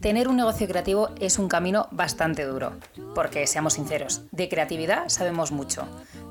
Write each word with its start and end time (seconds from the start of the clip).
Tener 0.00 0.28
un 0.28 0.36
negocio 0.36 0.68
creativo 0.68 1.10
es 1.20 1.38
un 1.38 1.48
camino 1.48 1.88
bastante 1.90 2.44
duro, 2.44 2.74
porque 3.14 3.46
seamos 3.46 3.74
sinceros, 3.74 4.22
de 4.30 4.48
creatividad 4.48 5.08
sabemos 5.08 5.52
mucho, 5.52 5.86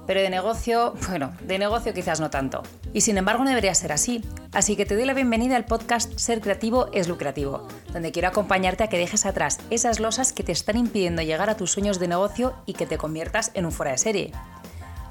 pero 0.07 0.21
de 0.21 0.29
negocio, 0.29 0.93
bueno, 1.07 1.33
de 1.41 1.59
negocio 1.59 1.93
quizás 1.93 2.19
no 2.19 2.29
tanto. 2.29 2.63
Y 2.93 3.01
sin 3.01 3.17
embargo 3.17 3.43
no 3.43 3.49
debería 3.49 3.75
ser 3.75 3.91
así, 3.91 4.21
así 4.53 4.75
que 4.75 4.85
te 4.85 4.95
doy 4.95 5.05
la 5.05 5.13
bienvenida 5.13 5.55
al 5.55 5.65
podcast 5.65 6.17
Ser 6.17 6.41
Creativo 6.41 6.87
es 6.93 7.07
Lucrativo, 7.07 7.67
donde 7.91 8.11
quiero 8.11 8.29
acompañarte 8.29 8.83
a 8.83 8.87
que 8.87 8.97
dejes 8.97 9.25
atrás 9.25 9.59
esas 9.69 9.99
losas 9.99 10.33
que 10.33 10.43
te 10.43 10.51
están 10.51 10.77
impidiendo 10.77 11.21
llegar 11.21 11.49
a 11.49 11.57
tus 11.57 11.71
sueños 11.71 11.99
de 11.99 12.07
negocio 12.07 12.53
y 12.65 12.73
que 12.73 12.85
te 12.85 12.97
conviertas 12.97 13.51
en 13.55 13.65
un 13.65 13.71
fuera 13.71 13.91
de 13.91 13.97
serie. 13.97 14.31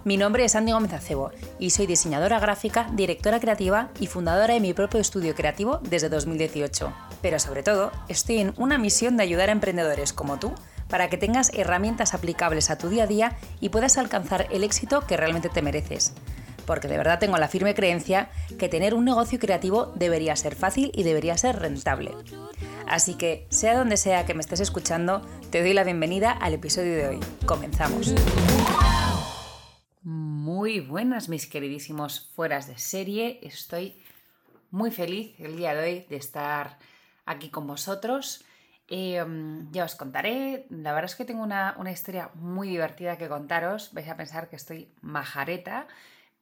Mi 0.03 0.17
nombre 0.17 0.45
es 0.45 0.57
Andy 0.57 0.73
Gómez 0.73 0.95
Acebo 0.95 1.30
y 1.59 1.71
soy 1.71 1.87
diseñadora 1.87 2.41
gráfica, 2.41 2.89
directora 2.95 3.39
creativa 3.39 3.91
y 4.00 4.07
fundadora 4.07 4.55
de 4.55 4.61
mi 4.61 4.73
propio 4.73 4.99
estudio 4.99 5.35
creativo 5.35 5.79
desde 5.82 6.09
2018. 6.09 6.91
Pero 7.21 7.39
sobre 7.39 7.62
todo, 7.62 7.93
estoy 8.09 8.39
en 8.39 8.55
una 8.57 8.79
misión 8.79 9.18
de 9.18 9.25
ayudar 9.25 9.50
a 9.50 9.53
emprendedores 9.53 10.14
como 10.14 10.39
tú 10.39 10.53
para 10.89 11.11
que 11.11 11.18
tengas 11.18 11.53
herramientas 11.53 12.14
aplicables 12.14 12.71
a 12.71 12.79
tu 12.79 12.89
día 12.89 13.05
a 13.05 13.07
día 13.07 13.36
y 13.61 13.68
puedas 13.68 13.99
alcanzar 13.99 14.46
el 14.50 14.64
éxito 14.64 15.07
que 15.07 15.18
realmente 15.18 15.50
te 15.50 15.61
mereces. 15.61 16.14
Porque 16.64 16.89
de 16.89 16.96
verdad 16.96 17.19
tengo 17.19 17.36
la 17.36 17.49
firme 17.49 17.75
creencia 17.75 18.30
que 18.58 18.71
tener 18.71 18.94
un 18.94 19.05
negocio 19.05 19.39
creativo 19.39 19.93
debería 19.96 20.35
ser 20.35 20.55
fácil 20.55 20.91
y 20.94 21.03
debería 21.03 21.36
ser 21.36 21.58
rentable. 21.58 22.13
Así 22.89 23.14
que, 23.14 23.46
sea 23.50 23.77
donde 23.77 23.99
sea 23.99 24.25
que 24.25 24.35
me 24.35 24.41
estés 24.41 24.61
escuchando, 24.61 25.21
te 25.50 25.61
doy 25.61 25.75
la 25.75 25.85
bienvenida 25.85 26.32
al 26.32 26.55
episodio 26.55 26.96
de 26.96 27.07
hoy. 27.07 27.21
Comenzamos. 27.44 28.14
Muy 30.03 30.81
buenas, 30.81 31.29
mis 31.29 31.46
queridísimos 31.46 32.31
fueras 32.34 32.67
de 32.67 32.78
serie. 32.78 33.39
Estoy 33.42 34.03
muy 34.70 34.91
feliz 34.91 35.39
el 35.39 35.58
día 35.58 35.75
de 35.75 35.83
hoy 35.83 36.06
de 36.08 36.17
estar 36.17 36.78
aquí 37.27 37.50
con 37.50 37.67
vosotros. 37.67 38.42
Em, 38.89 39.70
ya 39.72 39.84
os 39.84 39.97
contaré. 39.97 40.66
La 40.70 40.94
verdad 40.94 41.11
es 41.11 41.16
que 41.16 41.27
tengo 41.27 41.42
una, 41.42 41.77
historia 41.92 42.30
muy 42.34 42.69
divertida 42.69 43.19
que 43.19 43.28
contaros. 43.28 43.92
Vais 43.92 44.08
a 44.08 44.16
pensar 44.16 44.48
que 44.48 44.56
estoy 44.56 44.91
majareta, 45.02 45.86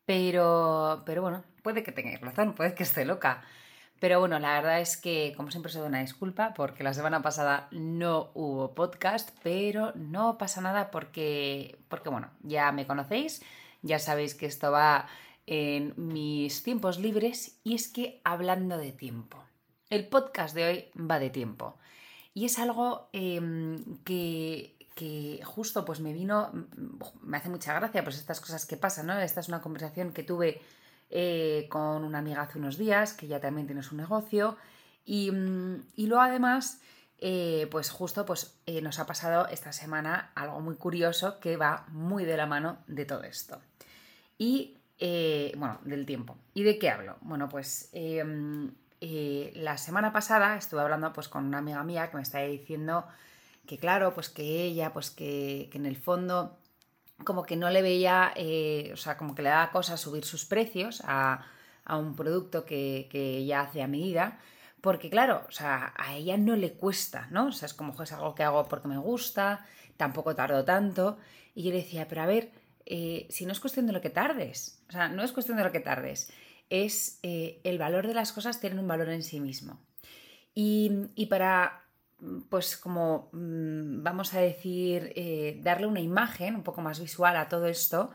pero, 0.06 1.02
pero 1.04 1.22
bueno, 1.22 1.42
puede 1.64 1.82
que 1.82 1.90
tengáis 1.90 2.20
razón, 2.20 2.54
puede 2.54 2.74
que 2.74 2.84
esté 2.84 3.04
loca. 3.04 3.42
Pero 4.00 4.20
bueno, 4.20 4.38
la 4.38 4.54
verdad 4.54 4.80
es 4.80 4.96
que, 4.96 5.34
como 5.36 5.50
siempre, 5.50 5.70
os 5.70 5.74
doy 5.74 5.88
una 5.88 6.00
disculpa 6.00 6.54
porque 6.54 6.84
la 6.84 6.94
semana 6.94 7.20
pasada 7.20 7.68
no 7.72 8.30
hubo 8.34 8.74
podcast, 8.74 9.30
pero 9.42 9.92
no 9.96 10.38
pasa 10.38 10.60
nada 10.60 10.90
porque, 10.92 11.78
porque 11.88 12.08
bueno, 12.08 12.30
ya 12.42 12.70
me 12.70 12.86
conocéis, 12.86 13.42
ya 13.82 13.98
sabéis 13.98 14.34
que 14.34 14.46
esto 14.46 14.70
va 14.70 15.08
en 15.46 15.94
mis 15.96 16.62
tiempos 16.62 16.98
libres 16.98 17.58
y 17.64 17.74
es 17.74 17.88
que 17.88 18.20
hablando 18.24 18.76
de 18.76 18.92
tiempo, 18.92 19.42
el 19.90 20.06
podcast 20.06 20.54
de 20.54 20.64
hoy 20.64 20.84
va 20.98 21.18
de 21.18 21.30
tiempo 21.30 21.78
y 22.34 22.44
es 22.44 22.58
algo 22.58 23.08
em, 23.12 23.98
que, 24.04 24.76
que 24.94 25.40
justo 25.44 25.84
pues 25.84 26.00
me 26.00 26.12
vino, 26.12 26.52
me 27.22 27.36
hace 27.36 27.48
mucha 27.48 27.74
gracia 27.74 28.04
pues 28.04 28.16
estas 28.16 28.40
cosas 28.40 28.66
que 28.66 28.76
pasan, 28.76 29.06
¿no? 29.06 29.18
Esta 29.18 29.40
es 29.40 29.48
una 29.48 29.62
conversación 29.62 30.12
que 30.12 30.22
tuve 30.22 30.60
eh, 31.10 31.66
con 31.70 32.04
una 32.04 32.18
amiga 32.18 32.42
hace 32.42 32.58
unos 32.58 32.76
días, 32.76 33.14
que 33.14 33.26
ya 33.26 33.40
también 33.40 33.66
tiene 33.66 33.82
su 33.82 33.96
negocio. 33.96 34.56
Y, 35.04 35.30
mm, 35.30 35.84
luego 35.96 36.20
además, 36.20 36.80
eh, 37.18 37.68
pues 37.70 37.90
justo 37.90 38.24
pues, 38.24 38.58
eh, 38.66 38.80
nos 38.80 38.98
ha 38.98 39.06
pasado 39.06 39.48
esta 39.48 39.72
semana 39.72 40.30
algo 40.34 40.60
muy 40.60 40.76
curioso 40.76 41.40
que 41.40 41.56
va 41.56 41.84
muy 41.88 42.24
de 42.24 42.36
la 42.36 42.46
mano 42.46 42.78
de 42.86 43.04
todo 43.04 43.24
esto. 43.24 43.60
Y, 44.38 44.76
bueno, 45.56 45.78
del 45.84 46.06
tiempo. 46.06 46.36
¿Y 46.54 46.62
de 46.62 46.78
qué 46.78 46.90
hablo? 46.90 47.16
Bueno, 47.20 47.48
pues 47.48 47.88
em, 47.92 48.72
la 49.00 49.78
semana 49.78 50.12
pasada 50.12 50.56
estuve 50.56 50.80
hablando 50.80 51.12
pues, 51.12 51.28
con 51.28 51.44
una 51.44 51.58
amiga 51.58 51.82
mía 51.84 52.10
que 52.10 52.16
me 52.16 52.22
estaba 52.22 52.44
diciendo 52.44 53.04
que 53.68 53.78
claro, 53.78 54.14
pues 54.14 54.30
que 54.30 54.64
ella, 54.64 54.92
pues 54.92 55.10
que, 55.10 55.70
en 55.72 55.86
el 55.86 55.96
fondo 55.96 56.58
como 57.24 57.44
que 57.44 57.56
no 57.56 57.70
le 57.70 57.82
veía, 57.82 58.32
eh, 58.34 58.90
o 58.92 58.96
sea, 58.96 59.16
como 59.16 59.34
que 59.34 59.42
le 59.42 59.50
daba 59.50 59.70
cosa 59.70 59.96
subir 59.96 60.24
sus 60.24 60.44
precios 60.44 61.02
a, 61.04 61.44
un 61.90 62.16
producto 62.16 62.64
que, 62.64 63.08
que, 63.10 63.38
ella 63.38 63.60
hace 63.60 63.82
a 63.82 63.86
medida, 63.86 64.38
porque 64.80 65.10
claro, 65.10 65.44
o 65.48 65.52
sea, 65.52 65.92
a 65.96 66.14
ella 66.14 66.36
no 66.36 66.56
le 66.56 66.72
cuesta, 66.72 67.28
¿no? 67.30 67.46
O 67.46 67.52
sea, 67.52 67.66
es 67.66 67.74
como 67.74 68.00
es 68.02 68.12
algo 68.12 68.34
que 68.34 68.42
hago 68.42 68.66
porque 68.68 68.88
me 68.88 68.98
gusta, 68.98 69.66
tampoco 69.96 70.34
tardo 70.34 70.64
tanto, 70.64 71.18
y 71.54 71.64
yo 71.64 71.70
le 71.70 71.78
decía, 71.78 72.06
pero 72.08 72.22
a 72.22 72.26
ver, 72.26 72.50
eh, 72.86 73.26
si 73.30 73.46
no 73.46 73.52
es 73.52 73.60
cuestión 73.60 73.86
de 73.86 73.92
lo 73.92 74.00
que 74.00 74.10
tardes, 74.10 74.82
o 74.88 74.92
sea, 74.92 75.08
no 75.08 75.22
es 75.22 75.32
cuestión 75.32 75.58
de 75.58 75.64
lo 75.64 75.72
que 75.72 75.80
tardes, 75.80 76.32
es 76.70 77.18
eh, 77.22 77.60
el 77.64 77.78
valor 77.78 78.06
de 78.06 78.14
las 78.14 78.32
cosas 78.32 78.60
tienen 78.60 78.78
un 78.78 78.88
valor 78.88 79.08
en 79.08 79.22
sí 79.22 79.40
mismo. 79.40 79.80
Y, 80.54 80.90
y 81.14 81.26
para 81.26 81.88
pues 82.48 82.76
como 82.76 83.28
mm, 83.32 84.02
vamos 84.02 84.34
a 84.34 84.40
decir, 84.40 85.12
eh, 85.14 85.60
darle 85.62 85.86
una 85.86 86.00
imagen 86.00 86.56
un 86.56 86.62
poco 86.62 86.80
más 86.80 87.00
visual 87.00 87.36
a 87.36 87.48
todo 87.48 87.66
esto, 87.66 88.10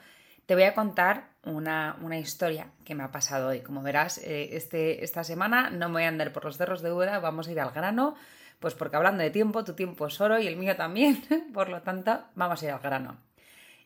te 0.46 0.56
voy 0.56 0.64
a 0.64 0.74
contar 0.74 1.30
una, 1.44 1.96
historia 2.20 2.72
que 2.86 2.96
me 2.96 3.04
ha 3.04 3.12
pasado 3.12 3.50
hoy. 3.50 3.62
Como 3.62 3.82
verás, 3.82 4.18
eh, 4.20 4.56
este, 4.56 5.04
esta 5.04 5.24
semana 5.24 5.70
no 5.70 5.90
me 5.90 5.94
voy 5.94 6.04
a 6.04 6.08
andar 6.10 6.32
por 6.34 6.46
los 6.46 6.58
cerros 6.58 6.82
de 6.82 6.92
Úbeda, 6.92 7.20
vamos 7.20 7.48
a 7.48 7.52
ir 7.52 7.60
al 7.60 7.72
grano, 7.72 8.16
pues 8.60 8.74
porque 8.76 8.96
hablando 8.96 9.24
de 9.24 9.30
tiempo, 9.30 9.64
tu 9.64 9.74
tiempo 9.74 10.08
es 10.08 10.20
oro 10.22 10.40
y 10.40 10.48
el 10.48 10.58
mío 10.58 10.76
también, 10.76 11.24
por 11.54 11.70
lo 11.70 11.82
tanto, 11.82 12.24
vamos 12.36 12.62
a 12.62 12.66
ir 12.66 12.72
al 12.72 12.80
grano. 12.80 13.18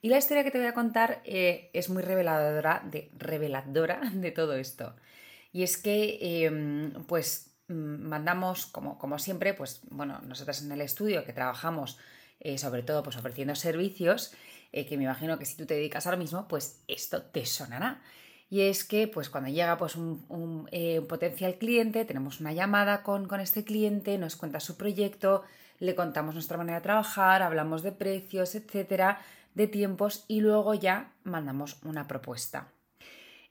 Y 0.01 0.09
la 0.09 0.17
historia 0.17 0.44
que 0.44 0.51
te 0.51 0.59
voy 0.59 0.67
a 0.67 0.73
contar 0.73 1.22
eh, 1.25 1.72
es 1.73 1.90
muy 1.90 2.03
reveladora 2.03 2.84
de, 2.85 3.09
reveladora 3.17 4.01
de 4.13 4.31
todo 4.31 4.53
esto. 4.53 4.96
Y 5.51 5.63
es 5.63 5.78
que, 5.78 6.46
em, 6.46 6.94
pues, 7.07 7.47
Mm, 7.69 8.07
mandamos, 8.07 8.66
como, 8.67 8.97
como 8.97 9.19
siempre, 9.19 9.53
pues 9.53 9.81
bueno, 9.90 10.22
nosotros 10.23 10.62
en 10.62 10.72
el 10.72 10.81
estudio 10.81 11.25
que 11.25 11.34
trabajamos 11.34 11.97
eh, 12.40 12.57
sobre 12.57 12.84
todo 12.84 13.03
pues 13.03 13.17
ofreciendo 13.17 13.56
servicios, 13.56 14.34
eh, 14.78 14.86
que 14.86 14.98
me 14.98 15.04
imagino 15.06 15.40
que 15.40 15.46
si 15.46 15.56
tú 15.58 15.66
te 15.66 15.74
dedicas 15.74 16.06
ahora 16.06 16.18
mismo, 16.18 16.48
pues 16.48 16.84
esto 16.88 17.24
te 17.24 17.46
sonará. 17.46 18.02
Y 18.50 18.62
es 18.62 18.84
que 18.84 19.08
pues 19.08 19.30
cuando 19.30 19.50
llega 19.50 19.78
pues 19.78 19.96
un, 19.96 20.70
eh, 20.72 21.02
potencial 21.02 21.56
cliente, 21.56 22.06
tenemos 22.06 22.40
una 22.40 22.54
llamada 22.54 23.04
con, 23.04 23.28
con 23.28 23.40
este 23.40 23.64
cliente, 23.64 24.18
nos 24.18 24.36
cuenta 24.36 24.60
su 24.60 24.78
proyecto, 24.78 25.44
le 25.80 25.96
contamos 25.96 26.36
nuestra 26.36 26.58
manera 26.58 26.78
de 26.78 26.84
trabajar, 26.84 27.42
hablamos 27.42 27.84
de 27.84 27.92
precios, 27.92 28.56
etcétera, 28.56 29.20
de 29.56 29.68
tiempos 29.68 30.24
y 30.28 30.42
luego 30.42 30.74
ya 30.76 31.12
mandamos 31.24 31.78
una 31.84 32.08
propuesta. 32.08 32.72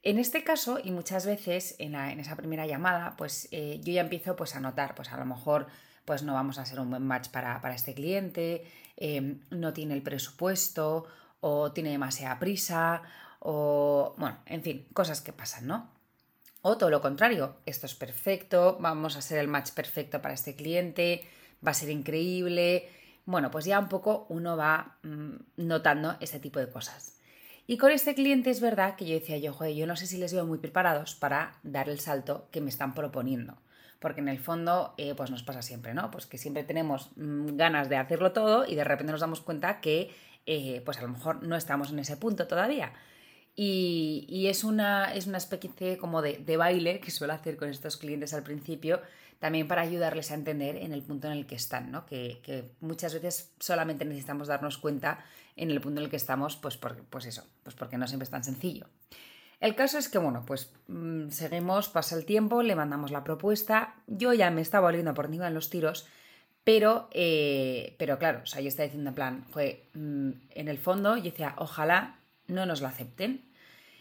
En 0.03 0.19
este 0.19 0.45
caso, 0.45 0.79
y 0.81 0.91
muchas 0.91 1.25
veces 1.25 1.75
en, 1.79 1.95
esa 1.95 2.37
primera 2.37 2.65
llamada, 2.65 3.15
pues 3.17 3.49
eh, 3.51 3.81
yo 3.83 3.91
ya 3.91 4.01
empiezo 4.01 4.37
pues, 4.37 4.55
a 4.55 4.61
notar, 4.61 4.95
pues 4.95 5.11
a 5.11 5.17
lo 5.17 5.25
mejor 5.25 5.67
pues 6.07 6.23
no 6.23 6.33
vamos 6.33 6.57
a 6.57 6.65
ser 6.65 6.79
un 6.79 6.89
buen 6.89 7.05
match 7.05 7.27
para, 7.27 7.75
este 7.75 7.93
cliente, 7.93 8.63
em, 8.95 9.41
no 9.49 9.73
tiene 9.73 9.93
el 9.93 10.01
presupuesto 10.01 11.05
o 11.41 11.73
tiene 11.73 11.91
demasiada 11.91 12.39
prisa 12.39 13.01
o, 13.39 14.15
bueno, 14.17 14.37
en 14.45 14.63
fin, 14.63 14.87
cosas 14.93 15.19
que 15.19 15.33
pasan, 15.33 15.67
¿no? 15.67 15.91
O 16.61 16.77
todo 16.77 16.89
lo 16.89 17.01
contrario, 17.01 17.57
esto 17.65 17.85
es 17.85 17.93
perfecto, 17.93 18.77
vamos 18.79 19.17
a 19.17 19.21
ser 19.21 19.39
el 19.39 19.49
match 19.49 19.71
perfecto 19.71 20.21
para 20.21 20.33
este 20.33 20.55
cliente, 20.55 21.25
va 21.65 21.71
a 21.71 21.73
ser 21.81 21.89
increíble. 21.89 22.89
Bueno, 23.25 23.51
pues 23.51 23.65
ya 23.65 23.77
un 23.77 23.89
poco 23.89 24.27
uno 24.29 24.55
va 24.55 24.97
mm, 25.03 25.35
notando 25.57 26.15
ese 26.21 26.39
tipo 26.39 26.59
de 26.59 26.69
cosas. 26.69 27.19
Y 27.67 27.77
con 27.77 27.91
este 27.91 28.15
cliente 28.15 28.49
es 28.49 28.61
verdad 28.61 28.95
que 28.95 29.05
yo 29.05 29.13
decía 29.13 29.37
yo, 29.39 29.51
joder, 29.51 29.75
yo 29.75 29.85
no 29.85 29.97
sé 29.97 30.07
si 30.07 30.17
les 30.17 30.33
veo 30.33 30.45
muy 30.45 30.59
preparados 30.59 31.15
para 31.15 31.59
dar 31.63 31.89
el 31.89 31.99
salto 31.99 32.47
que 32.49 32.61
me 32.61 32.69
están 32.69 32.93
proponiendo. 32.93 33.57
Porque 33.99 34.21
en 34.21 34.27
el 34.27 34.39
fondo, 34.39 34.93
eh, 34.97 35.13
pues 35.15 35.31
nos 35.31 35.43
pasa 35.43 35.61
siempre, 35.61 35.93
¿no? 35.93 36.11
Pues 36.11 36.25
que 36.25 36.37
siempre 36.37 36.63
tenemos 36.63 37.09
mm, 37.15 37.55
ganas 37.55 37.89
de 37.89 37.97
hacerlo 37.97 38.31
todo 38.31 38.65
y 38.67 38.75
de 38.75 38.83
repente 38.83 39.11
nos 39.11 39.21
damos 39.21 39.41
cuenta 39.41 39.81
que, 39.81 40.11
eh, 40.45 40.81
pues 40.85 40.97
a 40.99 41.01
lo 41.01 41.09
mejor 41.09 41.43
no 41.43 41.55
estamos 41.55 41.91
en 41.91 41.99
ese 41.99 42.17
punto 42.17 42.47
todavía. 42.47 42.93
Y, 43.59 44.45
es, 44.47 44.63
una, 44.63 45.15
es 45.15 45.25
una 45.25 45.39
especie 45.39 45.97
como 45.97 46.21
de, 46.21 46.37
de 46.37 46.57
baile 46.57 46.99
que 46.99 47.09
suelo 47.09 47.33
hacer 47.33 47.57
con 47.57 47.69
estos 47.69 47.97
clientes 47.97 48.35
al 48.35 48.43
principio, 48.43 49.01
también 49.39 49.67
para 49.67 49.81
ayudarles 49.81 50.31
a 50.31 50.35
entender 50.35 50.77
en 50.77 50.93
el 50.93 51.01
punto 51.03 51.27
en 51.27 51.33
el 51.33 51.45
que 51.45 51.55
están, 51.55 51.91
¿no? 51.91 52.05
que, 52.05 52.71
muchas 52.79 53.13
veces 53.13 53.51
solamente 53.59 54.05
necesitamos 54.05 54.47
darnos 54.47 54.77
cuenta 54.77 55.23
en 55.55 55.71
el 55.71 55.81
punto 55.81 55.99
en 55.99 56.05
el 56.05 56.09
que 56.09 56.17
estamos, 56.17 56.55
pues, 56.55 56.77
pues 56.77 57.25
eso, 57.25 57.43
pues 57.63 57.75
porque 57.75 57.97
no 57.97 58.07
siempre 58.07 58.25
es 58.25 58.29
tan 58.29 58.43
sencillo. 58.43 58.85
El 59.59 59.75
caso 59.75 59.97
es 59.97 60.07
que, 60.07 60.19
bueno, 60.19 60.43
pues 60.45 60.71
mm, 60.87 61.29
seguimos, 61.29 61.89
pasa 61.89 62.15
el 62.15 62.25
tiempo, 62.25 62.61
le 62.61 62.75
mandamos 62.75 63.11
la 63.11 63.23
propuesta, 63.23 63.95
yo 64.05 64.33
ya 64.33 64.51
me 64.51 64.61
estaba 64.61 64.87
volviendo 64.87 65.13
por 65.13 65.25
encima 65.25 65.45
de 65.45 65.51
los 65.51 65.69
tiros, 65.69 66.07
pero, 66.63 67.09
eh, 67.11 67.95
pero 67.97 68.19
claro, 68.19 68.41
o 68.43 68.45
sea, 68.45 68.61
yo 68.61 68.67
estaba 68.67 68.85
diciendo 68.85 69.09
en 69.09 69.15
plan, 69.15 69.45
mm, 69.93 70.31
en 70.51 70.67
el 70.67 70.77
fondo, 70.77 71.17
yo 71.17 71.23
decía, 71.23 71.55
ojalá 71.57 72.19
no 72.47 72.65
nos 72.65 72.81
la 72.81 72.89
acepten. 72.89 73.45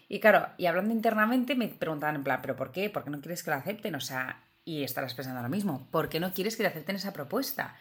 Y 0.08 0.20
claro, 0.20 0.48
y 0.58 0.66
hablando 0.66 0.92
internamente 0.92 1.54
me 1.54 1.68
preguntaban 1.68 2.16
en 2.16 2.24
plan, 2.24 2.40
¿pero 2.42 2.56
por 2.56 2.72
qué? 2.72 2.90
¿Por 2.90 3.04
qué 3.04 3.10
no 3.10 3.20
quieres 3.20 3.42
que 3.42 3.50
la 3.50 3.56
acepten? 3.56 3.94
O 3.94 4.00
sea, 4.00 4.42
y 4.64 4.82
estarás 4.82 5.14
pensando 5.14 5.42
lo 5.42 5.48
mismo, 5.48 5.88
¿por 5.90 6.08
qué 6.08 6.20
no 6.20 6.32
quieres 6.32 6.56
que 6.56 6.64
te 6.64 6.68
acepten 6.68 6.96
esa 6.96 7.12
propuesta? 7.12 7.76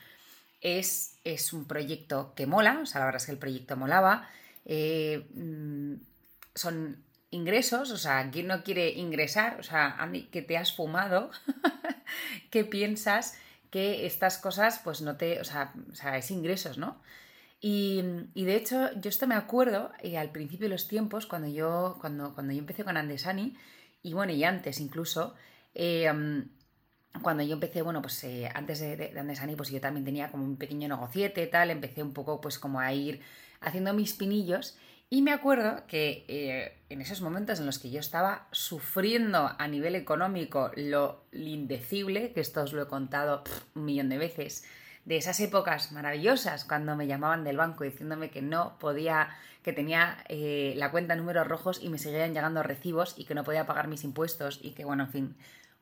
Es, 0.62 1.20
es 1.24 1.52
un 1.52 1.66
proyecto 1.66 2.34
que 2.36 2.48
mola, 2.48 2.80
o 2.84 2.86
sea, 2.86 3.00
la 3.00 3.06
verdad 3.06 3.22
es 3.22 3.26
que 3.26 3.32
el 3.34 3.38
proyecto 3.40 3.76
molaba, 3.76 4.30
eh, 4.66 5.28
mm, 5.34 5.96
son 6.54 7.04
ingresos, 7.36 7.92
o 7.92 7.98
sea, 7.98 8.30
¿quién 8.32 8.48
no 8.48 8.64
quiere 8.64 8.90
ingresar? 8.92 9.60
O 9.60 9.64
sea, 9.64 9.98
que 10.32 10.42
te 10.42 10.58
has 10.58 10.76
fumado 10.76 11.30
que 12.50 12.66
piensas 12.66 13.38
que 13.70 14.06
estas 14.06 14.38
cosas, 14.38 14.80
pues 14.84 15.02
no 15.02 15.18
te, 15.18 15.40
o 15.40 15.44
sea, 15.44 15.74
o 15.92 15.96
sea 15.96 16.18
es 16.18 16.32
ingresos, 16.32 16.78
¿no? 16.78 17.02
Y, 17.62 18.02
de 18.36 18.56
hecho, 18.56 18.94
yo 19.02 19.10
esto 19.10 19.28
me 19.28 19.36
acuerdo 19.36 19.92
eh, 20.00 20.18
al 20.18 20.32
principio 20.32 20.68
de 20.68 20.74
los 20.76 20.88
tiempos, 20.88 21.26
cuando 21.26 21.48
yo, 21.48 21.98
cuando, 22.00 22.34
cuando 22.36 22.54
yo 22.54 22.60
empecé 22.60 22.84
con 22.84 22.96
Andesani, 22.96 23.56
y 24.04 24.14
bueno, 24.14 24.34
y 24.34 24.44
antes 24.44 24.80
incluso, 24.80 25.34
eh, 25.74 26.12
cuando 27.22 27.44
yo 27.44 27.54
empecé, 27.54 27.82
bueno, 27.82 28.02
pues 28.02 28.24
eh, 28.24 28.50
antes 28.54 28.80
de, 28.80 28.98
de, 28.98 29.20
Andesani, 29.20 29.56
pues 29.56 29.70
yo 29.70 29.82
también 29.82 30.06
tenía 30.06 30.30
como 30.30 30.44
un 30.44 30.58
pequeño 30.58 30.88
negociete, 30.88 31.48
tal, 31.48 31.72
empecé 31.72 32.04
un 32.04 32.14
poco 32.14 32.40
pues 32.42 32.60
como 32.60 32.80
a 32.80 32.94
ir 32.94 33.22
haciendo 33.62 33.94
mis 33.94 34.14
pinillos 34.14 34.78
y 35.10 35.22
me 35.22 35.32
acuerdo 35.32 35.86
que 35.88 36.26
eh, 36.28 36.84
en 36.90 37.02
esos 37.02 37.22
momentos 37.22 37.60
en 37.60 37.66
los 37.66 37.80
que 37.80 37.92
yo 37.92 38.00
estaba 38.00 38.48
sufriendo 38.52 39.52
a 39.58 39.68
nivel 39.68 39.96
económico 39.96 40.72
lo 40.76 41.26
indecible, 41.32 42.34
que 42.34 42.42
esto 42.42 42.64
os 42.64 42.74
lo 42.74 42.84
he 42.84 42.88
contado 42.88 43.44
un 43.76 43.86
millón 43.86 44.10
de 44.10 44.18
veces, 44.18 44.66
de 45.06 45.18
esas 45.18 45.40
épocas 45.40 45.92
maravillosas 45.92 46.66
cuando 46.66 46.96
me 46.96 47.06
llamaban 47.06 47.44
del 47.44 47.58
banco 47.58 47.84
diciéndome 47.84 48.32
que 48.32 48.42
no 48.42 48.80
podía, 48.80 49.30
que 49.62 49.74
tenía 49.74 50.18
eh, 50.28 50.74
la 50.78 50.90
cuenta 50.90 51.14
en 51.14 51.20
números 51.20 51.48
rojos 51.48 51.80
y 51.84 51.90
me 51.90 52.00
seguían 52.00 52.34
llegando 52.34 52.64
recibos 52.64 53.14
y 53.16 53.26
que 53.26 53.36
no 53.36 53.44
podía 53.44 53.68
pagar 53.68 53.88
mis 53.88 54.04
impuestos 54.04 54.60
y 54.64 54.72
que 54.72 54.86
bueno, 54.86 55.04
en 55.04 55.12
fin, 55.12 55.38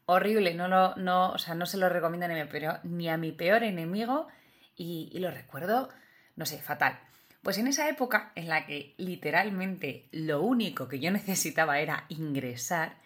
horrible, 0.06 0.54
no 0.54 0.68
lo, 0.68 0.96
no, 0.98 1.32
o 1.32 1.38
sea, 1.38 1.56
no 1.56 1.66
se 1.66 1.78
lo 1.78 1.88
recomiendo 1.88 2.28
ni 2.28 2.40
a 2.40 2.44
mi 2.44 2.52
peor, 2.52 2.80
ni 2.84 3.10
a 3.10 3.18
mi 3.18 3.32
peor 3.32 3.64
enemigo 3.64 4.28
y 4.76 5.18
lo 5.20 5.32
recuerdo, 5.32 5.88
no 6.36 6.46
sé, 6.46 6.58
fatal. 6.58 7.00
Pues 7.44 7.58
en 7.58 7.68
esa 7.68 7.90
época 7.90 8.32
en 8.36 8.48
la 8.48 8.66
que 8.66 8.96
literalmente 8.98 10.08
lo 10.12 10.42
único 10.42 10.88
que 10.88 11.00
yo 11.00 11.12
necesitaba 11.12 11.80
era 11.80 12.06
ingresar, 12.08 12.98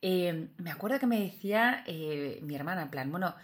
eh, 0.00 0.48
me 0.56 0.70
acuerdo 0.70 1.00
que 1.00 1.06
me 1.06 1.20
decía 1.20 1.82
eh, 1.86 2.38
mi 2.42 2.54
hermana, 2.54 2.82
en 2.82 2.90
plan, 2.90 3.10
bueno, 3.10 3.34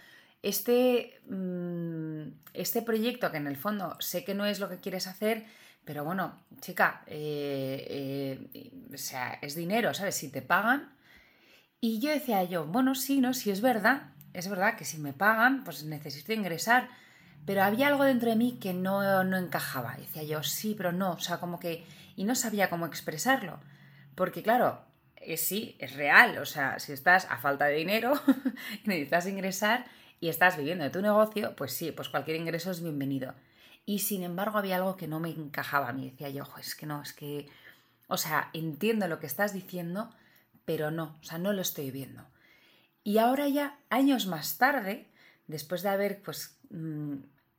este, 0.41 1.19
mm, 1.29 2.21
este 2.53 2.81
proyecto 2.81 3.31
que 3.31 3.37
en 3.37 3.47
el 3.47 3.57
fondo 3.57 3.97
sé 3.99 4.23
que 4.23 4.33
no 4.33 4.45
es 4.45 4.61
lo 4.61 4.69
que 4.69 4.79
quieres 4.79 5.07
hacer, 5.07 5.45
pero 5.83 6.05
bueno, 6.05 6.39
chica, 6.61 7.03
eh, 7.07 8.79
o 8.93 8.97
sea, 8.97 9.39
es 9.41 9.55
dinero, 9.55 9.93
¿sabes? 9.93 10.15
Si 10.15 10.29
te 10.29 10.41
pagan. 10.41 10.93
Y 11.81 11.99
yo 11.99 12.11
decía 12.11 12.43
yo, 12.43 12.65
bueno, 12.65 12.95
sí, 12.95 13.19
¿no? 13.19 13.33
Si 13.33 13.51
es 13.51 13.61
verdad, 13.61 14.11
es 14.33 14.49
verdad 14.49 14.77
que 14.77 14.85
si 14.85 14.99
me 14.99 15.13
pagan, 15.13 15.63
pues 15.63 15.83
necesito 15.83 16.33
ingresar 16.33 16.89
pero 17.45 17.63
había 17.63 17.87
algo 17.87 18.03
dentro 18.03 18.29
de 18.29 18.35
mí 18.35 18.57
que 18.61 18.73
no, 18.73 19.23
no 19.23 19.37
encajaba. 19.37 19.95
decía 19.97 20.23
yo, 20.23 20.43
sí, 20.43 20.75
pero 20.77 20.91
no, 20.91 21.11
o 21.11 21.19
sea, 21.19 21.39
como 21.39 21.59
que... 21.59 21.85
Y 22.15 22.25
no 22.25 22.35
sabía 22.35 22.69
cómo 22.69 22.85
expresarlo. 22.85 23.59
Porque 24.15 24.43
claro, 24.43 24.81
es, 25.15 25.47
sí, 25.47 25.75
es 25.79 25.95
real, 25.95 26.37
o 26.37 26.45
sea, 26.45 26.79
si 26.79 26.91
estás 26.91 27.25
a 27.29 27.37
falta 27.37 27.65
de 27.65 27.75
dinero 27.75 28.13
necesitas 28.85 29.27
ingresar 29.27 29.85
y 30.19 30.29
estás 30.29 30.57
viviendo 30.57 30.83
de 30.83 30.89
tu 30.89 31.01
negocio, 31.01 31.55
pues 31.55 31.73
sí, 31.73 31.91
pues 31.91 32.09
cualquier 32.09 32.37
ingreso 32.37 32.71
es 32.71 32.81
bienvenido. 32.81 33.33
Y 33.85 33.99
sin 33.99 34.23
embargo 34.23 34.57
había 34.57 34.75
algo 34.75 34.97
que 34.97 35.07
no 35.07 35.19
me 35.19 35.29
encajaba 35.29 35.89
a 35.89 35.93
mí. 35.93 36.09
Decía 36.11 36.29
yo, 36.29 36.43
es 36.59 36.75
que 36.75 36.85
no, 36.85 37.01
es 37.01 37.13
que... 37.13 37.47
O 38.07 38.17
sea, 38.17 38.49
entiendo 38.53 39.07
lo 39.07 39.19
que 39.19 39.27
estás 39.27 39.53
diciendo, 39.53 40.09
pero 40.65 40.91
no, 40.91 41.17
o 41.21 41.23
sea, 41.23 41.37
no 41.37 41.53
lo 41.53 41.61
estoy 41.61 41.89
viendo. 41.89 42.27
Y 43.03 43.17
ahora 43.17 43.47
ya, 43.47 43.79
años 43.89 44.27
más 44.27 44.57
tarde, 44.57 45.07
después 45.47 45.81
de 45.81 45.89
haber 45.89 46.21
pues 46.21 46.58
mm, 46.69 47.15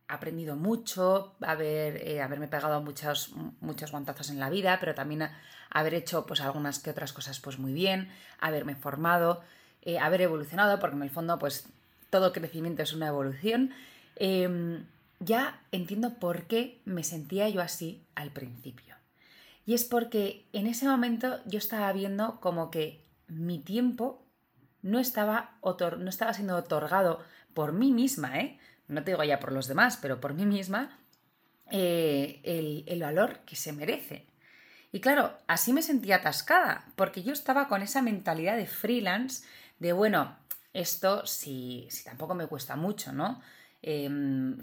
aprendido 0.09 0.57
mucho, 0.57 1.35
haber, 1.41 1.97
eh, 2.07 2.21
haberme 2.21 2.49
pegado 2.49 2.83
muchos, 2.83 3.33
muchos 3.61 3.93
guantazos 3.93 4.31
en 4.31 4.41
la 4.41 4.51
vida, 4.51 4.79
pero 4.81 4.95
también 4.95 5.29
haber 5.71 5.95
hecho 5.95 6.27
pues 6.27 6.41
algunas 6.41 6.79
que 6.81 6.91
otras 6.91 7.13
cosas 7.13 7.39
pues 7.41 7.59
muy 7.59 7.73
bien, 7.73 8.11
haberme 8.41 8.75
formado, 8.75 9.43
eh, 9.83 9.99
haber 9.99 10.23
evolucionado, 10.23 10.79
porque 10.81 10.97
en 10.97 11.03
el 11.03 11.11
fondo 11.11 11.39
pues 11.39 11.69
todo 12.11 12.33
crecimiento 12.33 12.83
es 12.83 12.93
una 12.93 13.07
evolución, 13.07 13.71
em, 14.17 14.85
ya 15.21 15.61
entiendo 15.71 16.15
por 16.15 16.45
qué 16.45 16.81
me 16.85 17.05
sentía 17.05 17.49
yo 17.49 17.63
así 17.63 18.03
al 18.15 18.31
principio. 18.31 18.97
Y 19.65 19.75
es 19.75 19.85
porque 19.85 20.47
en 20.53 20.67
ese 20.67 20.87
momento 20.87 21.39
yo 21.47 21.59
estaba 21.59 21.93
viendo 21.93 22.41
como 22.41 22.71
que 22.71 23.05
mi 23.29 23.59
tiempo 23.61 24.25
no 24.83 24.99
estaba, 24.99 25.59
no 25.63 26.09
estaba 26.09 26.35
siendo 26.35 26.57
otorgado 26.57 27.21
por 27.55 27.73
mí 27.73 27.93
misma, 27.93 28.41
¿eh? 28.41 28.59
No 28.91 29.05
te 29.05 29.13
digo 29.13 29.25
ya 29.25 29.41
por 29.41 29.53
los 29.53 29.69
demás, 29.69 29.99
pero 30.01 30.21
por 30.21 30.35
mí 30.35 30.45
misma, 30.45 30.99
eh, 31.71 32.41
el, 32.87 33.01
valor 33.01 33.39
que 33.47 33.57
se 33.57 33.73
merece. 33.73 34.27
Y 34.93 35.01
claro, 35.01 35.39
así 35.47 35.73
me 35.73 35.83
sentía 35.83 36.17
atascada, 36.17 36.85
porque 36.97 37.23
yo 37.23 37.33
estaba 37.33 37.69
con 37.69 37.83
esa 37.83 38.03
mentalidad 38.03 38.57
de 38.57 38.67
freelance, 38.67 39.47
de 39.79 39.93
bueno, 39.93 40.37
esto 40.73 41.25
si, 41.27 41.89
tampoco 42.05 42.35
me 42.35 42.49
cuesta 42.49 42.75
mucho, 42.77 43.13
¿no? 43.13 43.41
Eh, 43.83 44.11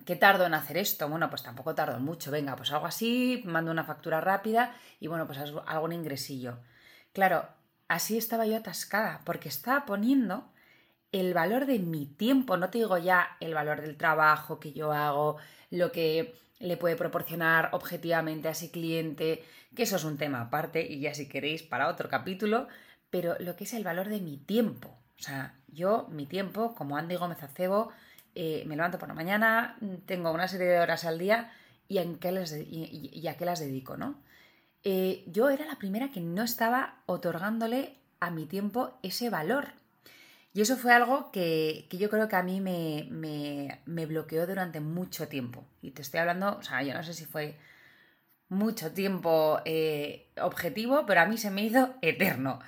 ¿Qué 0.05 0.15
tardo 0.15 0.45
en 0.45 0.53
hacer 0.53 0.77
esto? 0.77 1.09
Bueno, 1.09 1.29
pues 1.29 1.43
tampoco 1.43 1.73
tardo 1.73 1.99
mucho. 1.99 2.29
Venga, 2.29 2.55
pues 2.55 2.71
algo 2.71 2.85
así, 2.85 3.41
mando 3.45 3.71
una 3.71 3.83
factura 3.83 4.21
rápida 4.21 4.75
y 4.99 5.07
bueno, 5.07 5.25
pues 5.25 5.39
un 5.81 5.93
ingresillo. 5.93 6.59
Claro, 7.13 7.47
así 7.87 8.17
estaba 8.17 8.45
yo 8.45 8.57
atascada, 8.57 9.21
porque 9.25 9.49
estaba 9.49 9.85
poniendo 9.85 10.51
el 11.19 11.33
valor 11.33 11.65
de 11.65 11.79
mi 11.79 12.05
tiempo, 12.05 12.57
no 12.57 12.69
te 12.69 12.79
digo 12.79 12.97
ya 12.97 13.37
el 13.39 13.53
valor 13.53 13.81
del 13.81 13.97
trabajo 13.97 14.59
que 14.59 14.73
yo 14.73 14.91
hago, 14.91 15.37
lo 15.71 15.91
que 15.91 16.35
le 16.59 16.77
puede 16.77 16.95
proporcionar 16.95 17.69
objetivamente 17.73 18.47
a 18.47 18.51
ese 18.51 18.71
cliente, 18.71 19.43
que 19.75 19.83
eso 19.83 19.95
es 19.97 20.03
un 20.03 20.17
tema 20.17 20.41
aparte 20.41 20.81
y 20.81 20.99
ya 20.99 21.13
si 21.13 21.27
queréis 21.27 21.63
para 21.63 21.87
otro 21.87 22.09
capítulo, 22.09 22.67
pero 23.09 23.35
lo 23.39 23.55
que 23.55 23.65
es 23.65 23.73
el 23.73 23.83
valor 23.83 24.09
de 24.09 24.21
mi 24.21 24.37
tiempo. 24.37 24.89
O 25.19 25.23
sea, 25.23 25.55
yo, 25.67 26.07
mi 26.11 26.25
tiempo, 26.25 26.75
como 26.75 26.97
Andy 26.97 27.15
Gómez 27.15 27.41
Acebo, 27.43 27.91
eh, 28.35 28.63
me 28.67 28.75
levanto 28.75 28.99
por 28.99 29.07
la 29.07 29.13
mañana, 29.13 29.77
tengo 30.05 30.31
una 30.31 30.47
serie 30.47 30.67
de 30.67 30.79
horas 30.79 31.05
al 31.05 31.17
día 31.17 31.51
y, 31.87 31.97
en 31.97 32.17
qué 32.17 32.29
a 32.29 33.37
qué 33.37 33.45
las 33.45 33.59
dedico, 33.59 33.97
¿no? 33.97 34.21
Eh, 34.83 35.23
yo 35.27 35.49
era 35.49 35.65
la 35.65 35.77
primera 35.77 36.11
que 36.11 36.21
no 36.21 36.43
estaba 36.43 37.01
otorgándole 37.07 37.95
a 38.19 38.29
mi 38.29 38.45
tiempo 38.45 38.97
ese 39.03 39.29
valor. 39.29 39.69
Y 40.57 40.61
eso 40.61 40.75
fue 40.75 40.91
algo 40.91 41.29
que, 41.29 41.87
yo 41.91 42.09
creo 42.09 42.27
que 42.27 42.35
a 42.35 42.41
mí 42.41 42.61
me, 42.61 44.05
bloqueó 44.07 44.47
durante 44.47 44.79
mucho 44.79 45.27
tiempo. 45.27 45.63
Y 45.83 45.91
te 45.91 46.01
estoy 46.01 46.19
hablando, 46.19 46.57
o 46.57 46.63
sea, 46.63 46.81
yo 46.81 46.95
no 46.95 47.03
sé 47.03 47.13
si 47.13 47.25
fue 47.25 47.59
mucho 48.49 48.91
tiempo 48.91 49.61
eh, 49.65 50.31
objetivo, 50.41 51.05
pero 51.05 51.21
a 51.21 51.27
mí 51.27 51.37
se 51.37 51.51
me 51.51 51.63
hizo 51.63 51.93
eterno. 52.01 52.59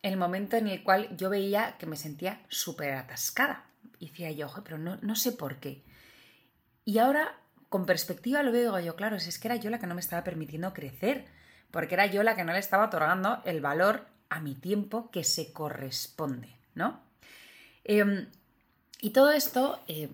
El 0.00 0.16
momento 0.16 0.56
en 0.56 0.68
el 0.68 0.82
cual 0.82 1.14
yo 1.18 1.28
veía 1.28 1.76
que 1.76 1.84
me 1.84 1.96
sentía 1.96 2.40
súper 2.48 2.94
atascada. 2.94 3.66
Y 3.98 4.08
decía 4.08 4.30
yo, 4.30 4.46
ojo, 4.46 4.64
pero 4.64 4.78
no, 4.78 4.96
no 5.02 5.14
sé 5.14 5.30
por 5.32 5.56
qué. 5.56 5.84
Y 6.86 6.96
ahora, 6.96 7.38
con 7.68 7.84
perspectiva, 7.84 8.42
lo 8.42 8.52
veo 8.52 8.80
yo, 8.80 8.96
claro, 8.96 9.16
es 9.16 9.38
que 9.38 9.48
era 9.48 9.56
yo 9.56 9.68
la 9.68 9.78
que 9.78 9.86
no 9.86 9.94
me 9.94 10.00
estaba 10.00 10.24
permitiendo 10.24 10.72
crecer, 10.72 11.26
porque 11.70 11.92
era 11.92 12.06
yo 12.06 12.22
la 12.22 12.36
que 12.36 12.44
no 12.44 12.54
le 12.54 12.58
estaba 12.58 12.86
otorgando 12.86 13.42
el 13.44 13.60
valor 13.60 14.06
a 14.30 14.40
mi 14.40 14.54
tiempo 14.54 15.10
que 15.10 15.24
se 15.24 15.52
corresponde, 15.52 16.56
¿no? 16.74 17.04
Em, 17.84 18.26
y 19.00 19.10
todo 19.10 19.30
esto, 19.30 19.80
eh, 19.88 20.08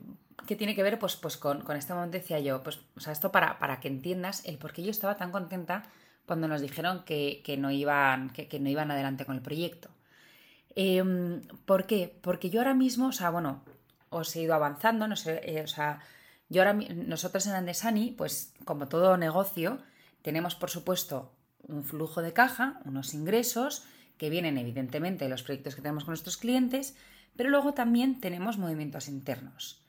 ¿qué 0.47 0.57
tiene 0.57 0.75
que 0.75 0.83
ver 0.83 0.99
pues, 0.99 1.17
pues 1.17 1.37
con, 1.37 1.65
este 1.77 1.95
momento? 1.95 2.19
Decía 2.19 2.41
yo, 2.41 2.63
pues, 2.63 2.81
o 2.97 3.01
sea, 3.01 3.13
esto 3.13 3.33
para, 3.33 3.59
para 3.59 3.81
que 3.81 3.89
entiendas 3.89 4.45
el 4.45 4.59
por 4.59 4.73
qué 4.73 4.83
yo 4.83 4.91
estaba 4.91 5.17
tan 5.17 5.31
contenta 5.31 5.85
cuando 6.27 6.49
nos 6.49 6.61
dijeron 6.61 7.05
que, 7.05 7.57
no, 7.59 7.71
iban, 7.71 8.31
que, 8.31 8.61
no 8.61 8.69
iban 8.69 8.91
adelante 8.91 9.25
con 9.25 9.37
el 9.37 9.43
proyecto. 9.43 9.89
Em, 10.77 11.43
¿Por 11.65 11.87
qué? 11.87 12.15
Porque 12.21 12.51
yo 12.51 12.61
ahora 12.61 12.75
mismo, 12.75 13.09
o 13.09 13.13
sea, 13.13 13.31
bueno, 13.31 13.63
os 14.11 14.35
he 14.37 14.43
ido 14.43 14.55
avanzando, 14.55 15.09
no 15.09 15.17
sé, 15.17 15.41
eh, 15.45 15.63
o 15.63 15.67
sea, 15.67 16.01
yo 16.49 16.63
ahora, 16.63 16.75
nosotros 16.75 17.47
en 17.47 17.55
Andesani, 17.55 18.13
pues 18.17 18.53
como 18.65 18.89
todo 18.89 19.17
negocio, 19.17 19.79
tenemos 20.23 20.55
por 20.55 20.71
supuesto 20.71 21.33
un 21.67 21.85
flujo 21.85 22.23
de 22.23 22.33
caja, 22.33 22.81
unos 22.85 23.15
ingresos 23.15 23.85
que 24.19 24.31
vienen 24.31 24.59
evidentemente 24.59 25.25
de 25.25 25.31
los 25.31 25.43
proyectos 25.43 25.75
que 25.75 25.83
tenemos 25.83 26.05
con 26.05 26.13
nuestros 26.13 26.37
clientes, 26.37 26.95
pero 27.41 27.49
luego 27.49 27.73
también 27.73 28.21
tenemos 28.21 28.59
movimientos 28.59 29.09
internos. 29.09 29.83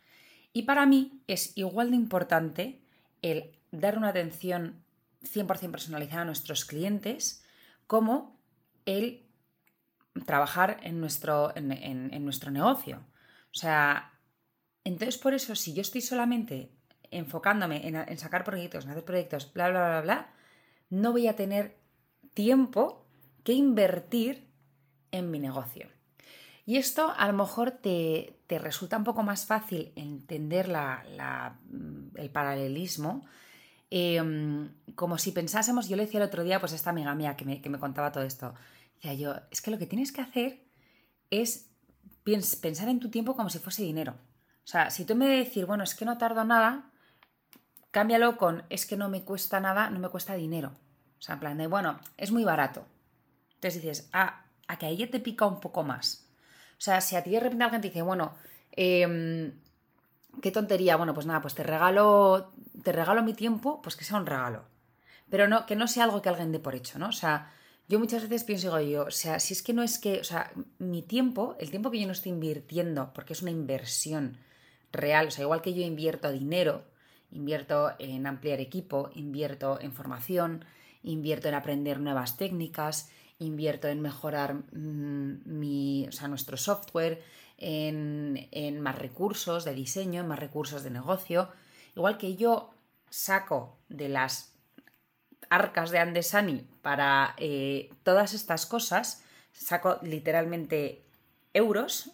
Y 0.54 0.62
para 0.62 0.86
mí 0.86 1.22
es 1.28 1.52
igual 1.58 1.90
de 1.90 1.98
importante 1.98 2.80
el 3.22 3.52
dar 3.72 3.98
una 3.98 4.08
atención 4.08 4.86
100% 5.22 5.70
personalizada 5.70 6.22
a 6.22 6.26
nuestros 6.26 6.64
clientes 6.64 7.44
como 7.88 8.40
el 8.86 9.26
trabajar 10.26 10.80
en 10.84 11.02
nuestro, 11.02 11.52
en, 11.54 12.24
nuestro 12.24 12.52
negocio. 12.52 13.04
O 13.54 13.58
sea, 13.58 14.14
entonces 14.86 15.18
por 15.18 15.34
eso 15.34 15.54
si 15.54 15.74
yo 15.74 15.82
estoy 15.82 16.00
solamente 16.00 16.72
enfocándome 17.10 17.86
en, 17.86 17.98
en, 17.98 18.18
sacar 18.18 18.46
proyectos, 18.46 18.86
en 18.86 18.92
hacer 18.92 19.04
proyectos, 19.04 19.52
bla, 19.52 19.70
bla, 19.70 19.90
bla, 19.90 20.02
bla, 20.02 20.34
no 20.90 21.12
voy 21.12 21.28
a 21.28 21.36
tener 21.36 21.78
tiempo 22.34 23.06
que 23.44 23.52
invertir 23.52 24.48
en 25.12 25.30
mi 25.30 25.40
negocio. 25.40 25.90
Y 26.66 26.78
esto 26.78 27.14
a 27.16 27.28
lo 27.28 27.34
mejor 27.34 27.72
te, 27.72 28.38
resulta 28.50 28.98
un 28.98 29.04
poco 29.04 29.24
más 29.24 29.46
fácil 29.46 29.92
entender 29.96 30.72
el 32.16 32.30
paralelismo, 32.30 33.26
em, 33.90 34.70
como 34.96 35.18
si 35.18 35.32
pensásemos, 35.32 35.90
yo 35.90 35.96
le 35.96 36.06
decía 36.06 36.20
el 36.20 36.28
otro 36.28 36.44
día, 36.44 36.60
pues 36.60 36.74
esta 36.74 36.92
amiga 36.92 37.16
mía 37.16 37.36
que 37.36 37.46
me, 37.46 37.62
que 37.62 37.70
me 37.70 37.80
contaba 37.80 38.12
todo 38.12 38.24
esto, 38.24 38.54
decía 38.96 39.14
yo, 39.14 39.36
es 39.50 39.62
que 39.62 39.72
lo 39.72 39.78
que 39.78 39.88
tienes 39.88 40.12
que 40.12 40.22
hacer 40.22 40.64
es 41.30 41.70
pensar 42.62 42.90
en 42.90 43.00
tu 43.00 43.10
tiempo 43.10 43.36
como 43.36 43.50
si 43.50 43.60
fuese 43.60 43.84
dinero. 43.84 44.14
O 44.64 44.68
sea, 44.68 44.90
si 44.92 45.06
tú 45.06 45.16
me 45.16 45.28
decir, 45.28 45.66
bueno, 45.66 45.84
es 45.84 45.96
que 45.96 46.06
no 46.06 46.18
tardo 46.18 46.46
nada, 46.46 46.92
cámbialo 47.90 48.38
con 48.38 48.64
es 48.70 48.86
que 48.86 48.98
no 48.98 49.10
me 49.10 49.24
cuesta 49.24 49.60
nada, 49.60 49.90
no 49.90 50.00
me 50.00 50.10
cuesta 50.10 50.36
dinero. 50.36 50.74
O 51.20 51.22
sea, 51.22 51.34
en 51.34 51.40
plan 51.40 51.58
de, 51.58 51.68
bueno, 51.68 52.00
es 52.18 52.32
muy 52.32 52.44
barato. 52.44 52.86
Entonces 53.56 53.82
dices, 53.82 54.10
ah, 54.14 54.46
a 54.68 54.78
que 54.78 54.86
a 54.86 54.90
ella 54.90 55.10
te 55.10 55.20
pica 55.20 55.46
un 55.46 55.60
poco 55.60 55.84
más. 55.84 56.28
O 56.82 56.84
sea, 56.84 57.00
si 57.00 57.16
a 57.16 57.22
ti 57.22 57.30
de 57.30 57.40
repente 57.40 57.64
alguien 57.64 57.80
te 57.80 57.90
dice, 57.90 58.02
bueno, 58.02 58.34
em, 58.72 59.54
qué 60.42 60.50
tontería, 60.50 60.96
bueno, 60.96 61.14
pues 61.14 61.28
nada, 61.28 61.40
pues 61.40 61.54
te 61.54 61.62
regalo, 61.62 62.52
te 62.84 62.92
regalo 62.92 63.22
mi 63.22 63.36
tiempo, 63.36 63.84
pues 63.84 63.96
que 63.96 64.04
sea 64.04 64.18
un 64.18 64.26
regalo. 64.26 64.64
Pero 65.30 65.48
no, 65.48 65.68
que 65.68 65.76
no 65.76 65.88
sea 65.88 66.06
algo 66.06 66.24
que 66.24 66.30
alguien 66.30 66.52
dé 66.52 66.58
por 66.58 66.74
hecho, 66.74 66.98
¿no? 66.98 67.10
O 67.10 67.12
sea, 67.12 67.54
yo 67.88 68.00
muchas 68.00 68.24
veces 68.24 68.44
pienso, 68.46 68.76
digo 68.80 68.92
yo, 68.92 69.04
o 69.04 69.12
sea, 69.12 69.40
si 69.40 69.54
es 69.54 69.62
que 69.62 69.74
no 69.74 69.84
es 69.84 70.00
que, 70.00 70.22
o 70.22 70.24
sea, 70.24 70.52
mi 70.80 71.04
tiempo, 71.04 71.56
el 71.60 71.70
tiempo 71.70 71.92
que 71.92 72.00
yo 72.00 72.08
no 72.08 72.14
estoy 72.14 72.32
invirtiendo, 72.32 73.14
porque 73.14 73.34
es 73.34 73.44
una 73.44 73.52
inversión 73.52 74.38
real, 74.92 75.28
o 75.28 75.32
sea, 75.32 75.44
igual 75.44 75.62
que 75.62 75.76
yo 75.76 75.84
invierto 75.84 76.32
dinero, 76.32 76.84
invierto 77.30 77.92
en 78.00 78.26
ampliar 78.26 78.60
equipo, 78.60 79.12
invierto 79.14 79.80
en 79.80 79.94
formación, 79.94 80.66
invierto 81.04 81.48
en 81.48 81.54
aprender 81.54 82.00
nuevas 82.00 82.38
técnicas, 82.38 83.12
invierto 83.42 83.88
en 83.88 84.02
mejorar 84.02 84.54
mm, 84.54 85.42
mi, 85.46 85.81
o 86.12 86.18
sea, 86.18 86.28
nuestro 86.28 86.58
software, 86.58 87.24
en, 87.58 88.48
en, 88.52 88.82
más 88.82 88.98
recursos 88.98 89.66
de 89.66 89.74
diseño, 89.74 90.22
en 90.22 90.28
más 90.28 90.40
recursos 90.40 90.84
de 90.84 90.90
negocio. 90.90 91.50
Igual 91.96 92.18
que 92.18 92.36
yo 92.36 92.74
saco 93.10 93.78
de 93.88 94.10
las 94.10 94.54
arcas 95.50 95.92
de 95.92 96.00
Andesani 96.00 96.68
para 96.82 97.36
eh, 97.38 97.90
todas 98.04 98.34
estas 98.34 98.66
cosas, 98.66 99.24
saco 99.52 100.00
literalmente 100.02 101.04
euros 101.54 102.12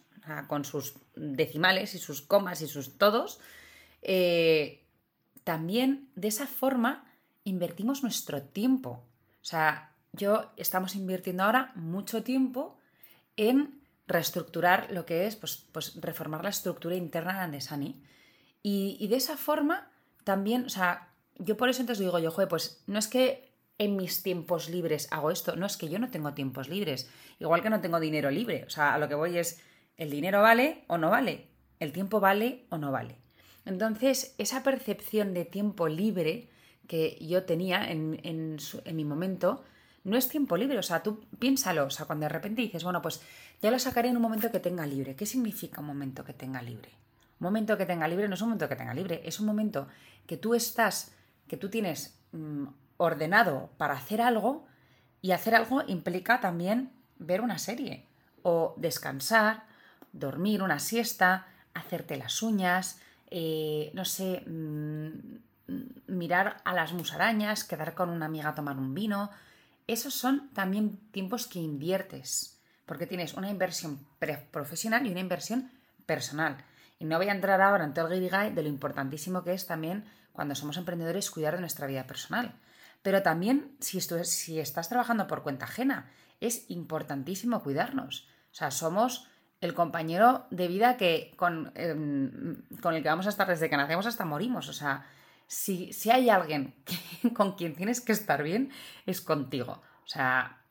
con 0.47 0.65
sus 0.65 0.95
decimales 1.15 1.95
y 1.95 1.99
sus 1.99 2.21
comas 2.21 2.61
y 2.61 2.67
sus 2.67 2.97
todos, 2.97 3.39
eh, 4.01 4.83
también 5.45 6.09
de 6.15 6.27
esa 6.27 6.47
forma 6.47 7.05
invertimos 7.45 8.03
nuestro 8.03 8.41
tiempo. 8.41 9.03
O 9.41 9.45
sea, 9.45 9.93
yo 10.11 10.51
estamos 10.57 10.95
invirtiendo 10.95 11.43
ahora 11.43 11.71
mucho 11.75 12.23
tiempo 12.23 12.77
en 13.37 13.76
reestructurar 14.07 14.91
lo 14.91 15.05
que 15.05 15.27
es, 15.27 15.35
pues, 15.35 15.65
pues 15.71 15.99
reformar 16.01 16.43
la 16.43 16.49
estructura 16.49 16.95
interna 16.95 17.33
de 17.33 17.39
Andesani. 17.39 18.01
Y, 18.63 18.97
y, 18.99 19.07
de 19.07 19.17
esa 19.17 19.37
forma 19.37 19.91
también, 20.23 20.65
o 20.65 20.69
sea, 20.69 21.13
yo 21.37 21.57
por 21.57 21.69
eso 21.69 21.81
entonces 21.81 22.03
digo 22.03 22.19
yo, 22.19 22.31
joder, 22.31 22.49
pues 22.49 22.83
no 22.87 22.99
es 22.99 23.07
que 23.07 23.47
en 23.77 23.95
mis 23.95 24.23
tiempos 24.23 24.69
libres 24.69 25.07
hago 25.11 25.31
esto, 25.31 25.55
no 25.55 25.65
es 25.65 25.77
que 25.77 25.89
yo 25.89 25.99
no 25.99 26.09
tengo 26.09 26.33
tiempos 26.33 26.67
libres, 26.67 27.09
igual 27.39 27.61
que 27.61 27.69
no 27.69 27.81
tengo 27.81 27.99
dinero 27.99 28.31
libre, 28.31 28.63
o 28.65 28.69
sea, 28.69 28.95
a 28.95 28.97
lo 28.97 29.07
que 29.07 29.15
voy 29.15 29.37
es, 29.37 29.61
¿el 29.97 30.09
dinero 30.09 30.41
vale 30.41 30.83
o 30.87 30.97
no 30.97 31.09
vale? 31.09 31.47
¿El 31.79 31.91
tiempo 31.91 32.19
vale 32.19 32.65
o 32.69 32.77
no 32.77 32.91
vale? 32.91 33.19
Entonces, 33.65 34.33
esa 34.37 34.63
percepción 34.63 35.33
de 35.33 35.45
tiempo 35.45 35.87
libre 35.87 36.49
que 36.87 37.17
yo 37.19 37.43
tenía 37.43 37.91
en, 37.91 38.19
en, 38.23 38.95
mi 38.95 39.03
momento, 39.03 39.63
no 40.07 40.17
es 40.17 40.29
tiempo 40.29 40.57
libre. 40.57 40.79
O 40.79 40.83
sea, 40.83 41.03
tú 41.03 41.19
piénsalo. 41.37 41.85
O 41.85 41.89
sea, 41.89 42.05
cuando 42.05 42.23
de 42.23 42.29
repente 42.29 42.61
dices, 42.61 42.83
bueno, 42.83 43.01
pues 43.01 43.21
ya 43.61 43.69
lo 43.69 43.77
sacaré 43.77 44.09
en 44.09 44.15
un 44.15 44.21
momento 44.21 44.51
que 44.51 44.59
tenga 44.59 44.85
libre. 44.85 45.15
¿Qué 45.15 45.25
significa 45.25 45.81
un 45.81 45.87
momento 45.87 46.23
que 46.23 46.33
tenga 46.33 46.61
libre? 46.61 46.89
Un 47.39 47.45
momento 47.45 47.77
que 47.77 47.85
tenga 47.85 48.07
libre 48.07 48.27
no 48.27 48.35
es 48.35 48.41
un 48.41 48.49
momento 48.49 48.67
que 48.67 48.75
tenga 48.75 48.93
libre, 48.93 49.21
es 49.23 49.39
un 49.39 49.45
momento 49.45 49.87
que 50.25 50.37
tú 50.37 50.55
estás, 50.55 51.11
que 51.47 51.57
tú 51.57 51.69
tienes 51.69 52.17
mm, 52.31 52.65
ordenado 52.97 53.69
para 53.77 53.93
hacer 53.93 54.21
algo 54.21 54.65
y 55.21 55.31
hacer 55.31 55.53
algo 55.53 55.83
implica 55.87 56.39
también 56.39 56.91
ver 57.19 57.41
una 57.41 57.59
serie 57.59 58.07
o 58.41 58.73
descansar, 58.77 59.65
dormir 60.13 60.63
una 60.63 60.79
siesta, 60.79 61.47
hacerte 61.75 62.17
las 62.17 62.41
uñas, 62.41 62.99
eh, 63.29 63.91
no 63.93 64.05
sé, 64.05 64.43
mm, 64.47 65.09
mirar 66.07 66.57
a 66.63 66.73
las 66.73 66.93
musarañas, 66.93 67.65
quedar 67.65 67.93
con 67.93 68.09
una 68.09 68.25
amiga 68.25 68.49
a 68.49 68.55
tomar 68.55 68.77
un 68.77 68.93
vino. 68.93 69.29
Esos 69.87 70.13
son 70.13 70.49
también 70.53 70.97
tiempos 71.11 71.47
que 71.47 71.59
inviertes, 71.59 72.59
porque 72.85 73.07
tienes 73.07 73.33
una 73.33 73.49
inversión 73.49 74.05
profesional 74.51 75.07
y 75.07 75.11
una 75.11 75.21
inversión 75.21 75.71
personal. 76.05 76.57
Y 76.99 77.05
no 77.05 77.17
voy 77.17 77.29
a 77.29 77.33
entrar 77.33 77.61
ahora 77.61 77.85
en 77.85 77.93
todo 77.93 78.07
el 78.07 78.19
guirigay 78.19 78.53
de 78.53 78.63
lo 78.63 78.69
importantísimo 78.69 79.43
que 79.43 79.53
es 79.53 79.65
también 79.65 80.05
cuando 80.33 80.55
somos 80.55 80.77
emprendedores 80.77 81.31
cuidar 81.31 81.55
de 81.55 81.61
nuestra 81.61 81.87
vida 81.87 82.05
personal. 82.05 82.53
Pero 83.01 83.21
también 83.21 83.77
si, 83.79 84.59
estás 84.59 84.89
trabajando 84.89 85.27
por 85.27 85.43
cuenta 85.43 85.65
ajena, 85.65 86.11
es 86.41 86.69
importantísimo 86.69 87.63
cuidarnos. 87.63 88.27
O 88.51 88.55
sea, 88.55 88.71
somos 88.71 89.27
el 89.61 89.73
compañero 89.73 90.45
de 90.51 90.67
vida 90.67 90.97
que 90.97 91.33
con, 91.37 91.71
em, 91.75 92.61
con 92.81 92.93
el 92.93 93.01
que 93.01 93.09
vamos 93.09 93.25
a 93.25 93.29
estar 93.29 93.47
desde 93.47 93.69
que 93.69 93.77
nacemos 93.77 94.05
hasta 94.05 94.25
morimos. 94.25 94.67
O 94.69 94.73
sea, 94.73 95.05
si, 95.47 95.93
si 95.93 96.11
hay 96.11 96.29
alguien 96.29 96.75
con 97.33 97.53
quien 97.53 97.75
tienes 97.75 98.01
que 98.01 98.11
estar 98.11 98.43
bien, 98.43 98.71
es 99.05 99.21
contigo. 99.21 99.81
O 100.03 100.07
sea, 100.07 100.61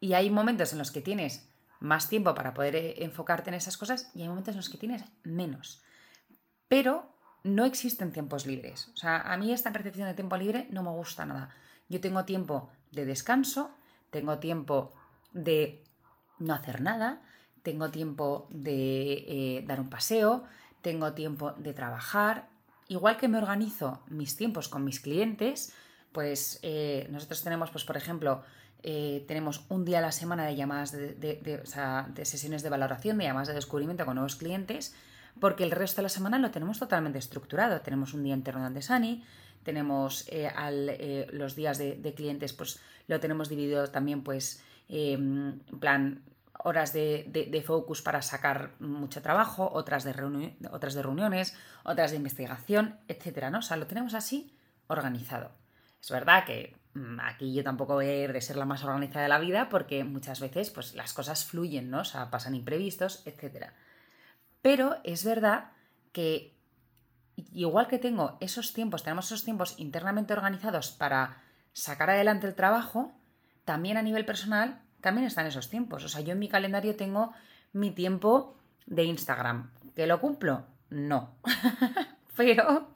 y 0.00 0.14
hay 0.14 0.30
momentos 0.30 0.72
en 0.72 0.78
los 0.78 0.90
que 0.90 1.00
tienes 1.00 1.48
más 1.80 2.08
tiempo 2.08 2.34
para 2.34 2.54
poder 2.54 2.76
eh, 2.76 3.04
enfocarte 3.04 3.50
en 3.50 3.54
esas 3.54 3.76
cosas 3.76 4.10
y 4.14 4.22
hay 4.22 4.28
momentos 4.28 4.54
en 4.54 4.58
los 4.58 4.68
que 4.68 4.78
tienes 4.78 5.04
menos. 5.22 5.82
Pero 6.68 7.12
no 7.44 7.64
existen 7.64 8.12
tiempos 8.12 8.46
libres. 8.46 8.88
O 8.94 8.96
sea, 8.96 9.20
a 9.20 9.36
mí 9.36 9.52
esta 9.52 9.72
percepción 9.72 10.08
de 10.08 10.14
tiempo 10.14 10.36
libre 10.36 10.66
no 10.70 10.82
me 10.82 10.90
gusta 10.90 11.26
nada. 11.26 11.50
Yo 11.88 12.00
tengo 12.00 12.24
tiempo 12.24 12.70
de 12.90 13.04
descanso, 13.04 13.74
tengo 14.10 14.38
tiempo 14.38 14.92
de 15.32 15.84
no 16.38 16.54
hacer 16.54 16.80
nada, 16.80 17.22
tengo 17.62 17.90
tiempo 17.90 18.48
de 18.50 19.24
eh, 19.28 19.64
dar 19.66 19.80
un 19.80 19.90
paseo, 19.90 20.44
tengo 20.82 21.12
tiempo 21.12 21.52
de 21.52 21.74
trabajar. 21.74 22.48
Igual 22.92 23.16
que 23.16 23.26
me 23.26 23.38
organizo 23.38 24.02
mis 24.10 24.36
tiempos 24.36 24.68
con 24.68 24.84
mis 24.84 25.00
clientes, 25.00 25.72
pues 26.12 26.58
eh, 26.62 27.08
nosotros 27.10 27.42
tenemos, 27.42 27.70
pues 27.70 27.84
por 27.84 27.96
ejemplo, 27.96 28.42
eh, 28.82 29.24
tenemos 29.26 29.64
un 29.70 29.86
día 29.86 30.00
a 30.00 30.02
la 30.02 30.12
semana 30.12 30.44
de 30.44 30.56
llamadas 30.56 30.92
de, 30.92 31.62
sesiones 32.24 32.62
de 32.62 32.68
valoración, 32.68 33.16
de 33.16 33.24
llamadas 33.24 33.48
de 33.48 33.54
descubrimiento 33.54 34.04
con 34.04 34.16
nuevos 34.16 34.36
clientes, 34.36 34.94
porque 35.40 35.64
el 35.64 35.70
resto 35.70 35.96
de 35.96 36.02
la 36.02 36.08
semana 36.10 36.38
lo 36.38 36.50
tenemos 36.50 36.78
totalmente 36.78 37.18
estructurado. 37.18 37.80
Tenemos 37.80 38.12
un 38.12 38.24
día 38.24 38.34
interno 38.34 38.70
de 38.70 38.82
Sani, 38.82 39.24
tenemos 39.64 40.28
los 41.32 41.56
días 41.56 41.78
de, 41.78 42.12
clientes, 42.14 42.52
pues 42.52 42.78
lo 43.08 43.20
tenemos 43.20 43.48
dividido 43.48 43.86
también, 43.86 44.22
pues, 44.22 44.62
en 44.90 45.62
plan, 45.80 46.20
horas 46.64 46.92
de, 46.92 47.64
focus 47.66 48.02
para 48.02 48.22
sacar 48.22 48.72
mucho 48.78 49.22
trabajo, 49.22 49.70
otras 49.72 50.04
de, 50.04 50.56
otras 50.70 50.94
de 50.94 51.02
reuniones, 51.02 51.56
otras 51.84 52.10
de 52.10 52.16
investigación, 52.16 52.98
etcétera, 53.08 53.50
¿no? 53.50 53.58
O 53.58 53.62
sea, 53.62 53.76
lo 53.76 53.86
tenemos 53.86 54.14
así 54.14 54.56
organizado. 54.86 55.50
Es 56.00 56.10
verdad 56.10 56.44
que 56.44 56.76
mm, 56.94 57.20
aquí 57.20 57.54
yo 57.54 57.62
tampoco 57.64 57.94
voy 57.94 58.06
a 58.06 58.24
ir 58.24 58.32
de 58.32 58.40
ser 58.40 58.56
la 58.56 58.64
más 58.64 58.84
organizada 58.84 59.22
de 59.22 59.28
la 59.28 59.38
vida 59.38 59.68
porque 59.68 60.04
muchas 60.04 60.40
veces 60.40 60.70
pues, 60.70 60.94
las 60.94 61.12
cosas 61.12 61.44
fluyen, 61.44 61.90
¿no? 61.90 62.00
O 62.00 62.04
sea, 62.04 62.30
pasan 62.30 62.54
imprevistos, 62.54 63.22
etcétera. 63.26 63.74
Pero 64.60 64.96
es 65.04 65.24
verdad 65.24 65.72
que 66.12 66.56
igual 67.52 67.88
que 67.88 67.98
tengo 67.98 68.36
esos 68.40 68.72
tiempos, 68.72 69.02
tenemos 69.02 69.26
esos 69.26 69.44
tiempos 69.44 69.74
internamente 69.78 70.32
organizados 70.32 70.92
para 70.92 71.42
sacar 71.72 72.10
adelante 72.10 72.46
el 72.46 72.54
trabajo, 72.54 73.12
también 73.64 73.96
a 73.96 74.02
nivel 74.02 74.24
personal 74.24 74.82
también 75.02 75.26
están 75.26 75.46
esos 75.46 75.68
tiempos. 75.68 76.04
O 76.04 76.08
sea, 76.08 76.22
yo 76.22 76.32
en 76.32 76.38
mi 76.38 76.48
calendario 76.48 76.96
tengo 76.96 77.32
mi 77.72 77.90
tiempo 77.90 78.56
de 78.86 79.04
Instagram. 79.04 79.70
¿Que 79.94 80.06
lo 80.06 80.20
cumplo? 80.20 80.64
No. 80.88 81.34
pero, 82.36 82.90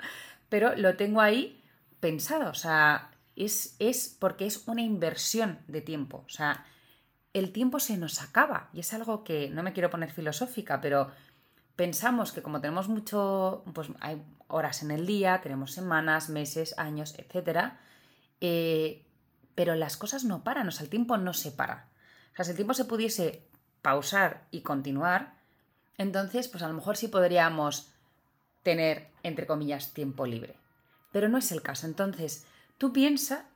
pero 0.48 0.74
lo 0.76 0.96
tengo 0.96 1.20
ahí 1.20 1.62
pensado. 2.00 2.48
O 2.50 2.54
sea, 2.54 3.10
es, 3.34 3.76
es 3.78 4.16
porque 4.18 4.46
es 4.46 4.66
una 4.66 4.82
inversión 4.82 5.58
de 5.66 5.82
tiempo. 5.82 6.24
O 6.26 6.30
sea, 6.30 6.64
el 7.34 7.52
tiempo 7.52 7.80
se 7.80 7.98
nos 7.98 8.22
acaba. 8.22 8.70
Y 8.72 8.80
es 8.80 8.94
algo 8.94 9.24
que 9.24 9.50
no 9.50 9.62
me 9.62 9.72
quiero 9.72 9.90
poner 9.90 10.10
filosófica, 10.10 10.80
pero 10.80 11.10
pensamos 11.74 12.32
que 12.32 12.40
como 12.40 12.60
tenemos 12.60 12.88
mucho, 12.88 13.64
pues 13.74 13.88
hay 14.00 14.22
horas 14.48 14.82
en 14.82 14.92
el 14.92 15.06
día, 15.06 15.40
tenemos 15.42 15.72
semanas, 15.72 16.30
meses, 16.30 16.78
años, 16.78 17.14
etc. 17.18 17.72
Eh, 18.40 19.04
pero 19.54 19.74
las 19.74 19.96
cosas 19.96 20.24
no 20.24 20.44
paran, 20.44 20.68
o 20.68 20.70
sea, 20.70 20.84
el 20.84 20.90
tiempo 20.90 21.16
no 21.16 21.34
se 21.34 21.50
para. 21.50 21.88
Sea, 22.36 22.44
si 22.44 22.50
el 22.50 22.56
tiempo 22.56 22.74
se 22.74 22.84
pudiese 22.84 23.42
pausar 23.82 24.46
y 24.50 24.60
continuar, 24.60 25.34
entonces, 25.98 26.48
pues 26.48 26.62
a 26.62 26.68
lo 26.68 26.74
mejor 26.74 26.96
sí 26.96 27.08
podríamos 27.08 27.90
tener, 28.62 29.08
entre 29.22 29.46
comillas, 29.46 29.92
tiempo 29.94 30.26
libre. 30.26 30.56
Pero 31.12 31.28
no 31.28 31.38
es 31.38 31.50
el 31.50 31.62
caso. 31.62 31.86
Entonces, 31.86 32.44
tú 32.78 32.92
piensa 32.92 33.46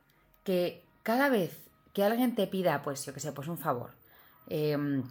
que 0.43 0.83
cada 1.03 1.29
vez 1.29 1.69
que 1.93 2.03
alguien 2.03 2.33
te 2.33 2.47
pida, 2.47 2.81
pues 2.81 3.05
yo 3.05 3.13
que 3.13 3.19
sé, 3.19 3.31
pues 3.31 3.47
un 3.47 3.57
favor, 3.57 3.91
em, 4.47 5.03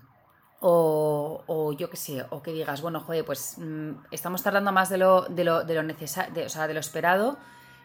o, 0.61 1.73
yo 1.79 1.89
qué 1.89 1.97
sé, 1.97 2.27
o 2.31 2.43
que 2.43 2.53
digas, 2.53 2.83
bueno, 2.83 3.01
joder, 3.01 3.25
pues 3.25 3.57
mm, 3.59 3.91
estamos 4.11 4.43
tardando 4.43 4.73
más 4.73 4.89
de 4.89 4.99
lo, 4.99 5.23
de 5.23 5.45
lo, 5.45 5.65
de 5.65 5.75
lo 5.75 5.83
necesario, 5.83 6.45
o 6.45 6.49
sea, 6.49 6.67
de 6.67 6.75
lo 6.75 6.81
esperado 6.81 7.39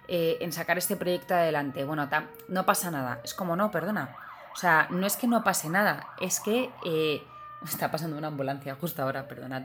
eh, 0.08 0.38
en 0.42 0.51
sacar 0.51 0.77
este 0.77 0.96
proyecto 0.96 1.36
adelante. 1.36 1.84
Bueno, 1.84 2.10
no 2.48 2.65
pasa 2.65 2.92
nada. 2.92 3.22
Es 3.24 3.34
como, 3.34 3.56
no, 3.56 3.72
perdona. 3.72 4.15
O 4.55 4.57
sea, 4.57 4.88
no 4.89 5.05
es 5.05 5.17
que 5.17 5.27
no 5.27 5.43
pase 5.43 5.67
nada, 5.69 6.07
es 6.21 6.39
que, 6.39 6.71
eh, 6.85 7.21
está 7.65 7.91
pasando 7.91 8.17
una 8.17 8.27
ambulancia 8.27 8.75
justo 8.75 9.03
ahora, 9.03 9.27
perdonad. 9.27 9.63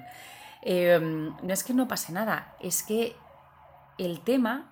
Em, 0.62 1.32
no 1.42 1.52
es 1.52 1.62
que 1.62 1.72
no 1.72 1.86
pase 1.86 2.12
nada, 2.12 2.56
es 2.58 2.82
que 2.82 3.16
el 3.98 4.20
tema 4.20 4.66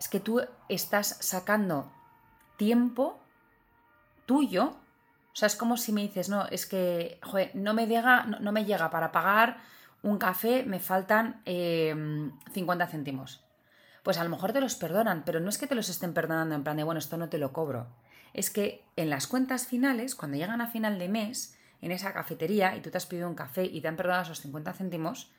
es 0.00 0.08
que 0.08 0.18
tú 0.18 0.42
estás 0.68 1.16
sacando 1.20 1.92
tiempo 2.56 3.20
tuyo. 4.26 4.74
O 5.32 5.36
sea, 5.36 5.46
es 5.46 5.54
como 5.54 5.76
si 5.76 5.92
me 5.92 6.02
dices, 6.02 6.28
no, 6.28 6.46
es 6.46 6.66
que, 6.66 7.20
no 7.54 7.72
me 7.72 7.86
llega, 7.86 8.24
no, 8.24 8.50
me 8.50 8.64
llega 8.64 8.90
para 8.90 9.12
pagar 9.12 9.58
un 10.02 10.18
café, 10.18 10.64
me 10.64 10.80
faltan 10.80 11.40
50 11.44 11.44
em, 11.44 12.90
céntimos. 12.90 13.44
Pues 14.02 14.18
a 14.18 14.24
lo 14.24 14.30
mejor 14.30 14.52
te 14.52 14.60
los 14.60 14.74
perdonan, 14.74 15.22
pero 15.24 15.38
no 15.38 15.48
es 15.48 15.56
que 15.56 15.68
te 15.68 15.76
los 15.76 15.88
estén 15.88 16.12
perdonando 16.12 16.56
en 16.56 16.64
plan 16.64 16.76
de, 16.76 16.82
bueno, 16.82 16.98
esto 16.98 17.16
no 17.16 17.28
te 17.28 17.38
lo 17.38 17.52
cobro. 17.52 17.86
Es 18.34 18.50
que 18.50 18.84
en 18.96 19.10
las 19.10 19.26
cuentas 19.26 19.66
finales, 19.66 20.14
cuando 20.14 20.36
llegan 20.36 20.60
a 20.60 20.68
final 20.68 20.98
de 20.98 21.08
mes, 21.08 21.56
en 21.80 21.90
esa 21.90 22.12
cafetería 22.12 22.76
y 22.76 22.80
tú 22.80 22.90
te 22.90 22.96
has 22.96 23.06
pedido 23.06 23.28
un 23.28 23.34
café 23.34 23.64
y 23.64 23.80
te 23.80 23.88
han 23.88 23.96
perdonado 23.96 24.22
esos 24.22 24.40
50 24.40 24.72
céntimos, 24.72 25.30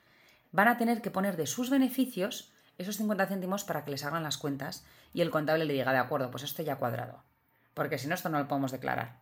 van 0.52 0.68
a 0.68 0.78
tener 0.78 1.02
que 1.02 1.10
poner 1.10 1.38
de 1.38 1.48
sus 1.48 1.70
beneficios 1.70 2.52
esos 2.78 2.98
50 2.98 3.28
céntimos 3.28 3.64
para 3.64 3.84
que 3.84 3.92
les 3.92 4.04
hagan 4.04 4.24
las 4.24 4.38
cuentas 4.38 4.86
y 5.14 5.22
el 5.22 5.32
contable 5.32 5.66
le 5.66 5.74
diga, 5.74 5.92
de 5.92 6.00
acuerdo, 6.00 6.32
pues 6.32 6.44
esto 6.44 6.64
ya 6.64 6.78
cuadrado, 6.78 7.24
porque 7.74 7.98
si 7.98 8.08
no, 8.08 8.16
esto 8.16 8.30
no 8.30 8.40
lo 8.40 8.48
podemos 8.48 8.72
declarar. 8.72 9.20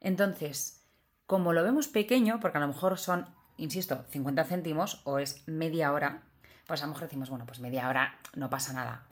Entonces, 0.00 0.82
como 1.26 1.52
lo 1.52 1.62
vemos 1.62 1.88
pequeño, 1.88 2.40
porque 2.40 2.58
a 2.58 2.60
lo 2.60 2.68
mejor 2.68 2.98
son, 2.98 3.26
insisto, 3.56 4.04
50 4.10 4.44
céntimos 4.44 5.00
o 5.04 5.18
es 5.18 5.46
media 5.46 5.92
hora, 5.92 6.22
pues 6.66 6.82
a 6.82 6.86
lo 6.86 6.92
mejor 6.92 7.08
decimos, 7.08 7.30
bueno, 7.30 7.46
pues 7.46 7.60
media 7.60 7.88
hora 7.88 8.18
no 8.34 8.48
pasa 8.48 8.72
nada. 8.72 9.04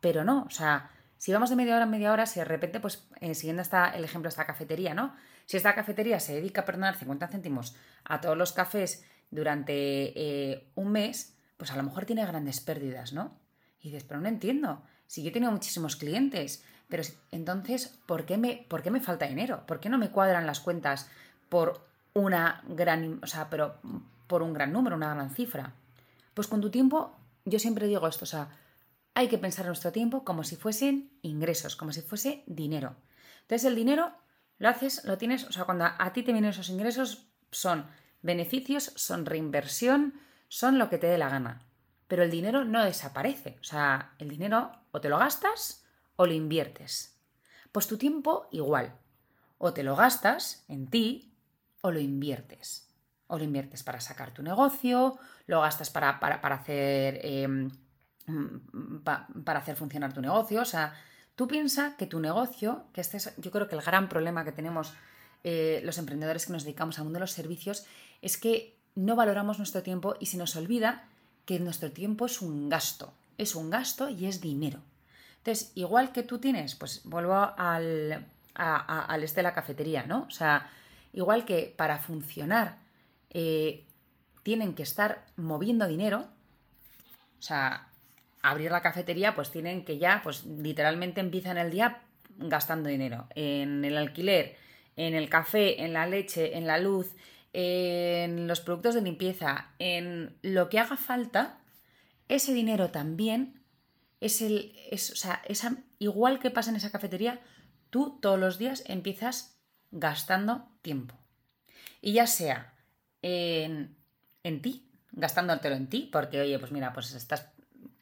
Pero 0.00 0.24
no, 0.24 0.44
o 0.46 0.50
sea, 0.50 0.90
si 1.20 1.34
vamos 1.34 1.50
de 1.50 1.56
media 1.56 1.74
hora 1.76 1.84
a 1.84 1.86
media 1.86 2.14
hora, 2.14 2.24
si 2.24 2.40
de 2.40 2.46
repente, 2.46 2.80
pues 2.80 3.06
eh, 3.20 3.34
siguiendo 3.34 3.62
el 3.92 4.04
ejemplo 4.04 4.30
esta 4.30 4.46
cafetería, 4.46 4.94
¿no? 4.94 5.14
Si 5.44 5.58
esta 5.58 5.74
cafetería 5.74 6.18
se 6.18 6.32
dedica 6.32 6.62
a 6.62 6.64
perdonar 6.64 6.96
50 6.96 7.28
céntimos 7.28 7.76
a 8.04 8.22
todos 8.22 8.38
los 8.38 8.54
cafés 8.54 9.04
durante 9.30 9.74
eh, 10.18 10.70
un 10.76 10.92
mes, 10.92 11.36
pues 11.58 11.72
a 11.72 11.76
lo 11.76 11.82
mejor 11.82 12.06
tiene 12.06 12.24
grandes 12.24 12.60
pérdidas, 12.60 13.12
¿no? 13.12 13.36
Y 13.82 13.90
dices, 13.90 14.04
pero 14.04 14.18
no 14.18 14.28
entiendo. 14.28 14.80
Si 15.06 15.22
yo 15.22 15.28
he 15.28 15.32
tenido 15.32 15.52
muchísimos 15.52 15.96
clientes, 15.96 16.64
pero 16.88 17.02
entonces, 17.32 17.98
¿por 18.06 18.24
qué 18.24 18.38
me, 18.38 18.64
¿por 18.70 18.82
qué 18.82 18.90
me 18.90 19.02
falta 19.02 19.26
dinero? 19.26 19.66
¿Por 19.66 19.78
qué 19.78 19.90
no 19.90 19.98
me 19.98 20.08
cuadran 20.08 20.46
las 20.46 20.60
cuentas 20.60 21.10
por 21.50 21.86
una 22.14 22.64
gran, 22.66 23.20
o 23.22 23.26
sea, 23.26 23.50
pero 23.50 23.74
por 24.26 24.42
un 24.42 24.54
gran 24.54 24.72
número, 24.72 24.96
una 24.96 25.14
gran 25.14 25.28
cifra? 25.28 25.74
Pues 26.32 26.48
con 26.48 26.62
tu 26.62 26.70
tiempo, 26.70 27.14
yo 27.44 27.58
siempre 27.58 27.88
digo 27.88 28.08
esto, 28.08 28.24
o 28.24 28.26
sea, 28.26 28.48
hay 29.14 29.28
que 29.28 29.38
pensar 29.38 29.64
en 29.64 29.68
nuestro 29.68 29.92
tiempo 29.92 30.24
como 30.24 30.44
si 30.44 30.56
fuesen 30.56 31.12
ingresos, 31.22 31.76
como 31.76 31.92
si 31.92 32.02
fuese 32.02 32.44
dinero. 32.46 32.96
Entonces 33.42 33.64
el 33.64 33.74
dinero 33.74 34.12
lo 34.58 34.68
haces, 34.68 35.04
lo 35.04 35.18
tienes, 35.18 35.44
o 35.44 35.52
sea, 35.52 35.64
cuando 35.64 35.86
a 35.86 36.12
ti 36.12 36.22
te 36.22 36.32
vienen 36.32 36.50
esos 36.50 36.68
ingresos 36.68 37.26
son 37.50 37.86
beneficios, 38.22 38.92
son 38.96 39.26
reinversión, 39.26 40.20
son 40.48 40.78
lo 40.78 40.88
que 40.88 40.98
te 40.98 41.06
dé 41.06 41.18
la 41.18 41.28
gana. 41.28 41.66
Pero 42.08 42.22
el 42.22 42.30
dinero 42.30 42.64
no 42.64 42.84
desaparece. 42.84 43.56
O 43.60 43.64
sea, 43.64 44.14
el 44.18 44.28
dinero 44.28 44.72
o 44.90 45.00
te 45.00 45.08
lo 45.08 45.18
gastas 45.18 45.84
o 46.16 46.26
lo 46.26 46.32
inviertes. 46.32 47.18
Pues 47.72 47.86
tu 47.86 47.96
tiempo 47.96 48.48
igual. 48.50 48.96
O 49.58 49.72
te 49.72 49.82
lo 49.82 49.94
gastas 49.94 50.64
en 50.68 50.88
ti 50.88 51.34
o 51.80 51.90
lo 51.90 52.00
inviertes. 52.00 52.88
O 53.28 53.38
lo 53.38 53.44
inviertes 53.44 53.84
para 53.84 54.00
sacar 54.00 54.34
tu 54.34 54.42
negocio, 54.42 55.18
lo 55.46 55.60
gastas 55.60 55.88
para, 55.90 56.18
hacer, 56.18 57.20
em, 58.30 59.02
para 59.02 59.58
hacer 59.58 59.76
funcionar 59.76 60.12
tu 60.12 60.20
negocio. 60.20 60.62
O 60.62 60.64
sea, 60.64 60.94
tú 61.34 61.48
piensas 61.48 61.94
que 61.94 62.06
tu 62.06 62.20
negocio, 62.20 62.84
que 62.92 63.00
este 63.00 63.16
es 63.16 63.34
yo 63.36 63.50
creo 63.50 63.68
que 63.68 63.76
el 63.76 63.82
gran 63.82 64.08
problema 64.08 64.44
que 64.44 64.52
tenemos 64.52 64.94
eh, 65.42 65.80
los 65.84 65.96
emprendedores 65.98 66.46
que 66.46 66.52
nos 66.52 66.64
dedicamos 66.64 66.98
al 66.98 67.04
mundo 67.04 67.18
de 67.18 67.20
los 67.20 67.32
servicios, 67.32 67.86
es 68.20 68.36
que 68.36 68.76
no 68.94 69.16
valoramos 69.16 69.58
nuestro 69.58 69.82
tiempo 69.82 70.14
y 70.20 70.26
se 70.26 70.36
nos 70.36 70.54
olvida 70.56 71.08
que 71.46 71.58
nuestro 71.58 71.90
tiempo 71.92 72.26
es 72.26 72.42
un 72.42 72.68
gasto, 72.68 73.14
es 73.38 73.54
un 73.54 73.70
gasto 73.70 74.10
y 74.10 74.26
es 74.26 74.40
dinero. 74.40 74.80
Entonces, 75.38 75.72
igual 75.74 76.12
que 76.12 76.22
tú 76.22 76.38
tienes, 76.38 76.74
pues 76.74 77.00
vuelvo 77.04 77.34
al, 77.56 78.26
al 78.54 79.22
este 79.22 79.36
de 79.36 79.44
la 79.44 79.54
cafetería, 79.54 80.04
¿no? 80.04 80.24
O 80.28 80.30
sea, 80.30 80.70
igual 81.14 81.46
que 81.46 81.74
para 81.74 81.98
funcionar 81.98 82.76
eh, 83.30 83.86
tienen 84.42 84.74
que 84.74 84.82
estar 84.82 85.24
moviendo 85.36 85.86
dinero, 85.86 86.26
o 87.38 87.42
sea, 87.42 87.88
abrir 88.42 88.70
la 88.70 88.82
cafetería, 88.82 89.34
pues 89.34 89.50
tienen 89.50 89.84
que 89.84 89.98
ya, 89.98 90.20
pues 90.22 90.44
literalmente 90.44 91.20
empiezan 91.20 91.58
el 91.58 91.70
día 91.70 92.02
gastando 92.36 92.88
dinero 92.88 93.26
en 93.34 93.84
el 93.84 93.96
alquiler, 93.96 94.56
en 94.96 95.14
el 95.14 95.28
café, 95.28 95.82
en 95.82 95.92
la 95.92 96.06
leche, 96.06 96.56
en 96.56 96.66
la 96.66 96.78
luz, 96.78 97.14
en 97.52 98.46
los 98.46 98.60
productos 98.60 98.94
de 98.94 99.02
limpieza, 99.02 99.70
en 99.78 100.36
lo 100.42 100.68
que 100.68 100.78
haga 100.78 100.96
falta, 100.96 101.58
ese 102.28 102.54
dinero 102.54 102.90
también 102.90 103.60
es 104.20 104.40
el. 104.40 104.72
Es, 104.90 105.10
o 105.10 105.16
sea, 105.16 105.42
igual 105.98 106.38
que 106.38 106.50
pasa 106.50 106.70
en 106.70 106.76
esa 106.76 106.92
cafetería, 106.92 107.40
tú 107.90 108.18
todos 108.20 108.38
los 108.38 108.58
días 108.58 108.84
empiezas 108.86 109.58
gastando 109.90 110.68
tiempo. 110.82 111.16
Y 112.00 112.12
ya 112.12 112.26
sea 112.26 112.74
en, 113.22 113.96
en 114.44 114.62
ti, 114.62 114.88
gastándotelo 115.12 115.74
en 115.74 115.88
ti, 115.88 116.08
porque 116.12 116.40
oye, 116.40 116.58
pues 116.58 116.70
mira, 116.72 116.92
pues 116.92 117.12
estás, 117.14 117.50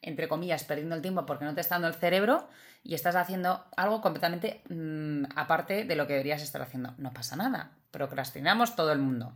entre 0.01 0.27
comillas, 0.27 0.63
perdiendo 0.63 0.95
el 0.95 1.01
tiempo 1.01 1.25
porque 1.25 1.45
no 1.45 1.53
te 1.53 1.61
está 1.61 1.75
dando 1.75 1.87
el 1.87 1.95
cerebro 1.95 2.47
y 2.83 2.95
estás 2.95 3.15
haciendo 3.15 3.65
algo 3.75 4.01
completamente 4.01 4.63
mm, 4.69 5.25
aparte 5.35 5.83
de 5.83 5.95
lo 5.95 6.07
que 6.07 6.13
deberías 6.13 6.41
estar 6.41 6.61
haciendo. 6.61 6.93
No 6.97 7.13
pasa 7.13 7.35
nada, 7.35 7.71
procrastinamos 7.91 8.75
todo 8.75 8.91
el 8.91 8.99
mundo, 8.99 9.35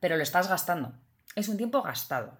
pero 0.00 0.16
lo 0.16 0.22
estás 0.22 0.48
gastando. 0.48 0.92
Es 1.34 1.48
un 1.48 1.56
tiempo 1.56 1.82
gastado. 1.82 2.38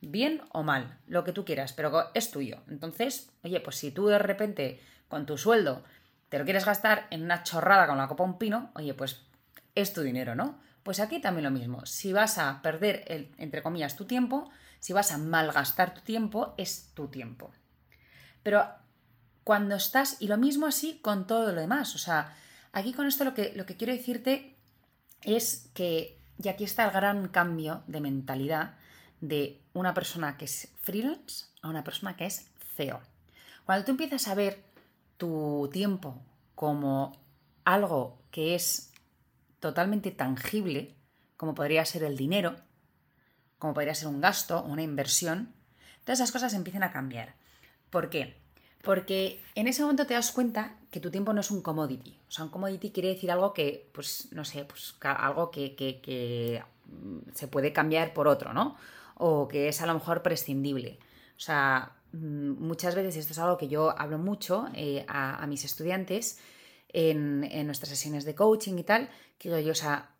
Bien 0.00 0.42
o 0.50 0.62
mal, 0.62 0.98
lo 1.06 1.22
que 1.22 1.32
tú 1.32 1.44
quieras, 1.44 1.72
pero 1.72 2.10
es 2.14 2.30
tuyo. 2.30 2.62
Entonces, 2.68 3.30
oye, 3.44 3.60
pues 3.60 3.76
si 3.76 3.92
tú 3.92 4.08
de 4.08 4.18
repente 4.18 4.80
con 5.08 5.26
tu 5.26 5.38
sueldo 5.38 5.84
te 6.28 6.38
lo 6.38 6.44
quieres 6.44 6.64
gastar 6.64 7.06
en 7.10 7.22
una 7.22 7.42
chorrada 7.42 7.86
con 7.86 7.98
la 7.98 8.08
copa 8.08 8.24
un 8.24 8.38
pino, 8.38 8.70
oye, 8.74 8.94
pues 8.94 9.26
es 9.74 9.92
tu 9.92 10.00
dinero, 10.00 10.34
¿no? 10.34 10.58
Pues 10.82 10.98
aquí 10.98 11.20
también 11.20 11.44
lo 11.44 11.50
mismo. 11.50 11.84
Si 11.84 12.12
vas 12.12 12.38
a 12.38 12.62
perder, 12.62 13.04
el, 13.06 13.30
entre 13.36 13.62
comillas, 13.62 13.96
tu 13.96 14.06
tiempo, 14.06 14.50
si 14.82 14.92
vas 14.92 15.12
a 15.12 15.18
malgastar 15.18 15.94
tu 15.94 16.00
tiempo, 16.00 16.54
es 16.58 16.90
tu 16.92 17.06
tiempo. 17.06 17.52
Pero 18.42 18.66
cuando 19.44 19.76
estás, 19.76 20.16
y 20.18 20.26
lo 20.26 20.36
mismo 20.38 20.66
así 20.66 20.98
con 21.00 21.28
todo 21.28 21.52
lo 21.52 21.60
demás, 21.60 21.94
o 21.94 21.98
sea, 21.98 22.36
aquí 22.72 22.92
con 22.92 23.06
esto 23.06 23.22
lo 23.22 23.32
que, 23.32 23.52
lo 23.54 23.64
que 23.64 23.76
quiero 23.76 23.92
decirte 23.92 24.56
es 25.22 25.70
que, 25.72 26.18
y 26.42 26.48
aquí 26.48 26.64
está 26.64 26.84
el 26.84 26.90
gran 26.90 27.28
cambio 27.28 27.84
de 27.86 28.00
mentalidad 28.00 28.74
de 29.20 29.62
una 29.72 29.94
persona 29.94 30.36
que 30.36 30.46
es 30.46 30.72
freelance 30.80 31.46
a 31.62 31.68
una 31.68 31.84
persona 31.84 32.16
que 32.16 32.26
es 32.26 32.50
CEO. 32.74 33.00
Cuando 33.64 33.84
tú 33.84 33.92
empiezas 33.92 34.26
a 34.26 34.34
ver 34.34 34.64
tu 35.16 35.70
tiempo 35.72 36.20
como 36.56 37.12
algo 37.64 38.18
que 38.32 38.56
es 38.56 38.92
totalmente 39.60 40.10
tangible, 40.10 40.96
como 41.36 41.54
podría 41.54 41.84
ser 41.84 42.02
el 42.02 42.16
dinero, 42.16 42.56
como 43.62 43.74
podría 43.74 43.94
ser 43.94 44.08
un 44.08 44.20
gasto, 44.20 44.64
una 44.64 44.82
inversión, 44.82 45.54
todas 46.02 46.18
esas 46.18 46.32
cosas 46.32 46.52
empiezan 46.52 46.82
a 46.82 46.90
cambiar. 46.90 47.36
¿Por 47.90 48.10
qué? 48.10 48.34
Porque 48.82 49.40
en 49.54 49.68
ese 49.68 49.82
momento 49.82 50.04
te 50.04 50.14
das 50.14 50.32
cuenta 50.32 50.78
que 50.90 50.98
tu 50.98 51.12
tiempo 51.12 51.32
no 51.32 51.42
es 51.42 51.52
un 51.52 51.62
commodity. 51.62 52.18
O 52.26 52.30
sea, 52.32 52.44
un 52.44 52.50
commodity 52.50 52.90
quiere 52.90 53.10
decir 53.10 53.30
algo 53.30 53.54
que, 53.54 53.88
pues, 53.94 54.32
no 54.32 54.44
sé, 54.44 54.64
pues 54.64 54.96
algo 55.02 55.52
que, 55.52 56.60
mm, 56.86 57.18
se 57.34 57.46
puede 57.46 57.72
cambiar 57.72 58.12
por 58.12 58.26
otro, 58.26 58.52
¿no? 58.52 58.76
O 59.14 59.46
que 59.46 59.68
es 59.68 59.80
a 59.80 59.86
lo 59.86 59.94
mejor 59.94 60.22
prescindible. 60.22 60.98
O 61.36 61.40
sea, 61.40 61.92
mm, 62.10 62.66
muchas 62.66 62.96
veces, 62.96 63.16
esto 63.16 63.32
es 63.32 63.38
algo 63.38 63.58
que 63.58 63.68
yo 63.68 63.96
hablo 63.96 64.18
mucho 64.18 64.66
eh, 64.74 65.04
a, 65.06 65.46
mis 65.46 65.64
estudiantes 65.64 66.40
en, 66.88 67.42
nuestras 67.64 67.90
sesiones 67.90 68.24
de 68.24 68.34
coaching 68.34 68.76
y 68.76 68.82
tal, 68.82 69.08
que 69.38 69.50
digo 69.50 69.60
yo, 69.60 69.70
o 69.70 69.76
sea, 69.76 70.10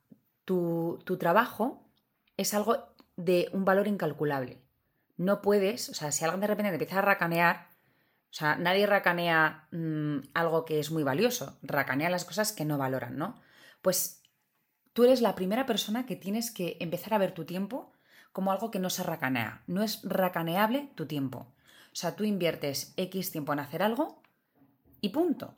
tu, 0.45 1.01
tu 1.05 1.17
trabajo 1.17 1.83
es 2.37 2.55
algo 2.55 2.92
de 3.17 3.49
un 3.53 3.65
valor 3.65 3.89
incalculable. 3.89 4.63
No 5.17 5.43
puedes, 5.43 5.89
o 5.89 5.95
sea, 5.95 6.13
si 6.13 6.25
alguien 6.25 6.41
de 6.41 6.47
repente 6.47 6.71
te 6.71 6.75
empieza 6.77 6.99
a 6.99 7.03
racanear, 7.03 7.69
o 8.31 8.35
sea, 8.35 8.57
nadie 8.57 8.87
racanea 8.87 9.69
mm, 9.73 10.19
algo 10.35 10.65
que 10.65 10.81
es 10.81 10.91
muy 10.91 11.03
valioso, 11.03 11.59
racanea 11.63 12.11
las 12.11 12.25
cosas 12.25 12.53
que 12.53 12.65
no 12.65 12.79
valoran, 12.79 13.19
¿no? 13.19 13.41
Pues 13.83 14.23
tú 14.93 15.05
eres 15.05 15.21
la 15.21 15.35
primera 15.35 15.67
persona 15.67 16.07
que 16.07 16.17
tienes 16.17 16.51
que 16.51 16.77
empezar 16.81 17.15
a 17.15 17.19
ver 17.19 17.33
tu 17.33 17.45
tiempo 17.45 17.93
como 18.33 18.51
algo 18.51 18.71
que 18.71 18.79
no 18.79 18.91
se 18.91 19.03
racanea. 19.03 19.63
No 19.67 19.83
es 19.83 20.01
racaneable 20.03 20.91
tu 20.95 21.07
tiempo. 21.07 21.53
O 21.93 21.95
sea, 21.97 22.17
tú 22.17 22.25
inviertes 22.25 22.95
X 22.97 23.31
tiempo 23.31 23.53
en 23.53 23.61
hacer 23.61 23.83
algo 23.83 24.23
y 25.03 25.11
punto. 25.11 25.55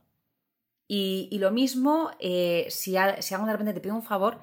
Y, 0.86 1.38
lo 1.38 1.50
mismo, 1.50 2.10
eh, 2.18 2.66
si, 2.68 2.92
si 2.92 3.34
alguien 3.34 3.46
de 3.46 3.52
repente 3.52 3.72
te 3.72 3.80
pide 3.80 3.92
un 3.92 4.02
favor, 4.02 4.40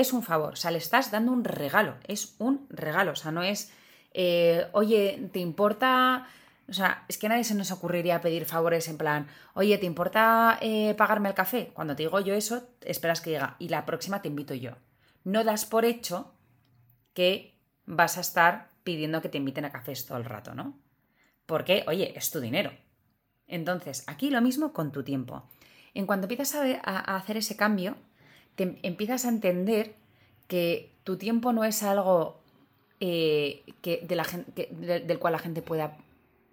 es 0.00 0.12
un 0.12 0.22
favor. 0.22 0.54
O 0.54 0.56
sea, 0.56 0.70
le 0.70 0.78
estás 0.78 1.10
dando 1.10 1.32
un 1.32 1.44
regalo. 1.44 1.96
Es 2.06 2.34
un 2.38 2.66
regalo. 2.70 3.12
O 3.12 3.16
sea, 3.16 3.30
no 3.30 3.42
es, 3.42 3.72
eh, 4.12 4.66
oye, 4.72 5.28
¿te 5.32 5.38
importa 5.38 6.26
o 6.70 6.72
sea, 6.72 7.04
es 7.08 7.18
que 7.18 7.28
nadie 7.28 7.42
se 7.42 7.56
nos 7.56 7.72
ocurriría 7.72 8.20
pedir 8.20 8.44
favores 8.44 8.86
en 8.86 8.96
plan, 8.96 9.26
oye, 9.54 9.76
¿te 9.76 9.86
importa 9.86 10.56
eh, 10.62 10.94
pagarme 10.94 11.28
el 11.28 11.34
café? 11.34 11.72
Cuando 11.74 11.96
te 11.96 12.04
digo 12.04 12.20
yo 12.20 12.32
eso, 12.32 12.62
esperas 12.82 13.20
que 13.20 13.30
diga, 13.30 13.56
y 13.58 13.70
la 13.70 13.84
próxima 13.84 14.22
te 14.22 14.28
invito 14.28 14.54
yo. 14.54 14.76
no 15.24 15.42
das 15.42 15.66
por 15.66 15.84
hecho 15.84 16.32
que 17.12 17.58
vas 17.86 18.18
a 18.18 18.20
estar 18.20 18.70
pidiendo 18.84 19.20
que 19.20 19.28
te 19.28 19.38
inviten 19.38 19.64
a 19.64 19.72
cafés 19.72 20.06
todo 20.06 20.16
el 20.16 20.24
rato, 20.24 20.54
¿no? 20.54 20.78
Porque, 21.44 21.84
oye, 21.88 22.16
es 22.16 22.30
tu 22.30 22.40
dinero. 22.40 22.70
Entonces, 23.48 24.04
aquí 24.06 24.30
lo 24.30 24.40
mismo 24.40 24.72
con 24.72 24.92
tu 24.92 25.02
tiempo. 25.02 25.48
En 25.92 26.06
cuanto 26.06 26.26
empiezas 26.26 26.54
a, 26.54 27.16
hacer 27.16 27.36
ese 27.36 27.56
cambio, 27.56 27.96
te 28.60 28.78
empiezas 28.82 29.24
a 29.24 29.30
entender 29.30 29.94
que 30.46 30.92
tu 31.02 31.16
tiempo 31.16 31.54
no 31.54 31.64
es 31.64 31.82
algo 31.82 32.42
eh, 33.00 33.64
que, 33.80 34.04
de 34.06 34.14
la 34.16 34.26
del 35.06 35.18
cual 35.18 35.32
la 35.32 35.38
gente 35.38 35.62
pueda 35.62 35.96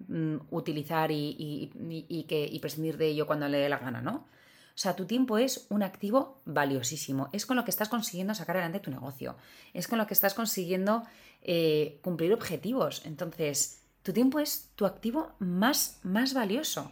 mm, 0.07 0.37
utilizar 0.51 1.11
y, 1.11 2.25
que, 2.29 2.47
y 2.49 2.59
prescindir 2.59 2.95
de 2.95 3.07
ello 3.07 3.27
cuando 3.27 3.49
le 3.49 3.57
dé 3.57 3.67
la 3.67 3.79
gana, 3.79 4.01
¿no? 4.01 4.13
O 4.13 4.79
sea, 4.79 4.95
tu 4.95 5.03
tiempo 5.03 5.37
es 5.37 5.67
un 5.69 5.83
activo 5.83 6.39
valiosísimo. 6.45 7.27
Es 7.33 7.45
con 7.45 7.57
lo 7.57 7.65
que 7.65 7.71
estás 7.71 7.89
consiguiendo 7.89 8.33
sacar 8.35 8.55
adelante 8.55 8.79
tu 8.79 8.89
negocio. 8.89 9.35
Es 9.73 9.89
con 9.89 9.97
lo 9.97 10.07
que 10.07 10.13
estás 10.13 10.33
consiguiendo 10.33 11.03
eh, 11.41 11.99
cumplir 12.03 12.31
objetivos. 12.31 13.05
Entonces, 13.05 13.83
tu 14.03 14.13
tiempo 14.13 14.39
es 14.39 14.71
tu 14.75 14.85
activo 14.85 15.33
más, 15.39 15.99
más 16.03 16.33
valioso. 16.33 16.89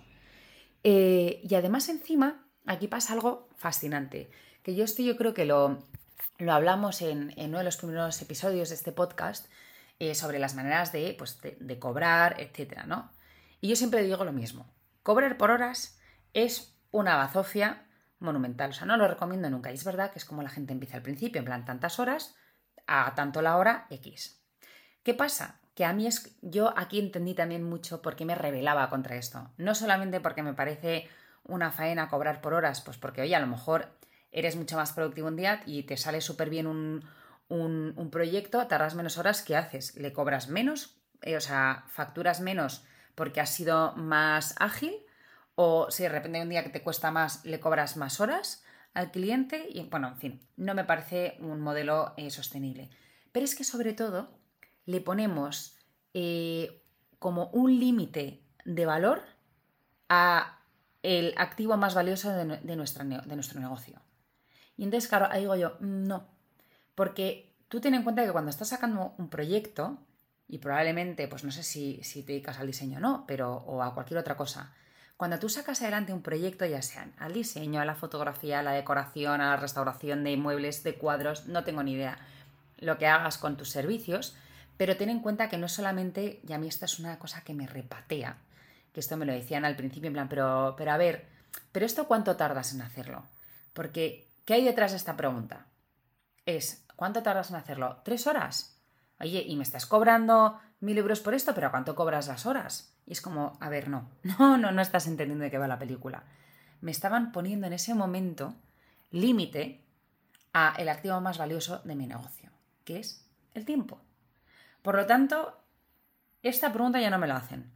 Eh, 0.83 1.39
y 1.47 1.55
además 1.55 1.87
encima, 1.87 2.45
aquí 2.65 2.89
pasa 2.89 3.13
algo 3.13 3.47
fascinante, 3.55 4.29
que 4.65 4.73
yo 4.73 4.83
esto 4.83 5.03
yo 5.03 5.15
creo 5.15 5.35
que 5.35 5.45
lo, 5.45 5.77
lo 6.39 6.51
hablamos 6.51 7.03
en, 7.03 7.31
uno 7.37 7.59
de 7.59 7.63
los 7.63 7.77
primeros 7.77 8.19
episodios 8.19 8.69
de 8.69 8.75
este 8.75 8.91
podcast, 8.91 9.45
eh, 9.99 10.15
sobre 10.15 10.39
las 10.39 10.55
maneras 10.55 10.91
de, 10.91 11.13
pues, 11.15 11.39
de, 11.39 11.79
cobrar, 11.79 12.41
etcétera, 12.41 12.87
¿no? 12.87 13.11
Y 13.61 13.67
yo 13.67 13.75
siempre 13.75 14.01
digo 14.01 14.25
lo 14.25 14.33
mismo. 14.33 14.73
Cobrar 15.03 15.37
por 15.37 15.51
horas 15.51 15.99
es 16.33 16.75
una 16.89 17.15
bazofia 17.15 17.85
monumental. 18.17 18.71
O 18.71 18.73
sea, 18.73 18.87
no 18.87 18.97
lo 18.97 19.07
recomiendo 19.07 19.51
nunca. 19.51 19.69
Y 19.69 19.75
es 19.75 19.83
verdad 19.83 20.11
que 20.11 20.17
es 20.17 20.25
como 20.25 20.41
la 20.41 20.49
gente 20.49 20.73
empieza 20.73 20.97
al 20.97 21.03
principio, 21.03 21.37
en 21.37 21.45
plan 21.45 21.63
tantas 21.63 21.99
horas, 21.99 22.35
a 22.87 23.13
tanto 23.13 23.43
la 23.43 23.57
hora 23.57 23.85
X. 23.91 24.41
¿Qué 25.03 25.13
pasa? 25.13 25.59
Que 25.75 25.85
a 25.85 25.93
mí 25.93 26.07
es. 26.07 26.35
Yo 26.41 26.73
aquí 26.75 26.97
entendí 26.97 27.35
también 27.35 27.61
mucho 27.61 28.01
por 28.01 28.15
qué 28.15 28.25
me 28.25 28.33
rebelaba 28.33 28.89
contra 28.89 29.15
esto. 29.15 29.51
No 29.57 29.75
solamente 29.75 30.21
porque 30.21 30.41
me 30.41 30.55
parece 30.55 31.07
una 31.43 31.71
faena 31.71 32.09
cobrar 32.09 32.41
por 32.41 32.55
horas, 32.55 32.81
pues 32.81 32.97
porque, 32.97 33.21
oye, 33.21 33.35
a 33.35 33.39
lo 33.39 33.47
mejor 33.47 33.95
eres 34.35 34.57
mucho 34.57 34.75
más 34.75 34.91
productivo 34.91 35.29
un 35.29 35.37
día 35.37 35.63
y 35.65 35.83
te 35.83 35.95
sale 35.95 36.19
súper 36.19 36.49
bien 36.49 36.67
un, 36.67 37.05
un, 37.47 38.09
proyecto, 38.11 38.67
tardas 38.67 38.93
menos 38.93 39.17
horas, 39.17 39.41
¿qué 39.41 39.55
haces? 39.55 39.95
¿Le 39.95 40.11
cobras 40.11 40.49
menos? 40.49 40.97
Eh, 41.21 41.37
o 41.37 41.41
sea, 41.41 41.85
facturas 41.87 42.41
menos 42.41 42.83
porque 43.15 43.39
has 43.39 43.49
sido 43.49 43.95
más 43.95 44.53
ágil 44.59 44.93
o 45.55 45.89
si 45.89 46.03
de 46.03 46.09
repente 46.09 46.41
un 46.41 46.49
día 46.49 46.63
que 46.63 46.69
te 46.69 46.83
cuesta 46.83 47.11
más 47.11 47.45
le 47.45 47.61
cobras 47.61 47.95
más 47.95 48.19
horas 48.19 48.65
al 48.93 49.09
cliente 49.11 49.67
y 49.69 49.83
bueno, 49.83 50.09
en 50.09 50.17
fin, 50.17 50.47
no 50.57 50.75
me 50.75 50.83
parece 50.83 51.37
un 51.39 51.61
modelo 51.61 52.13
eh, 52.17 52.29
sostenible. 52.29 52.89
Pero 53.31 53.45
es 53.45 53.55
que 53.55 53.63
sobre 53.63 53.93
todo 53.93 54.37
le 54.85 54.99
ponemos 54.99 55.77
eh, 56.13 56.83
como 57.19 57.47
un 57.47 57.79
límite 57.79 58.43
de 58.65 58.85
valor 58.85 59.23
a 60.09 60.59
el 61.03 61.33
activo 61.37 61.77
más 61.77 61.95
valioso 61.95 62.31
de, 62.31 62.57
de 62.57 62.75
nuestro 62.75 63.05
negocio. 63.61 64.04
Y 64.77 64.83
entonces, 64.83 65.09
claro, 65.09 65.27
ahí 65.31 65.41
digo 65.41 65.55
yo, 65.55 65.77
no, 65.79 66.27
porque 66.95 67.53
tú 67.67 67.79
ten 67.79 67.95
en 67.95 68.03
cuenta 68.03 68.25
que 68.25 68.31
cuando 68.31 68.49
estás 68.49 68.69
sacando 68.69 69.13
un 69.17 69.29
proyecto, 69.29 69.97
y 70.47 70.59
probablemente, 70.59 71.27
pues 71.27 71.43
no 71.43 71.51
sé 71.51 71.63
si, 71.63 72.01
si 72.03 72.23
te 72.23 72.33
dedicas 72.33 72.59
al 72.59 72.67
diseño 72.67 72.97
o 72.97 73.01
no, 73.01 73.23
pero, 73.27 73.53
o 73.53 73.81
a 73.81 73.93
cualquier 73.93 74.19
otra 74.19 74.37
cosa, 74.37 74.73
cuando 75.17 75.39
tú 75.39 75.47
sacas 75.47 75.81
adelante 75.81 76.13
un 76.13 76.21
proyecto, 76.21 76.65
ya 76.65 76.81
sea 76.81 77.09
al 77.17 77.33
diseño, 77.33 77.79
a 77.79 77.85
la 77.85 77.95
fotografía, 77.95 78.59
a 78.59 78.63
la 78.63 78.73
decoración, 78.73 79.39
a 79.39 79.51
la 79.51 79.57
restauración 79.57 80.23
de 80.23 80.35
muebles, 80.35 80.83
de 80.83 80.95
cuadros, 80.95 81.45
no 81.47 81.63
tengo 81.63 81.83
ni 81.83 81.93
idea 81.93 82.17
lo 82.77 82.97
que 82.97 83.07
hagas 83.07 83.37
con 83.37 83.55
tus 83.55 83.69
servicios, 83.69 84.35
pero 84.77 84.97
ten 84.97 85.09
en 85.09 85.21
cuenta 85.21 85.47
que 85.47 85.57
no 85.57 85.69
solamente, 85.69 86.41
y 86.45 86.51
a 86.51 86.57
mí 86.57 86.67
esta 86.67 86.85
es 86.85 86.99
una 86.99 87.17
cosa 87.17 87.41
que 87.41 87.53
me 87.53 87.65
repatea, 87.65 88.37
que 88.91 88.99
esto 88.99 89.15
me 89.15 89.25
lo 89.25 89.31
decían 89.31 89.63
al 89.63 89.77
principio, 89.77 90.07
en 90.07 90.13
plan, 90.13 90.29
pero, 90.29 90.75
pero 90.77 90.91
a 90.91 90.97
ver, 90.97 91.27
¿pero 91.71 91.85
esto 91.85 92.07
cuánto 92.07 92.35
tardas 92.35 92.73
en 92.73 92.81
hacerlo? 92.81 93.23
Porque, 93.73 94.27
¿qué 94.45 94.53
hay 94.53 94.63
detrás 94.63 94.91
de 94.91 94.97
esta 94.97 95.17
pregunta? 95.17 95.67
Es, 96.45 96.85
¿cuánto 96.95 97.23
tardas 97.23 97.49
en 97.49 97.57
hacerlo? 97.57 98.01
¿Tres 98.03 98.27
horas? 98.27 98.79
Oye, 99.19 99.43
y 99.45 99.55
me 99.55 99.63
estás 99.63 99.85
cobrando 99.85 100.59
mil 100.79 100.97
euros 100.97 101.19
por 101.19 101.33
esto, 101.33 101.53
pero 101.53 101.67
¿a 101.67 101.71
cuánto 101.71 101.95
cobras 101.95 102.27
las 102.27 102.45
horas? 102.45 102.95
Y 103.05 103.13
es 103.13 103.21
como, 103.21 103.57
a 103.59 103.69
ver, 103.69 103.89
no, 103.89 104.09
no, 104.23 104.57
no, 104.57 104.71
no 104.71 104.81
estás 104.81 105.07
entendiendo 105.07 105.43
de 105.43 105.51
qué 105.51 105.57
va 105.57 105.67
la 105.67 105.79
película. 105.79 106.23
Me 106.81 106.91
estaban 106.91 107.31
poniendo 107.31 107.67
en 107.67 107.73
ese 107.73 107.93
momento 107.93 108.55
límite 109.11 109.83
a 110.53 110.75
el 110.77 110.89
activo 110.89 111.19
más 111.21 111.37
valioso 111.37 111.79
de 111.79 111.95
mi 111.95 112.07
negocio, 112.07 112.51
que 112.83 112.99
es 112.99 113.29
el 113.53 113.65
tiempo. 113.65 114.01
Por 114.81 114.95
lo 114.95 115.05
tanto, 115.05 115.57
esta 116.43 116.71
pregunta 116.71 117.01
ya 117.01 117.09
no 117.09 117.17
me 117.17 117.27
la 117.27 117.37
hacen, 117.37 117.71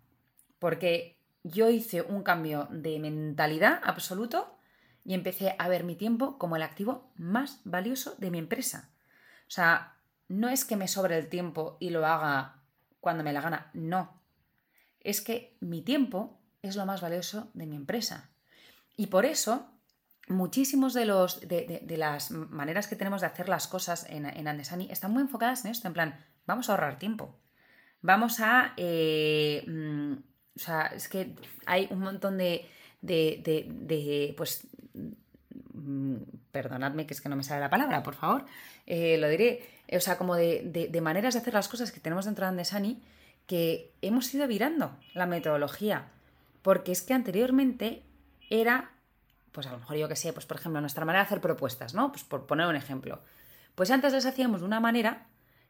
porque 0.60 1.18
yo 1.44 1.70
hice 1.70 2.02
un 2.02 2.24
cambio 2.24 2.68
de 2.70 3.00
mentalidad 3.00 3.82
absoluto 3.84 4.59
y 5.10 5.16
empecé 5.16 5.56
a 5.58 5.68
ver 5.68 5.84
mi 5.84 5.96
tiempo 5.96 6.38
como 6.38 6.56
el 6.56 6.62
activo 6.62 7.12
más 7.18 7.62
valioso 7.64 8.14
de 8.20 8.30
mi 8.30 8.38
empresa. 8.38 8.92
O 9.48 9.52
sea, 9.52 9.98
no 10.28 10.50
es 10.50 10.64
que 10.64 10.76
me 10.76 10.88
sobre 10.88 11.18
el 11.18 11.30
tiempo 11.30 11.78
y 11.80 11.90
lo 11.90 12.06
haga 12.06 12.62
cuando 13.00 13.24
me 13.24 13.34
la 13.34 13.42
gana, 13.42 13.72
no 13.74 14.20
es 15.00 15.22
que 15.22 15.58
mi 15.60 15.82
tiempo 15.82 16.40
es 16.62 16.76
lo 16.76 16.86
más 16.86 17.02
valioso 17.02 17.50
de 17.54 17.66
mi 17.66 17.76
empresa. 17.76 18.30
Y 18.98 19.08
por 19.08 19.26
eso, 19.26 19.72
muchísimos 20.28 20.94
de, 20.94 21.06
los, 21.06 21.42
de, 21.48 21.96
las 21.98 22.32
maneras 22.32 22.88
que 22.88 22.96
tenemos 22.96 23.22
de 23.22 23.28
hacer 23.28 23.50
las 23.50 23.68
cosas 23.68 24.06
en, 24.10 24.26
en, 24.26 24.48
Andesani 24.48 24.90
están 24.92 25.12
muy 25.12 25.22
enfocadas 25.22 25.64
en 25.66 25.72
esto, 25.72 25.88
en 25.88 25.94
plan, 25.94 26.26
vamos 26.46 26.70
a 26.70 26.74
ahorrar 26.74 27.00
tiempo. 27.00 27.40
Vamos 28.02 28.40
a... 28.40 28.74
Eh, 28.78 29.64
mm, 29.68 30.14
o 30.56 30.60
sea, 30.60 30.88
es 30.88 31.08
que 31.08 31.36
hay 31.66 31.88
un 31.92 32.00
montón 32.00 32.38
de... 32.38 32.68
de, 33.02 34.34
pues... 34.38 34.68
Mm, 35.90 36.18
perdonadme 36.52 37.08
que 37.08 37.16
es 37.16 37.22
que 37.22 37.30
no 37.30 37.36
me 37.36 37.44
sale 37.44 37.62
la 37.62 37.70
palabra, 37.72 38.04
por 38.04 38.14
favor. 38.14 38.46
Eh, 38.86 39.18
lo 39.18 39.28
diré. 39.28 39.68
O 39.92 40.00
sea, 40.00 40.20
como 40.20 40.36
de, 40.36 41.00
maneras 41.02 41.34
de 41.34 41.40
hacer 41.40 41.54
las 41.54 41.68
cosas 41.68 41.92
que 41.92 42.00
tenemos 42.00 42.26
dentro 42.26 42.46
de 42.46 42.50
Andesani 42.50 43.02
que 43.48 43.96
hemos 44.04 44.32
ido 44.36 44.48
virando 44.48 44.96
la 45.16 45.26
metodología, 45.26 46.12
porque 46.62 46.92
es 46.92 47.02
que 47.02 47.16
anteriormente 47.16 48.04
era, 48.52 48.92
pues 49.52 49.66
a 49.66 49.72
lo 49.72 49.80
mejor 49.80 49.98
yo 49.98 50.08
que 50.08 50.16
sé, 50.16 50.32
pues 50.32 50.46
por 50.46 50.58
ejemplo, 50.58 50.80
nuestra 50.80 51.06
manera 51.06 51.24
de 51.24 51.26
hacer 51.26 51.42
propuestas, 51.42 51.96
¿no? 51.96 52.12
Pues 52.12 52.24
por 52.24 52.46
poner 52.46 52.68
un 52.68 52.76
ejemplo. 52.76 53.24
Pues 53.74 53.90
antes 53.90 54.14
las 54.14 54.28
hacíamos 54.28 54.60
de 54.60 54.68
una 54.68 54.80
manera 54.80 55.26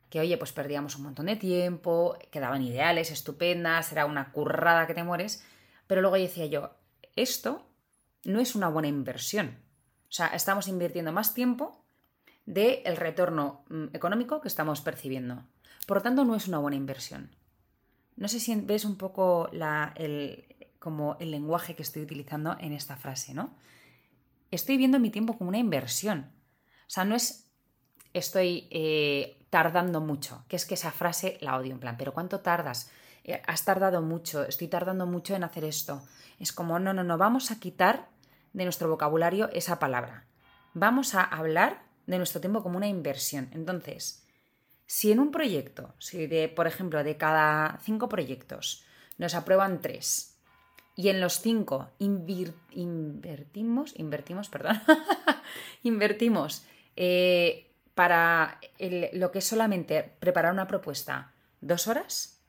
que, 0.10 0.20
oye, 0.20 0.38
pues 0.38 0.52
perdíamos 0.52 0.98
un 0.98 1.04
montón 1.04 1.28
de 1.28 1.38
tiempo, 1.38 2.18
quedaban 2.32 2.62
ideales, 2.62 3.12
estupendas, 3.12 3.90
era 3.94 4.06
una 4.06 4.34
currada 4.34 4.86
que 4.86 4.94
te 4.94 5.04
mueres, 5.04 5.46
pero 5.88 6.02
luego 6.02 6.18
decía 6.18 6.48
yo, 6.48 6.72
esto 7.16 7.66
no 8.26 8.42
es 8.42 8.56
una 8.56 8.68
buena 8.68 8.90
inversión. 8.90 9.69
O 10.10 10.12
sea, 10.12 10.28
estamos 10.28 10.68
invirtiendo 10.68 11.12
más 11.12 11.34
tiempo 11.34 11.84
del 12.46 12.82
el 12.84 12.98
retorno 12.98 13.64
mm, 13.70 13.86
económico 13.94 14.42
que 14.42 14.48
estamos 14.48 14.82
percibiendo. 14.82 15.44
Por 15.86 15.98
lo 15.98 16.04
tanto, 16.04 16.26
no 16.26 16.36
es 16.36 16.48
una 16.48 16.58
buena 16.58 16.78
inversión. 16.78 17.30
No 18.16 18.28
sé 18.28 18.40
si 18.40 18.56
ves 18.56 18.86
un 18.86 18.98
poco 18.98 19.50
el, 19.52 20.46
como 20.80 21.16
el 21.20 21.32
lenguaje 21.32 21.76
que 21.76 21.84
estoy 21.84 22.02
utilizando 22.02 22.58
en 22.60 22.74
esta 22.74 22.98
frase, 22.98 23.34
¿no? 23.34 23.56
Estoy 24.52 24.78
viendo 24.78 25.00
mi 25.00 25.12
tiempo 25.12 25.38
como 25.38 25.50
una 25.50 25.60
inversión. 25.60 26.32
O 26.88 26.90
sea, 26.90 27.06
no 27.06 27.16
es 27.16 27.50
estoy 28.14 28.68
eh, 28.72 29.46
tardando 29.50 30.02
mucho, 30.02 30.44
que 30.48 30.56
es 30.56 30.66
que 30.66 30.74
esa 30.74 30.92
frase 30.92 31.38
la 31.42 31.56
odio 31.56 31.74
en 31.74 31.80
plan, 31.80 31.96
pero 31.98 32.14
¿cuánto 32.14 32.40
tardas? 32.40 32.92
Eh, 33.24 33.42
has 33.46 33.64
tardado 33.66 34.02
mucho, 34.02 34.44
estoy 34.44 34.68
tardando 34.68 35.06
mucho 35.06 35.36
en 35.36 35.44
hacer 35.44 35.64
esto. 35.64 36.02
Es 36.40 36.52
como, 36.52 36.80
no, 36.80 36.94
no, 36.94 37.04
no, 37.04 37.18
vamos 37.18 37.52
a 37.52 37.60
quitar 37.60 38.08
de 38.54 38.64
nuestro 38.64 38.90
vocabulario 38.90 39.50
esa 39.54 39.80
palabra. 39.80 40.26
Vamos 40.74 41.16
a 41.16 41.24
hablar 41.24 41.84
de 42.08 42.18
nuestro 42.18 42.42
tiempo 42.42 42.64
como 42.64 42.78
una 42.78 42.88
inversión. 42.88 43.50
Entonces, 43.52 44.26
si 44.86 45.12
en 45.12 45.20
un 45.20 45.32
proyecto, 45.32 45.94
si 46.00 46.26
de, 46.28 46.50
por 46.50 46.66
ejemplo, 46.66 47.04
de 47.04 47.18
cada 47.18 47.80
cinco 47.84 48.10
proyectos 48.10 48.84
nos 49.18 49.36
aprueban 49.36 49.82
tres 49.82 50.40
y 50.96 51.10
en 51.10 51.22
los 51.22 51.42
cinco 51.42 51.92
invertimos, 52.00 53.94
invertimos, 53.98 54.50
perdón, 54.50 54.82
invertimos 55.84 56.66
eh, 56.96 57.72
para 57.94 58.60
lo 59.14 59.32
que 59.32 59.40
es 59.40 59.46
solamente 59.46 60.16
preparar 60.20 60.54
una 60.54 60.68
propuesta 60.68 61.34
dos 61.62 61.88
horas, 61.88 62.42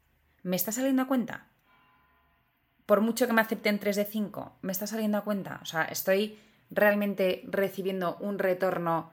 ¿me 0.42 0.56
está 0.56 0.72
saliendo 0.72 1.02
a 1.02 1.08
cuenta? 1.08 1.49
Por 2.90 3.02
mucho 3.02 3.28
que 3.28 3.32
me 3.32 3.40
acepten 3.40 3.78
tres 3.78 3.94
de 3.94 4.04
cinco, 4.04 4.56
¿me 4.62 4.72
está 4.72 4.84
saliendo 4.88 5.16
a 5.16 5.22
cuenta? 5.22 5.60
O 5.62 5.64
sea, 5.64 5.84
estoy 5.84 6.40
realmente 6.70 7.44
recibiendo 7.46 8.16
un 8.16 8.40
retorno 8.40 9.12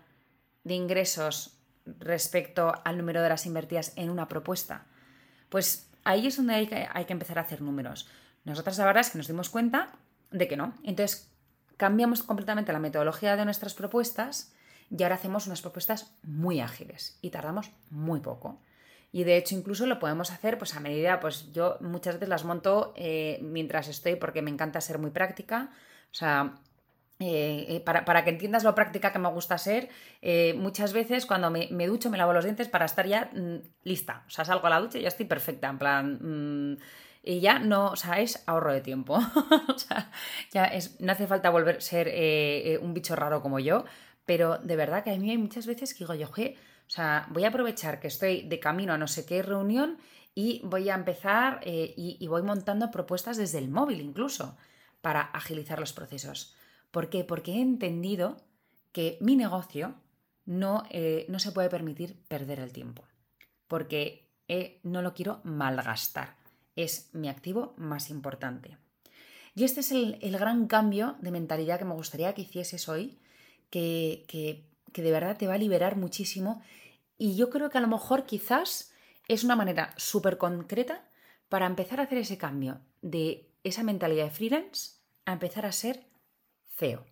de 0.64 0.74
ingresos 0.74 1.60
respecto 1.86 2.74
al 2.84 2.98
número 2.98 3.20
de 3.20 3.28
horas 3.28 3.46
invertidas 3.46 3.94
en 3.96 4.10
una 4.10 4.28
propuesta? 4.28 4.88
Pues 5.50 5.92
ahí 6.06 6.26
es 6.26 6.38
donde 6.38 6.56
hay 6.56 6.66
que, 6.66 6.88
hay 6.92 7.06
que 7.06 7.14
empezar 7.14 7.38
a 7.38 7.42
hacer 7.42 7.62
números. 7.62 8.10
Nosotras 8.46 8.80
la 8.80 8.86
verdad 8.86 9.02
es 9.02 9.12
que 9.12 9.20
nos 9.20 9.28
dimos 9.28 9.52
cuenta 9.52 9.92
de 10.32 10.48
que 10.48 10.58
no. 10.58 10.74
Entonces 10.82 11.30
cambiamos 11.78 12.24
completamente 12.24 12.74
la 12.74 12.80
metodología 12.80 13.36
de 13.36 13.46
nuestras 13.46 13.76
propuestas 13.76 14.54
y 14.90 15.04
ahora 15.04 15.18
hacemos 15.18 15.46
unas 15.46 15.62
propuestas 15.62 16.16
muy 16.24 16.62
ágiles 16.62 17.20
y 17.22 17.30
tardamos 17.30 17.70
muy 17.92 18.22
poco. 18.22 18.60
Y 19.12 19.24
de 19.24 19.38
hecho 19.38 19.56
incluso 19.56 19.86
lo 19.86 20.00
podemos 20.00 20.32
hacer 20.32 20.58
pues 20.58 20.76
a 20.76 20.80
medida, 20.80 21.20
pues 21.20 21.52
yo 21.52 21.78
muchas 21.82 22.16
veces 22.16 22.30
las 22.30 22.44
monto 22.44 22.94
eh, 22.96 23.40
mientras 23.42 23.88
estoy 23.88 24.16
porque 24.16 24.42
me 24.42 24.52
encanta 24.52 24.82
ser 24.82 25.00
muy 25.00 25.12
práctica. 25.12 25.72
O 26.12 26.14
sea, 26.14 26.56
eh, 27.20 27.66
eh, 27.70 27.80
para, 27.80 28.24
que 28.24 28.30
entiendas 28.30 28.64
lo 28.64 28.76
práctica 28.76 29.12
que 29.12 29.20
me 29.20 29.30
gusta 29.30 29.58
ser, 29.58 29.90
muchas 30.56 30.94
veces 30.94 31.26
cuando 31.26 31.50
me, 31.50 31.88
ducho 31.88 32.10
me 32.10 32.18
lavo 32.18 32.34
los 32.34 32.44
dientes 32.44 32.68
para 32.68 32.86
estar 32.86 33.08
ya 33.08 33.32
mm, 33.34 33.58
lista. 33.84 34.24
O 34.28 34.30
sea, 34.30 34.46
salgo 34.46 34.68
a 34.68 34.72
la 34.72 34.80
ducha 34.80 35.00
y 35.00 35.02
ya 35.04 35.08
estoy 35.08 35.26
perfecta, 35.26 35.70
en 35.70 35.78
plan... 35.78 36.74
Mm, 36.74 36.78
y 37.24 37.42
ya 37.42 37.60
no, 37.60 37.88
o 37.88 37.96
sea, 37.98 38.22
es 38.22 38.42
ahorro 38.46 38.72
de 38.72 38.80
tiempo. 38.80 39.16
o 39.68 39.78
sea, 39.78 40.12
ya 40.52 40.64
es, 40.66 41.02
no 41.02 41.12
hace 41.12 41.28
falta 41.28 41.50
volver 41.50 41.78
a 41.78 41.82
ser 41.82 42.80
un 42.82 42.94
bicho 42.94 43.18
raro 43.18 43.42
como 43.42 43.60
yo, 43.60 43.84
pero 44.26 44.60
de 44.60 44.78
verdad 44.78 45.04
que 45.04 45.12
a 45.12 45.18
mí 45.18 45.32
hay 45.32 45.38
muchas 45.38 45.66
veces 45.66 45.94
que 45.94 46.06
digo 46.06 46.14
yo, 46.14 46.32
o 46.88 46.90
sea, 46.90 47.28
voy 47.32 47.44
a 47.44 47.50
aprovechar 47.50 48.00
que 48.00 48.08
estoy 48.08 48.44
de 48.44 48.60
camino 48.60 48.94
a 48.94 48.98
no 48.98 49.08
sé 49.08 49.26
qué 49.26 49.42
reunión 49.42 49.98
y 50.34 50.62
voy 50.64 50.90
a 50.90 50.96
empezar 50.96 51.60
eh, 51.64 51.94
y, 51.98 52.26
voy 52.28 52.44
montando 52.44 52.92
propuestas 52.92 53.38
desde 53.38 53.58
el 53.58 53.70
móvil 53.70 54.00
incluso 54.00 54.56
para 55.02 55.22
agilizar 55.22 55.80
los 55.80 55.94
procesos. 55.94 56.56
¿Por 56.92 57.10
qué? 57.10 57.24
Porque 57.24 57.54
he 57.54 57.62
entendido 57.62 58.38
que 58.94 59.18
mi 59.20 59.36
negocio 59.36 59.96
no, 60.46 60.84
eh, 60.90 61.26
no 61.28 61.40
se 61.40 61.52
puede 61.52 61.70
permitir 61.70 62.16
perder 62.28 62.60
el 62.60 62.72
tiempo, 62.72 63.04
porque 63.68 64.30
eh, 64.48 64.80
no 64.84 65.02
lo 65.02 65.14
quiero 65.14 65.42
malgastar. 65.44 66.36
Es 66.76 67.10
mi 67.14 67.28
activo 67.28 67.74
más 67.78 68.10
importante. 68.10 68.78
Y 69.56 69.64
este 69.64 69.82
es 69.82 69.92
el, 69.92 70.20
gran 70.38 70.68
cambio 70.68 71.16
de 71.20 71.32
mentalidad 71.32 71.80
que 71.80 71.86
me 71.86 71.96
gustaría 71.96 72.34
que 72.34 72.44
hicieses 72.44 72.88
hoy, 72.88 73.18
que, 73.72 74.24
que 74.28 74.68
que 74.98 75.04
de 75.04 75.12
verdad 75.12 75.38
te 75.38 75.46
va 75.46 75.54
a 75.54 75.60
liberar 75.60 75.96
muchísimo 75.96 76.60
y 77.20 77.36
yo 77.36 77.52
creo 77.52 77.70
que 77.70 77.78
a 77.78 77.82
lo 77.82 77.88
mejor 77.88 78.26
quizás 78.26 78.92
es 79.28 79.44
una 79.44 79.56
manera 79.56 79.94
súper 79.96 80.40
concreta 80.40 81.04
para 81.50 81.68
empezar 81.68 82.00
a 82.00 82.04
hacer 82.04 82.18
ese 82.18 82.40
cambio 82.40 82.82
de 83.04 83.48
esa 83.64 83.84
mentalidad 83.84 84.24
de 84.24 84.32
freelance 84.32 84.94
a 85.26 85.34
empezar 85.34 85.68
a 85.68 85.72
ser 85.72 86.08
CEO. 86.78 87.06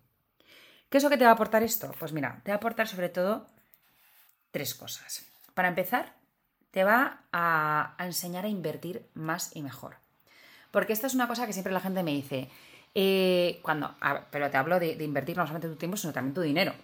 ¿Qué 0.88 0.98
es 0.98 1.04
lo 1.04 1.10
que 1.10 1.16
te 1.16 1.22
va 1.22 1.30
a 1.30 1.34
aportar 1.34 1.62
esto? 1.62 1.92
Pues 1.96 2.12
mira, 2.12 2.40
te 2.42 2.50
va 2.50 2.56
a 2.56 2.58
aportar 2.58 2.88
sobre 2.88 3.08
todo 3.08 3.46
tres 4.50 4.74
cosas. 4.74 5.24
Para 5.54 5.68
empezar, 5.68 6.14
te 6.72 6.82
va 6.82 7.20
a, 7.32 7.94
enseñar 8.00 8.46
a 8.46 8.48
invertir 8.48 9.08
más 9.14 9.54
y 9.54 9.62
mejor. 9.62 9.94
Porque 10.72 10.92
esta 10.92 11.06
es 11.06 11.14
una 11.14 11.28
cosa 11.28 11.46
que 11.46 11.52
siempre 11.52 11.72
la 11.72 11.78
gente 11.78 12.02
me 12.02 12.10
dice, 12.10 12.50
eh, 12.96 13.60
cuando, 13.62 13.94
pero 14.32 14.50
te 14.50 14.56
hablo 14.56 14.80
de, 14.80 14.96
de, 14.96 15.04
invertir 15.04 15.36
no 15.36 15.44
solamente 15.44 15.68
tu 15.68 15.76
tiempo, 15.76 15.96
sino 15.96 16.12
también 16.12 16.34
tu 16.34 16.40
dinero 16.40 16.74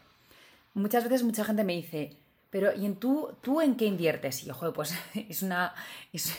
muchas 0.75 1.05
veces 1.05 1.23
mucha 1.23 1.45
gente 1.45 1.65
me 1.65 1.75
dice, 1.75 2.17
pero 2.51 2.71
¿y 2.75 2.85
en 2.85 2.97
tú, 2.97 3.37
tú 3.41 3.61
en 3.61 3.77
qué 3.77 3.87
inviertes? 3.87 4.43
Y 4.43 4.47
yo, 4.47 4.73
pues 4.73 4.95
es 5.15 5.43
una, 5.43 5.75
es, 6.13 6.37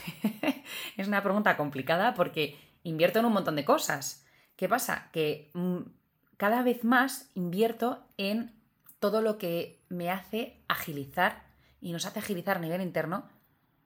una 1.08 1.24
pregunta 1.24 1.58
complicada 1.58 2.14
porque 2.14 2.58
invierto 2.84 3.20
en 3.20 3.26
un 3.26 3.34
montón 3.34 3.56
de 3.56 3.66
cosas. 3.66 4.26
¿Qué 4.56 4.70
pasa? 4.70 5.10
Que 5.12 5.50
mm, 5.54 5.80
cada 6.38 6.62
vez 6.62 6.84
más 6.84 7.32
invierto 7.34 8.06
en 8.18 8.54
todo 9.00 9.22
lo 9.22 9.38
que 9.38 9.82
me 9.90 10.12
hace 10.12 10.62
agilizar 10.68 11.44
y 11.82 11.92
nos 11.92 12.06
hace 12.06 12.20
agilizar 12.20 12.58
a 12.58 12.62
nivel 12.62 12.82
interno 12.82 13.28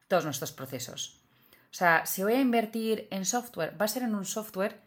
todos 0.08 0.26
nuestros 0.26 0.52
procesos. 0.52 1.22
O 1.72 1.76
sea, 1.78 2.06
si 2.06 2.24
voy 2.24 2.34
a 2.34 2.42
invertir 2.42 3.08
en 3.12 3.26
software, 3.26 3.80
va 3.80 3.86
a 3.86 3.90
ser 3.90 4.04
en 4.04 4.16
un 4.16 4.26
software 4.26 4.82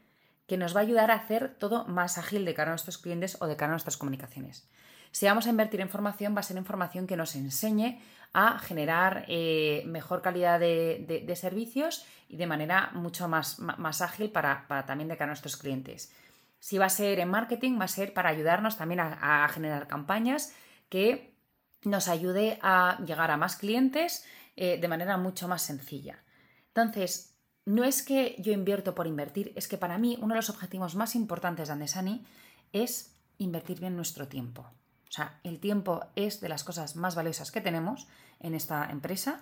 que 0.46 0.57
nos 0.57 0.75
va 0.75 0.81
a 0.81 0.83
ayudar 0.83 1.11
a 1.11 1.14
hacer 1.14 1.55
todo 1.59 1.85
más 1.87 2.18
ágil 2.18 2.44
de 2.44 2.55
cara 2.55 2.70
a 2.70 2.75
nuestros 2.75 2.99
clientes 2.99 3.37
o 3.40 3.46
de 3.46 3.57
cara 3.57 3.70
a 3.70 3.75
nuestras 3.75 3.96
comunicaciones. 3.96 4.68
Si 5.12 5.27
vamos 5.27 5.46
a 5.46 5.51
invertir 5.51 5.81
en 5.81 5.88
formación, 5.88 6.35
va 6.35 6.40
a 6.40 6.44
ser 6.44 6.57
en 6.57 6.64
formación 6.64 7.07
que 7.07 7.16
nos 7.16 7.35
enseñe 7.35 8.01
a 8.33 8.59
generar 8.61 9.25
eh, 9.29 9.83
mejor 9.87 10.23
calidad 10.23 10.61
de, 10.61 11.33
servicios 11.37 12.07
y 12.29 12.37
de 12.37 12.46
manera 12.46 12.90
mucho 12.94 13.29
más, 13.29 13.59
más 13.59 14.03
ágil 14.03 14.31
para, 14.31 14.66
también 14.87 15.09
de 15.09 15.16
cara 15.16 15.25
a 15.25 15.33
nuestros 15.33 15.57
clientes. 15.57 16.12
Si 16.61 16.79
va 16.79 16.87
a 16.87 16.90
ser 16.90 17.18
en 17.18 17.29
marketing, 17.29 17.79
va 17.81 17.85
a 17.85 17.88
ser 17.88 18.12
para 18.12 18.29
ayudarnos 18.29 18.77
también 18.77 19.01
a, 19.01 19.49
generar 19.53 19.88
campañas 19.88 20.55
que 20.88 21.35
nos 21.83 22.09
ayude 22.09 22.59
a 22.62 22.99
llegar 23.05 23.31
a 23.31 23.37
más 23.37 23.57
clientes 23.57 24.25
eh, 24.57 24.79
de 24.79 24.88
manera 24.88 25.16
mucho 25.16 25.49
más 25.49 25.62
sencilla. 25.62 26.23
Entonces, 26.68 27.35
no 27.64 27.85
es 27.85 28.03
que 28.03 28.37
yo 28.38 28.53
invierto 28.53 28.94
por 28.94 29.07
invertir, 29.07 29.53
es 29.57 29.66
que 29.66 29.79
para 29.79 29.99
mí 29.99 30.18
uno 30.20 30.35
de 30.35 30.38
los 30.38 30.51
objetivos 30.51 30.94
más 30.94 31.14
importantes 31.14 31.68
de 31.68 31.73
Andesani 31.73 32.25
es 32.73 33.16
invertir 33.38 33.81
bien 33.81 33.96
nuestro 33.96 34.29
tiempo. 34.29 34.70
O 35.11 35.12
sea, 35.12 35.40
el 35.42 35.59
tiempo 35.59 36.05
es 36.14 36.40
de 36.40 36.49
las 36.49 36.62
cosas 36.62 36.94
más 36.94 37.16
valiosas 37.16 37.51
que 37.51 37.61
tenemos 37.61 38.07
en 38.38 38.55
esta 38.55 38.88
empresa 38.90 39.40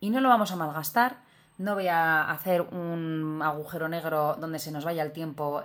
y 0.00 0.08
no 0.08 0.22
lo 0.22 0.30
vamos 0.30 0.52
a 0.52 0.56
malgastar. 0.56 1.18
No 1.58 1.74
voy 1.74 1.88
a 1.88 2.30
hacer 2.30 2.62
un 2.62 3.40
agujero 3.44 3.90
negro 3.90 4.36
donde 4.40 4.58
se 4.58 4.72
nos 4.72 4.86
vaya 4.86 5.02
el 5.02 5.12
tiempo 5.12 5.64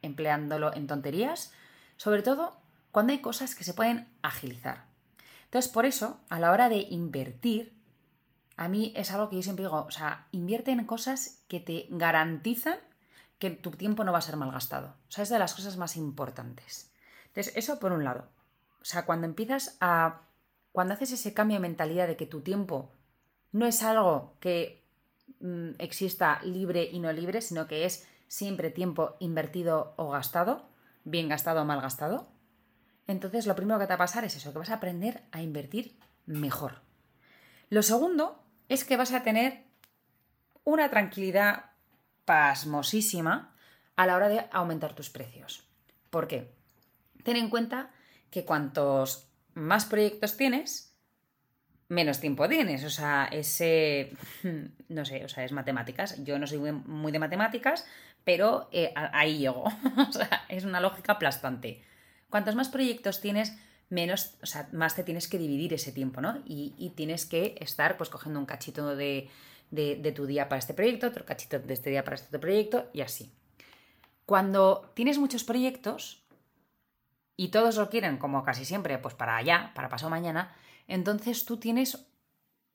empleándolo 0.00 0.74
en 0.74 0.86
tonterías, 0.86 1.52
sobre 1.98 2.22
todo 2.22 2.56
cuando 2.92 3.12
hay 3.12 3.20
cosas 3.20 3.54
que 3.54 3.62
se 3.62 3.74
pueden 3.74 4.08
agilizar. 4.22 4.86
Entonces, 5.44 5.70
por 5.70 5.84
eso, 5.84 6.18
a 6.30 6.40
la 6.40 6.50
hora 6.50 6.70
de 6.70 6.86
invertir, 6.88 7.74
a 8.56 8.68
mí 8.68 8.94
es 8.96 9.12
algo 9.12 9.28
que 9.28 9.36
yo 9.36 9.42
siempre 9.42 9.66
digo, 9.66 9.84
o 9.86 9.90
sea, 9.90 10.28
invierte 10.32 10.70
en 10.70 10.86
cosas 10.86 11.42
que 11.46 11.60
te 11.60 11.88
garantizan 11.90 12.78
que 13.38 13.50
tu 13.50 13.70
tiempo 13.72 14.02
no 14.02 14.12
va 14.12 14.18
a 14.18 14.22
ser 14.22 14.36
malgastado. 14.36 14.94
O 15.08 15.12
sea, 15.12 15.24
es 15.24 15.28
de 15.28 15.38
las 15.38 15.54
cosas 15.54 15.76
más 15.76 15.96
importantes. 15.96 16.90
Entonces, 17.26 17.52
eso 17.54 17.78
por 17.78 17.92
un 17.92 18.04
lado. 18.04 18.28
O 18.82 18.84
sea, 18.84 19.06
cuando 19.06 19.26
empiezas 19.26 19.76
a... 19.80 20.22
Cuando 20.72 20.94
haces 20.94 21.12
ese 21.12 21.34
cambio 21.34 21.56
de 21.56 21.60
mentalidad 21.60 22.08
de 22.08 22.16
que 22.16 22.26
tu 22.26 22.40
tiempo 22.40 22.92
no 23.52 23.66
es 23.66 23.82
algo 23.82 24.36
que 24.40 24.84
mm, 25.40 25.72
exista 25.78 26.40
libre 26.42 26.88
y 26.90 26.98
no 26.98 27.12
libre, 27.12 27.42
sino 27.42 27.66
que 27.66 27.84
es 27.84 28.06
siempre 28.26 28.70
tiempo 28.70 29.16
invertido 29.20 29.92
o 29.96 30.10
gastado, 30.10 30.70
bien 31.04 31.28
gastado 31.28 31.60
o 31.60 31.64
mal 31.66 31.82
gastado, 31.82 32.32
entonces 33.06 33.46
lo 33.46 33.54
primero 33.54 33.78
que 33.78 33.84
te 33.84 33.90
va 33.90 33.96
a 33.96 33.98
pasar 33.98 34.24
es 34.24 34.36
eso, 34.36 34.52
que 34.52 34.58
vas 34.58 34.70
a 34.70 34.74
aprender 34.74 35.22
a 35.32 35.42
invertir 35.42 35.98
mejor. 36.24 36.80
Lo 37.68 37.82
segundo 37.82 38.42
es 38.68 38.84
que 38.84 38.96
vas 38.96 39.12
a 39.12 39.22
tener 39.22 39.64
una 40.64 40.88
tranquilidad 40.88 41.72
pasmosísima 42.24 43.54
a 43.96 44.06
la 44.06 44.16
hora 44.16 44.28
de 44.28 44.46
aumentar 44.52 44.94
tus 44.94 45.10
precios. 45.10 45.68
¿Por 46.10 46.28
qué? 46.28 46.54
Ten 47.24 47.36
en 47.36 47.50
cuenta 47.50 47.90
que 48.32 48.44
cuantos 48.44 49.28
más 49.54 49.84
proyectos 49.84 50.36
tienes, 50.36 50.96
menos 51.88 52.18
tiempo 52.18 52.48
tienes. 52.48 52.82
O 52.82 52.90
sea, 52.90 53.28
ese, 53.30 54.10
no 54.88 55.04
sé, 55.04 55.24
o 55.24 55.28
sea, 55.28 55.44
es 55.44 55.52
matemáticas. 55.52 56.24
Yo 56.24 56.38
no 56.38 56.48
soy 56.48 56.58
muy 56.58 57.12
de 57.12 57.18
matemáticas, 57.20 57.86
pero 58.24 58.68
eh, 58.72 58.92
ahí 58.94 59.38
llego. 59.38 59.64
o 60.08 60.12
sea, 60.12 60.46
es 60.48 60.64
una 60.64 60.80
lógica 60.80 61.12
aplastante. 61.12 61.84
Cuantos 62.30 62.54
más 62.54 62.70
proyectos 62.70 63.20
tienes, 63.20 63.54
menos, 63.90 64.38
o 64.42 64.46
sea, 64.46 64.68
más 64.72 64.96
te 64.96 65.04
tienes 65.04 65.28
que 65.28 65.38
dividir 65.38 65.74
ese 65.74 65.92
tiempo, 65.92 66.22
¿no? 66.22 66.42
Y, 66.46 66.94
tienes 66.96 67.26
que 67.26 67.56
estar, 67.60 67.98
pues, 67.98 68.08
cogiendo 68.08 68.40
un 68.40 68.46
cachito 68.46 68.96
de, 68.96 69.28
de 69.70 70.12
tu 70.12 70.24
día 70.24 70.48
para 70.48 70.58
este 70.58 70.72
proyecto, 70.72 71.08
otro 71.08 71.26
cachito 71.26 71.58
de 71.58 71.74
este 71.74 71.90
día 71.90 72.02
para 72.02 72.14
este 72.14 72.28
otro 72.28 72.40
proyecto, 72.40 72.88
y 72.94 73.02
así. 73.02 73.30
Cuando 74.24 74.90
tienes 74.94 75.18
muchos 75.18 75.44
proyectos, 75.44 76.21
y 77.36 77.48
todos 77.48 77.76
lo 77.76 77.90
quieren, 77.90 78.18
como 78.18 78.42
casi 78.42 78.64
siempre, 78.64 78.98
pues 78.98 79.14
para 79.14 79.36
allá, 79.36 79.72
para 79.74 79.88
pasado 79.88 80.10
mañana, 80.10 80.54
entonces 80.86 81.44
tú 81.44 81.56
tienes 81.56 82.06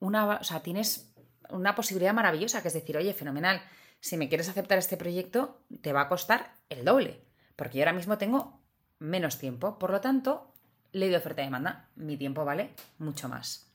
una, 0.00 0.26
o 0.26 0.44
sea, 0.44 0.60
tienes 0.60 1.14
una 1.50 1.74
posibilidad 1.74 2.14
maravillosa, 2.14 2.62
que 2.62 2.68
es 2.68 2.74
decir, 2.74 2.96
oye, 2.96 3.14
fenomenal, 3.14 3.62
si 4.00 4.16
me 4.16 4.28
quieres 4.28 4.48
aceptar 4.48 4.78
este 4.78 4.96
proyecto, 4.96 5.60
te 5.80 5.92
va 5.92 6.02
a 6.02 6.08
costar 6.08 6.54
el 6.68 6.84
doble, 6.84 7.20
porque 7.56 7.78
yo 7.78 7.84
ahora 7.84 7.92
mismo 7.92 8.18
tengo 8.18 8.60
menos 8.98 9.38
tiempo, 9.38 9.78
por 9.78 9.90
lo 9.90 10.00
tanto, 10.00 10.52
ley 10.92 11.10
de 11.10 11.16
oferta 11.16 11.42
y 11.42 11.46
demanda, 11.46 11.88
mi 11.96 12.16
tiempo 12.16 12.44
vale 12.44 12.70
mucho 12.98 13.28
más. 13.28 13.70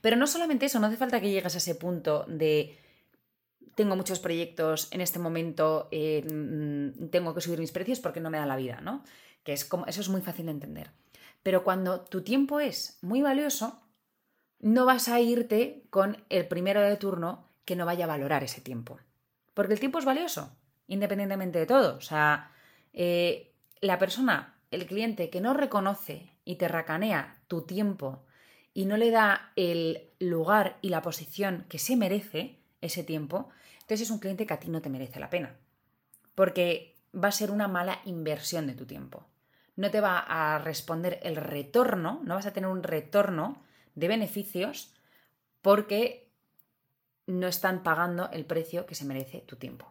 Pero 0.00 0.16
no 0.16 0.26
solamente 0.26 0.66
eso, 0.66 0.80
no 0.80 0.88
hace 0.88 0.96
falta 0.96 1.20
que 1.20 1.30
llegues 1.30 1.54
a 1.54 1.58
ese 1.58 1.74
punto 1.74 2.24
de 2.26 2.78
tengo 3.74 3.96
muchos 3.96 4.18
proyectos 4.18 4.88
en 4.90 5.00
este 5.00 5.18
momento, 5.18 5.88
eh, 5.90 6.24
mm, 6.30 7.08
tengo 7.08 7.34
que 7.34 7.40
subir 7.40 7.58
mis 7.58 7.72
precios 7.72 8.00
porque 8.00 8.20
no 8.20 8.30
me 8.30 8.38
da 8.38 8.46
la 8.46 8.56
vida, 8.56 8.80
¿no? 8.80 9.02
Que 9.44 9.52
es 9.52 9.64
como, 9.64 9.86
eso 9.86 10.00
es 10.00 10.08
muy 10.08 10.20
fácil 10.20 10.46
de 10.46 10.52
entender. 10.52 10.90
Pero 11.42 11.64
cuando 11.64 12.02
tu 12.02 12.22
tiempo 12.22 12.60
es 12.60 12.98
muy 13.02 13.22
valioso, 13.22 13.82
no 14.60 14.86
vas 14.86 15.08
a 15.08 15.20
irte 15.20 15.84
con 15.90 16.24
el 16.28 16.46
primero 16.46 16.80
de 16.80 16.96
turno 16.96 17.48
que 17.64 17.76
no 17.76 17.86
vaya 17.86 18.04
a 18.04 18.08
valorar 18.08 18.44
ese 18.44 18.60
tiempo. 18.60 18.98
Porque 19.54 19.74
el 19.74 19.80
tiempo 19.80 19.98
es 19.98 20.04
valioso, 20.04 20.56
independientemente 20.86 21.58
de 21.58 21.66
todo. 21.66 21.96
O 21.96 22.00
sea, 22.00 22.52
eh, 22.92 23.54
la 23.80 23.98
persona, 23.98 24.60
el 24.70 24.86
cliente 24.86 25.30
que 25.30 25.40
no 25.40 25.52
reconoce 25.52 26.30
y 26.44 26.56
te 26.56 26.68
racanea 26.68 27.42
tu 27.48 27.62
tiempo 27.62 28.24
y 28.72 28.86
no 28.86 28.96
le 28.96 29.10
da 29.10 29.52
el 29.56 30.10
lugar 30.18 30.78
y 30.80 30.88
la 30.88 31.02
posición 31.02 31.66
que 31.68 31.78
se 31.78 31.96
merece 31.96 32.60
ese 32.80 33.04
tiempo, 33.04 33.50
entonces 33.80 34.02
es 34.02 34.10
un 34.10 34.18
cliente 34.18 34.46
que 34.46 34.54
a 34.54 34.60
ti 34.60 34.70
no 34.70 34.80
te 34.80 34.88
merece 34.88 35.20
la 35.20 35.30
pena. 35.30 35.56
Porque 36.34 36.94
va 37.14 37.28
a 37.28 37.32
ser 37.32 37.50
una 37.50 37.68
mala 37.68 38.00
inversión 38.04 38.66
de 38.66 38.74
tu 38.74 38.86
tiempo. 38.86 39.26
No 39.76 39.90
te 39.90 40.00
va 40.00 40.18
a 40.18 40.58
responder 40.58 41.18
el 41.22 41.36
retorno, 41.36 42.20
no 42.24 42.34
vas 42.34 42.46
a 42.46 42.52
tener 42.52 42.68
un 42.70 42.82
retorno 42.82 43.62
de 43.94 44.08
beneficios 44.08 44.94
porque 45.60 46.30
no 47.26 47.46
están 47.46 47.82
pagando 47.82 48.30
el 48.32 48.44
precio 48.44 48.86
que 48.86 48.94
se 48.94 49.04
merece 49.04 49.40
tu 49.40 49.56
tiempo. 49.56 49.90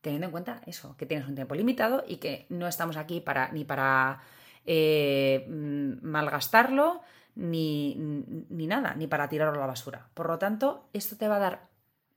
Teniendo 0.00 0.26
en 0.26 0.32
cuenta 0.32 0.60
eso, 0.66 0.96
que 0.96 1.06
tienes 1.06 1.26
un 1.28 1.34
tiempo 1.34 1.54
limitado 1.54 2.04
y 2.06 2.16
que 2.16 2.46
no 2.48 2.66
estamos 2.68 2.96
aquí 2.96 3.20
para, 3.20 3.50
ni 3.52 3.64
para 3.64 4.20
eh, 4.66 5.46
mm, 5.48 6.06
malgastarlo, 6.06 7.02
ni, 7.34 7.96
ni 7.96 8.66
nada, 8.66 8.94
ni 8.94 9.06
para 9.06 9.28
tirarlo 9.28 9.58
a 9.58 9.60
la 9.60 9.66
basura. 9.66 10.08
Por 10.14 10.28
lo 10.28 10.38
tanto, 10.38 10.88
esto 10.92 11.16
te 11.16 11.26
va 11.26 11.36
a 11.36 11.40
dar, 11.40 11.68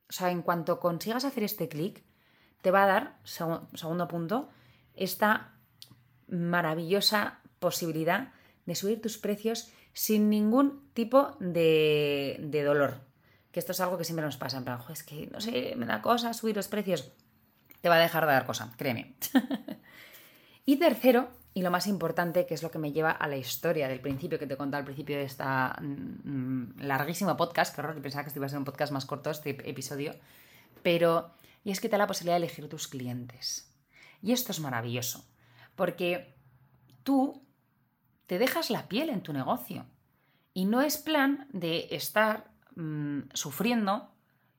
o 0.10 0.14
sea, 0.14 0.32
en 0.32 0.42
cuanto 0.42 0.80
consigas 0.80 1.26
hacer 1.26 1.44
este 1.44 1.68
clic, 1.68 2.04
te 2.62 2.72
va 2.72 2.84
a 2.84 2.88
dar, 2.88 3.18
segundo 3.24 4.08
punto, 4.08 4.50
esta 4.96 5.57
maravillosa 6.28 7.40
posibilidad 7.60 8.32
de 8.66 8.76
subir 8.76 9.02
tus 9.02 9.18
precios 9.18 9.70
sin 9.94 10.30
ningún 10.30 10.90
tipo 10.94 11.36
de, 11.40 12.38
de 12.40 12.64
dolor. 12.64 13.00
Que 13.52 13.60
esto 13.60 13.72
es 13.72 13.80
algo 13.80 13.98
que 13.98 14.04
siempre 14.04 14.26
nos 14.26 14.38
pasa, 14.38 14.58
en 14.58 14.66
plan, 14.66 14.80
es 14.90 15.04
que 15.04 15.28
no 15.28 15.42
sé, 15.42 15.74
me 15.76 15.86
da 15.86 16.02
cosa 16.02 16.34
subir 16.34 16.56
los 16.56 16.68
precios. 16.68 17.12
Te 17.82 17.90
va 17.90 17.96
a 17.96 18.00
dejar 18.00 18.26
de 18.26 18.34
dar 18.34 18.46
cosa, 18.46 18.72
créeme. 18.78 19.16
y 20.66 20.76
tercero, 20.76 21.30
y 21.58 21.64
lo 21.64 21.72
más 21.72 21.88
importante, 21.88 22.46
que 22.46 22.54
es 22.54 22.62
lo 22.62 22.70
que 22.70 22.78
me 22.78 22.92
lleva 22.92 23.10
a 23.10 23.28
la 23.28 23.36
historia 23.36 23.88
del 23.88 24.00
principio 24.00 24.38
que 24.38 24.46
te 24.46 24.56
contado 24.56 24.78
al 24.78 24.86
principio 24.86 25.18
de 25.18 25.24
esta 25.24 25.76
mm, 25.82 26.82
larguísima 26.82 27.36
podcast, 27.36 27.74
que 27.74 27.82
horror, 27.82 27.96
que 27.96 28.02
pensaba 28.02 28.24
que 28.24 28.28
este 28.28 28.38
iba 28.38 28.46
a 28.46 28.50
ser 28.50 28.60
un 28.60 28.66
podcast 28.66 28.94
más 28.94 29.08
corto, 29.08 29.32
este 29.32 29.50
episodio, 29.68 30.14
pero, 30.84 31.32
y 31.64 31.72
es 31.72 31.80
que 31.80 31.90
te 31.90 31.94
da 31.94 32.04
la 32.04 32.08
posibilidad 32.08 32.36
de 32.36 32.46
elegir 32.46 32.70
tus 32.70 32.88
clientes. 32.88 33.74
Y 34.22 34.34
esto 34.34 34.52
es 34.52 34.60
maravilloso, 34.60 35.26
porque 35.78 36.36
tú 37.04 37.42
te 38.26 38.40
dejas 38.40 38.70
la 38.70 38.90
piel 38.90 39.10
en 39.10 39.22
tu 39.22 39.32
negocio. 39.32 39.86
Y 40.54 40.66
no 40.66 40.82
es 40.82 40.98
plan 40.98 41.48
de 41.54 41.88
estar 41.92 42.52
mm, 42.76 43.30
sufriendo 43.34 44.12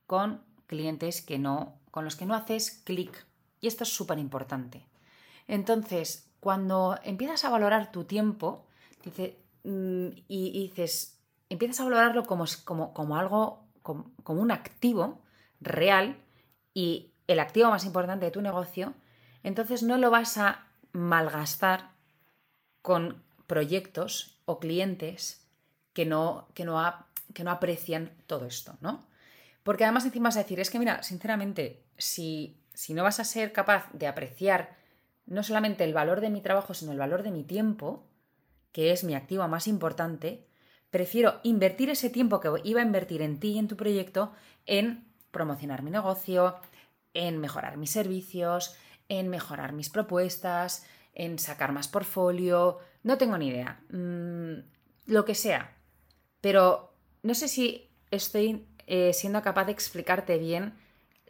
con 0.07 0.41
clientes 0.65 1.21
que 1.21 1.37
no, 1.37 1.79
con 1.91 2.05
los 2.05 2.15
que 2.15 2.25
no 2.25 2.33
haces 2.33 2.81
clic. 2.85 3.27
Y 3.59 3.67
esto 3.67 3.83
es 3.83 3.93
súper 3.93 4.17
importante. 4.17 4.87
Entonces, 5.45 6.31
cuando 6.39 6.97
empiezas 7.03 7.43
a 7.43 7.49
valorar 7.49 7.91
tu 7.91 8.05
tiempo, 8.05 8.65
mm, 9.63 10.07
y, 10.27 10.67
dices, 10.67 11.21
empiezas 11.49 11.81
a 11.81 11.83
valorarlo 11.83 12.23
como, 12.23 12.45
como, 12.63 12.93
como 12.93 13.17
algo, 13.17 13.67
como 13.81 14.41
un 14.41 14.51
activo 14.51 15.21
real 15.59 16.17
y 16.73 17.13
el 17.27 17.39
activo 17.39 17.69
más 17.69 17.83
importante 17.83 18.25
de 18.25 18.31
tu 18.31 18.41
negocio, 18.41 18.93
entonces 19.43 19.83
no 19.83 19.97
lo 19.97 20.11
vas 20.11 20.37
a 20.37 20.68
malgastar 20.91 21.91
con 22.81 23.23
proyectos 23.47 24.39
o 24.45 24.59
clientes 24.59 25.45
que 25.93 26.05
no, 26.05 26.47
que 26.53 26.65
no, 26.65 27.05
que 27.33 27.43
no 27.43 27.51
aprecian 27.51 28.11
todo 28.27 28.45
esto, 28.45 28.77
¿no? 28.81 29.07
Porque 29.63 29.83
además 29.83 30.05
encima 30.05 30.29
vas 30.29 30.37
a 30.37 30.43
decir, 30.43 30.59
es 30.59 30.69
que 30.69 30.79
mira, 30.79 31.03
sinceramente, 31.03 31.83
si, 31.97 32.57
si 32.73 32.93
no 32.93 33.03
vas 33.03 33.19
a 33.19 33.25
ser 33.25 33.51
capaz 33.51 33.89
de 33.93 34.07
apreciar 34.07 34.77
no 35.25 35.43
solamente 35.43 35.83
el 35.83 35.93
valor 35.93 36.21
de 36.21 36.29
mi 36.29 36.41
trabajo, 36.41 36.73
sino 36.73 36.91
el 36.91 36.97
valor 36.97 37.23
de 37.23 37.31
mi 37.31 37.43
tiempo, 37.43 38.07
que 38.71 38.91
es 38.91 39.03
mi 39.03 39.15
activo 39.15 39.47
más 39.47 39.67
importante, 39.67 40.47
prefiero 40.89 41.39
invertir 41.43 41.89
ese 41.89 42.09
tiempo 42.09 42.39
que 42.39 42.49
iba 42.63 42.81
a 42.81 42.85
invertir 42.85 43.21
en 43.21 43.39
ti 43.39 43.51
y 43.51 43.59
en 43.59 43.67
tu 43.67 43.75
proyecto 43.75 44.31
en 44.65 45.05
promocionar 45.31 45.83
mi 45.83 45.91
negocio, 45.91 46.55
en 47.13 47.37
mejorar 47.39 47.77
mis 47.77 47.91
servicios, 47.91 48.75
en 49.09 49.27
mejorar 49.27 49.73
mis 49.73 49.89
propuestas, 49.89 50.85
en 51.13 51.39
sacar 51.39 51.73
más 51.73 51.87
portfolio, 51.87 52.79
no 53.03 53.17
tengo 53.17 53.37
ni 53.37 53.47
idea, 53.47 53.81
mm, 53.91 54.53
lo 55.07 55.25
que 55.25 55.35
sea. 55.35 55.75
Pero 56.41 56.93
no 57.23 57.33
sé 57.33 57.47
si 57.47 57.89
estoy 58.11 58.65
eh, 58.87 59.13
siendo 59.13 59.41
capaz 59.41 59.65
de 59.65 59.71
explicarte 59.71 60.37
bien 60.37 60.75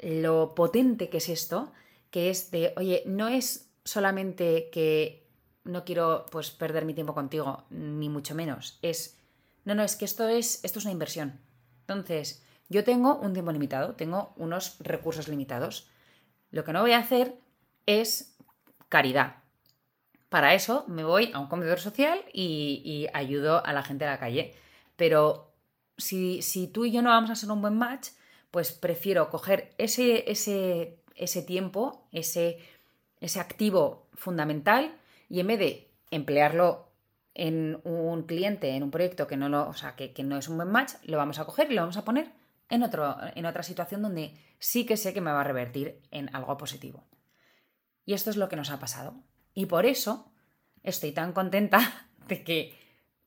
lo 0.02 0.54
potente 0.56 1.10
que 1.10 1.18
es 1.18 1.30
esto, 1.30 1.74
que 2.12 2.30
es 2.30 2.52
de, 2.52 2.74
oye, 2.78 3.04
no 3.06 3.28
es 3.28 3.70
solamente 3.84 4.70
que 4.72 5.28
no 5.64 5.84
quiero 5.84 6.26
pues 6.32 6.52
perder 6.52 6.86
mi 6.86 6.94
tiempo 6.94 7.14
contigo, 7.14 7.66
ni 7.70 8.10
mucho 8.10 8.36
menos, 8.36 8.80
es, 8.82 9.18
no, 9.66 9.76
no, 9.76 9.84
es 9.84 9.96
que 9.96 10.06
esto 10.06 10.28
es, 10.28 10.64
esto 10.64 10.80
es 10.80 10.86
una 10.86 10.94
inversión. 10.94 11.40
Entonces, 11.82 12.44
yo 12.70 12.84
tengo 12.84 13.16
un 13.16 13.34
tiempo 13.34 13.52
limitado, 13.52 13.96
tengo 13.96 14.34
unos 14.38 14.78
recursos 14.80 15.28
limitados. 15.28 15.90
Lo 16.52 16.64
que 16.64 16.74
no 16.74 16.82
voy 16.82 16.94
a 16.94 17.00
hacer 17.00 17.36
es 17.86 18.36
caridad. 18.90 19.38
Para 20.30 20.54
eso 20.54 20.86
me 20.88 21.04
voy 21.04 21.32
a 21.34 21.40
un 21.40 21.48
comedor 21.48 21.80
social 21.80 22.24
y, 22.34 23.08
ayudo 23.14 23.66
a 23.66 23.74
la 23.74 23.84
gente 23.84 24.06
de 24.06 24.12
la 24.12 24.20
calle. 24.20 24.56
Pero 24.96 25.52
si, 25.98 26.70
tú 26.74 26.86
y 26.86 26.92
yo 26.92 27.02
no 27.02 27.10
vamos 27.10 27.32
a 27.32 27.36
ser 27.36 27.52
un 27.52 27.62
buen 27.62 27.78
match, 27.78 28.10
pues 28.52 28.72
prefiero 28.72 29.30
coger 29.30 29.74
ese, 29.78 30.30
ese, 30.30 31.00
ese 31.16 31.42
tiempo, 31.42 32.08
ese, 32.12 32.60
ese 33.22 33.40
activo 33.40 34.08
fundamental, 34.14 34.96
y 35.30 35.40
en 35.40 35.48
vez 35.48 35.60
de 35.60 35.92
emplearlo 36.12 36.90
en 37.34 37.80
un 37.84 38.24
cliente, 38.24 38.70
en 38.76 38.84
un 38.84 38.92
proyecto 38.92 39.28
que 39.28 39.38
no, 39.38 39.50
lo, 39.50 39.68
o 39.68 39.74
sea, 39.74 39.96
que, 39.96 40.14
que, 40.14 40.24
no 40.24 40.38
es 40.38 40.48
un 40.48 40.58
buen 40.58 40.72
match, 40.72 40.94
lo 41.04 41.18
vamos 41.18 41.40
a 41.40 41.46
coger 41.46 41.72
y 41.72 41.76
lo 41.76 41.82
vamos 41.82 41.98
a 41.98 42.06
poner 42.06 42.32
en, 42.70 42.84
otro, 42.84 43.16
en 43.36 43.46
otra 43.46 43.64
situación 43.64 44.02
donde 44.02 44.34
sí 44.60 44.86
que 44.86 44.98
sé 44.98 45.14
que 45.14 45.22
me 45.22 45.32
va 45.32 45.42
a 45.42 45.46
revertir 45.46 46.02
en 46.12 46.34
algo 46.36 46.58
positivo. 46.58 47.04
Y 48.10 48.14
esto 48.14 48.32
es 48.32 48.38
lo 48.38 48.50
que 48.50 48.56
nos 48.56 48.72
ha 48.72 48.80
pasado. 48.80 49.14
Y 49.54 49.68
por 49.68 49.86
eso 49.86 50.32
estoy 50.82 51.12
tan 51.12 51.32
contenta 51.32 52.08
de 52.28 52.44
que 52.44 52.76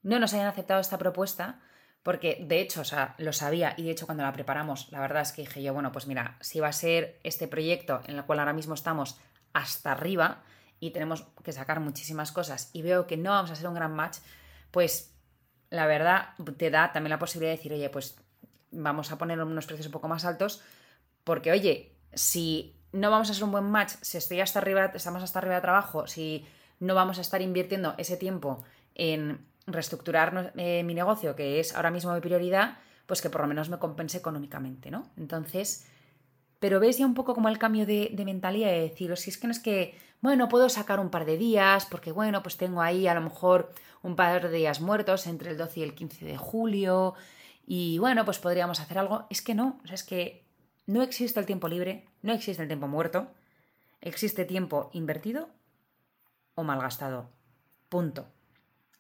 no 0.02 0.18
nos 0.18 0.34
hayan 0.34 0.48
aceptado 0.48 0.80
esta 0.80 0.98
propuesta, 0.98 1.60
porque 2.02 2.44
de 2.48 2.60
hecho, 2.60 2.80
o 2.80 2.84
sea, 2.84 3.14
lo 3.18 3.32
sabía 3.32 3.74
y 3.76 3.84
de 3.84 3.92
hecho 3.92 4.06
cuando 4.06 4.24
la 4.24 4.32
preparamos, 4.32 4.90
la 4.90 4.98
verdad 4.98 5.22
es 5.22 5.30
que 5.30 5.42
dije 5.42 5.62
yo, 5.62 5.72
bueno, 5.72 5.92
pues 5.92 6.08
mira, 6.08 6.36
si 6.40 6.58
va 6.58 6.66
a 6.66 6.72
ser 6.72 7.20
este 7.22 7.46
proyecto 7.46 8.00
en 8.08 8.16
el 8.16 8.24
cual 8.24 8.40
ahora 8.40 8.54
mismo 8.54 8.74
estamos 8.74 9.20
hasta 9.52 9.92
arriba 9.92 10.42
y 10.80 10.90
tenemos 10.90 11.28
que 11.44 11.52
sacar 11.52 11.78
muchísimas 11.78 12.32
cosas 12.32 12.70
y 12.72 12.82
veo 12.82 13.06
que 13.06 13.16
no 13.16 13.30
vamos 13.30 13.52
a 13.52 13.54
ser 13.54 13.68
un 13.68 13.74
gran 13.74 13.94
match, 13.94 14.18
pues 14.72 15.14
la 15.70 15.86
verdad 15.86 16.30
te 16.56 16.70
da 16.70 16.90
también 16.90 17.10
la 17.10 17.20
posibilidad 17.20 17.52
de 17.52 17.58
decir, 17.58 17.72
oye, 17.72 17.88
pues 17.88 18.16
vamos 18.72 19.12
a 19.12 19.16
poner 19.16 19.40
unos 19.40 19.66
precios 19.66 19.86
un 19.86 19.92
poco 19.92 20.08
más 20.08 20.24
altos, 20.24 20.60
porque 21.22 21.52
oye, 21.52 21.94
si 22.14 22.81
no 22.92 23.10
vamos 23.10 23.30
a 23.30 23.34
ser 23.34 23.44
un 23.44 23.52
buen 23.52 23.70
match, 23.70 23.92
si 24.00 24.18
estoy 24.18 24.40
hasta 24.40 24.58
arriba, 24.58 24.92
estamos 24.94 25.22
hasta 25.22 25.38
arriba 25.38 25.56
de 25.56 25.60
trabajo, 25.62 26.06
si 26.06 26.46
no 26.80 26.94
vamos 26.94 27.18
a 27.18 27.20
estar 27.22 27.40
invirtiendo 27.40 27.94
ese 27.98 28.16
tiempo 28.16 28.62
en 28.94 29.46
reestructurar 29.66 30.52
eh, 30.56 30.82
mi 30.84 30.94
negocio, 30.94 31.34
que 31.34 31.60
es 31.60 31.74
ahora 31.74 31.90
mismo 31.90 32.12
mi 32.12 32.20
prioridad, 32.20 32.78
pues 33.06 33.22
que 33.22 33.30
por 33.30 33.40
lo 33.40 33.46
menos 33.46 33.68
me 33.68 33.78
compense 33.78 34.18
económicamente, 34.18 34.90
¿no? 34.90 35.10
Entonces, 35.16 35.86
pero 36.58 36.80
ves 36.80 36.98
ya 36.98 37.06
un 37.06 37.14
poco 37.14 37.34
como 37.34 37.48
el 37.48 37.58
cambio 37.58 37.86
de, 37.86 38.10
de 38.12 38.24
mentalidad 38.24 38.68
de 38.68 38.80
decir, 38.80 39.16
si 39.16 39.30
es 39.30 39.38
que 39.38 39.46
no 39.46 39.52
es 39.52 39.60
que, 39.60 39.98
bueno, 40.20 40.48
puedo 40.48 40.68
sacar 40.68 41.00
un 41.00 41.10
par 41.10 41.24
de 41.24 41.36
días, 41.36 41.86
porque 41.86 42.12
bueno, 42.12 42.42
pues 42.42 42.56
tengo 42.56 42.82
ahí 42.82 43.06
a 43.06 43.14
lo 43.14 43.20
mejor 43.20 43.72
un 44.02 44.16
par 44.16 44.42
de 44.42 44.56
días 44.56 44.80
muertos 44.80 45.26
entre 45.26 45.50
el 45.50 45.56
12 45.56 45.80
y 45.80 45.82
el 45.82 45.94
15 45.94 46.24
de 46.24 46.36
julio, 46.36 47.14
y 47.66 47.98
bueno, 47.98 48.24
pues 48.24 48.38
podríamos 48.38 48.80
hacer 48.80 48.98
algo. 48.98 49.26
Es 49.30 49.42
que 49.42 49.54
no, 49.54 49.78
o 49.82 49.86
sea, 49.86 49.94
es 49.94 50.04
que 50.04 50.41
no 50.92 51.02
existe 51.02 51.40
el 51.40 51.46
tiempo 51.46 51.68
libre, 51.68 52.04
no 52.20 52.34
existe 52.34 52.60
el 52.60 52.68
tiempo 52.68 52.86
muerto, 52.86 53.28
existe 54.02 54.44
tiempo 54.44 54.90
invertido 54.92 55.48
o 56.54 56.64
malgastado. 56.64 57.30
Punto. 57.88 58.26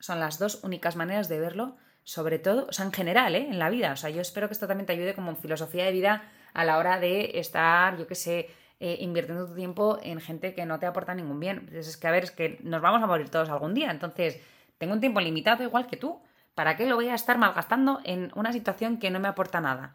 Son 0.00 0.18
las 0.18 0.38
dos 0.38 0.64
únicas 0.64 0.96
maneras 0.96 1.28
de 1.28 1.38
verlo, 1.38 1.76
sobre 2.02 2.38
todo, 2.38 2.66
o 2.70 2.72
sea, 2.72 2.86
en 2.86 2.92
general, 2.92 3.34
¿eh? 3.34 3.46
en 3.46 3.58
la 3.58 3.68
vida. 3.68 3.92
O 3.92 3.96
sea, 3.96 4.08
yo 4.08 4.22
espero 4.22 4.48
que 4.48 4.54
esto 4.54 4.66
también 4.66 4.86
te 4.86 4.94
ayude 4.94 5.14
como 5.14 5.36
filosofía 5.36 5.84
de 5.84 5.92
vida 5.92 6.32
a 6.54 6.64
la 6.64 6.78
hora 6.78 6.98
de 6.98 7.38
estar, 7.38 7.98
yo 7.98 8.06
qué 8.06 8.14
sé, 8.14 8.48
eh, 8.80 8.96
invirtiendo 9.00 9.46
tu 9.46 9.54
tiempo 9.54 9.98
en 10.02 10.18
gente 10.18 10.54
que 10.54 10.64
no 10.64 10.78
te 10.78 10.86
aporta 10.86 11.14
ningún 11.14 11.40
bien. 11.40 11.58
Entonces, 11.58 11.88
es 11.88 11.98
que, 11.98 12.08
a 12.08 12.10
ver, 12.10 12.24
es 12.24 12.30
que 12.30 12.58
nos 12.62 12.80
vamos 12.80 13.02
a 13.02 13.06
morir 13.06 13.28
todos 13.28 13.50
algún 13.50 13.74
día. 13.74 13.90
Entonces, 13.90 14.40
tengo 14.78 14.94
un 14.94 15.00
tiempo 15.00 15.20
limitado 15.20 15.62
igual 15.62 15.86
que 15.86 15.98
tú. 15.98 16.22
¿Para 16.54 16.74
qué 16.78 16.86
lo 16.86 16.96
voy 16.96 17.08
a 17.08 17.14
estar 17.14 17.36
malgastando 17.36 18.00
en 18.04 18.32
una 18.34 18.54
situación 18.54 18.98
que 18.98 19.10
no 19.10 19.20
me 19.20 19.28
aporta 19.28 19.60
nada? 19.60 19.94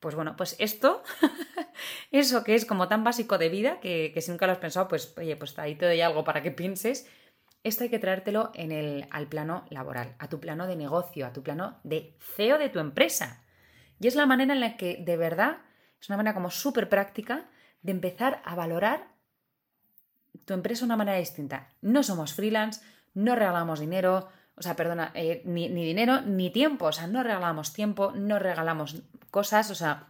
Pues 0.00 0.14
bueno, 0.14 0.36
pues 0.36 0.54
esto, 0.58 1.02
eso 2.12 2.44
que 2.44 2.54
es 2.54 2.64
como 2.64 2.88
tan 2.88 3.02
básico 3.02 3.36
de 3.38 3.48
vida, 3.48 3.80
que, 3.80 4.14
si 4.20 4.30
nunca 4.30 4.46
lo 4.46 4.52
has 4.52 4.58
pensado, 4.58 4.88
pues 4.88 5.14
oye, 5.16 5.36
pues 5.36 5.58
ahí 5.58 5.74
te 5.74 5.86
doy 5.86 6.00
algo 6.00 6.24
para 6.24 6.42
que 6.42 6.50
pienses. 6.50 7.08
Esto 7.64 7.84
hay 7.84 7.90
que 7.90 7.98
traértelo 7.98 8.52
en 8.54 8.70
el, 8.70 9.08
al 9.10 9.26
plano 9.26 9.64
laboral, 9.70 10.14
a 10.18 10.28
tu 10.28 10.38
plano 10.38 10.66
de 10.66 10.76
negocio, 10.76 11.26
a 11.26 11.32
tu 11.32 11.42
plano 11.42 11.80
de 11.82 12.16
CEO 12.20 12.58
de 12.58 12.68
tu 12.68 12.78
empresa. 12.78 13.44
Y 13.98 14.06
es 14.06 14.14
la 14.14 14.26
manera 14.26 14.54
en 14.54 14.60
la 14.60 14.76
que 14.76 15.02
de 15.04 15.16
verdad, 15.16 15.58
es 16.00 16.08
una 16.08 16.16
manera 16.16 16.34
como 16.34 16.50
súper 16.50 16.88
práctica 16.88 17.50
de 17.82 17.90
empezar 17.92 18.40
a 18.44 18.54
valorar 18.54 19.08
tu 20.44 20.54
empresa 20.54 20.82
de 20.82 20.86
una 20.86 20.96
manera 20.96 21.18
distinta. 21.18 21.68
No 21.82 22.04
somos 22.04 22.32
freelance, 22.32 22.80
no 23.14 23.34
regalamos 23.34 23.80
dinero, 23.80 24.28
o 24.58 24.62
sea, 24.62 24.76
perdona, 24.76 25.12
eh, 25.14 25.42
ni, 25.44 25.68
dinero 25.68 26.20
ni 26.22 26.50
tiempo. 26.50 26.86
O 26.86 26.92
sea, 26.92 27.06
no 27.06 27.22
regalamos 27.22 27.72
tiempo, 27.72 28.12
no 28.14 28.38
regalamos 28.38 28.96
cosas. 29.30 29.70
O 29.70 29.74
sea, 29.74 30.08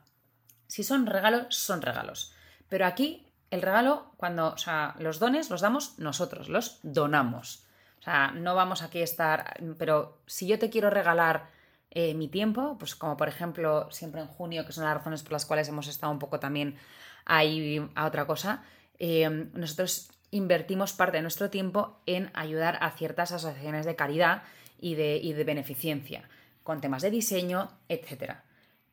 si 0.67 0.83
son 0.85 1.07
regalos, 1.07 1.55
son 1.55 1.83
regalos. 1.83 2.33
Pero 2.69 2.87
aquí 2.87 3.27
el 3.51 3.63
regalo, 3.63 4.13
cuando, 4.17 4.53
o 4.53 4.59
sea, 4.59 4.95
los 4.99 5.19
dones 5.19 5.51
los 5.51 5.61
damos 5.61 5.99
nosotros, 5.99 6.49
los 6.49 6.81
donamos. 6.83 7.65
O 8.01 8.03
sea, 8.03 8.31
no 8.33 8.55
vamos 8.55 8.83
aquí 8.83 9.01
a 9.01 9.05
estar, 9.05 9.55
pero 9.79 10.19
si 10.27 10.47
yo 10.47 10.59
te 10.59 10.71
quiero 10.71 10.89
regalar 10.91 11.49
eh, 11.91 12.15
mi 12.15 12.29
tiempo, 12.29 12.77
pues 12.79 12.95
como 12.95 13.17
por 13.17 13.29
ejemplo 13.29 13.91
siempre 13.91 14.21
en 14.21 14.27
junio, 14.29 14.65
que 14.67 14.73
son 14.73 14.85
las 14.85 14.95
razones 14.95 15.23
por 15.23 15.33
las 15.33 15.47
cuales 15.47 15.69
hemos 15.69 15.89
estado 15.89 16.13
un 16.13 16.19
poco 16.19 16.39
también 16.39 16.77
ahí 17.25 17.87
a 17.95 18.07
otra 18.07 18.27
cosa, 18.27 18.63
eh, 18.99 19.29
nosotros 19.53 20.11
invertimos 20.31 20.93
parte 20.93 21.19
de 21.19 21.23
nuestro 21.23 21.51
tiempo 21.51 22.01
en 22.07 22.31
ayudar 22.35 22.79
a 22.81 22.91
ciertas 22.91 23.33
asociaciones 23.33 23.87
de 23.87 23.97
caridad 23.97 24.43
y 24.81 24.95
de, 24.95 25.17
y 25.17 25.33
de 25.33 25.45
beneficencia, 25.45 26.29
con 26.63 26.81
temas 26.81 27.03
de 27.03 27.11
diseño, 27.11 27.71
etc. 27.89 28.35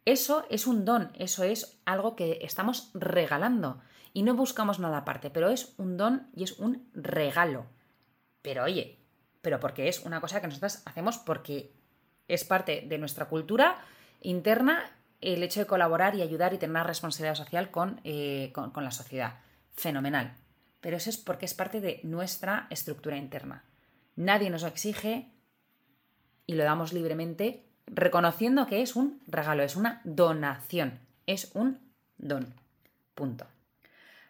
Eso 0.05 0.45
es 0.49 0.67
un 0.67 0.85
don, 0.85 1.11
eso 1.15 1.43
es 1.43 1.79
algo 1.85 2.15
que 2.15 2.39
estamos 2.41 2.91
regalando 2.93 3.81
y 4.13 4.23
no 4.23 4.35
buscamos 4.35 4.79
nada 4.79 4.99
aparte, 4.99 5.29
pero 5.29 5.49
es 5.49 5.73
un 5.77 5.97
don 5.97 6.27
y 6.35 6.43
es 6.43 6.53
un 6.53 6.89
regalo. 6.93 7.65
Pero 8.41 8.63
oye, 8.63 8.99
pero 9.41 9.59
porque 9.59 9.87
es 9.89 10.05
una 10.05 10.21
cosa 10.21 10.41
que 10.41 10.47
nosotros 10.47 10.81
hacemos 10.85 11.17
porque 11.17 11.73
es 12.27 12.45
parte 12.45 12.85
de 12.87 12.97
nuestra 12.97 13.25
cultura 13.25 13.77
interna 14.21 14.91
el 15.21 15.43
hecho 15.43 15.59
de 15.59 15.65
colaborar 15.65 16.15
y 16.15 16.21
ayudar 16.21 16.53
y 16.53 16.57
tener 16.57 16.71
una 16.71 16.83
responsabilidad 16.83 17.35
social 17.35 17.69
eh, 18.03 18.51
con, 18.53 18.71
con 18.71 18.83
la 18.83 18.91
sociedad. 18.91 19.39
Fenomenal. 19.73 20.44
Pero 20.85 20.97
eso 20.97 21.09
es 21.09 21.17
porque 21.17 21.47
es 21.47 21.55
parte 21.55 21.81
de 21.81 21.99
nuestra 22.03 22.67
estructura 22.69 23.17
interna. 23.17 23.63
Nadie 24.15 24.51
nos 24.51 24.61
exige 24.61 25.31
y 26.45 26.53
lo 26.53 26.63
damos 26.63 26.93
libremente, 26.93 27.65
reconociendo 27.87 28.67
que 28.67 28.83
es 28.83 28.95
un 28.95 29.19
regalo, 29.25 29.63
es 29.63 29.75
una 29.75 30.01
donación, 30.03 30.99
es 31.25 31.49
un 31.55 31.79
don. 32.19 32.53
Punto. 33.15 33.47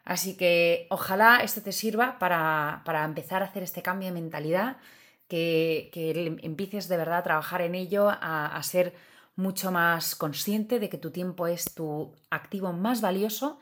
Así 0.05 0.37
que 0.37 0.87
ojalá 0.89 1.39
esto 1.43 1.61
te 1.61 1.73
sirva 1.73 2.19
para, 2.19 2.83
para 2.85 3.03
empezar 3.03 3.41
a 3.43 3.47
hacer 3.47 3.61
este 3.61 3.81
cambio 3.81 4.07
de 4.07 4.13
mentalidad 4.13 4.77
que, 5.27 5.91
empieces 6.41 6.87
de 6.87 6.95
verdad 6.95 7.17
a 7.17 7.23
trabajar 7.23 7.63
en 7.63 7.75
ello, 7.75 8.07
a, 8.09 8.63
ser 8.63 8.95
mucho 9.35 9.73
más 9.73 10.15
consciente 10.15 10.79
de 10.79 10.87
que 10.87 10.97
tu 10.97 11.11
tiempo 11.11 11.47
es 11.47 11.65
tu 11.75 12.13
activo 12.29 12.71
más 12.71 13.01
valioso 13.01 13.59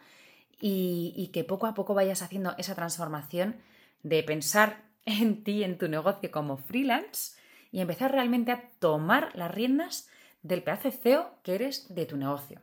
y, 0.65 1.29
que 1.33 1.43
poco 1.43 1.67
a 1.67 1.73
poco 1.73 1.93
vayas 1.93 2.21
haciendo 2.21 2.55
esa 2.57 2.73
transformación 2.73 3.57
de 4.01 4.23
pensar 4.23 4.83
en 5.05 5.43
ti, 5.43 5.63
en 5.63 5.77
tu 5.77 5.89
negocio 5.89 6.31
como 6.31 6.55
freelance 6.55 7.37
y 7.71 7.81
empezar 7.81 8.11
realmente 8.11 8.53
a 8.53 8.69
tomar 8.79 9.35
las 9.35 9.51
riendas 9.51 10.07
del 10.41 10.63
pedazo 10.63 10.91
CEO 10.91 11.35
que 11.43 11.55
eres 11.55 11.93
de 11.93 12.05
tu 12.05 12.15
negocio. 12.15 12.61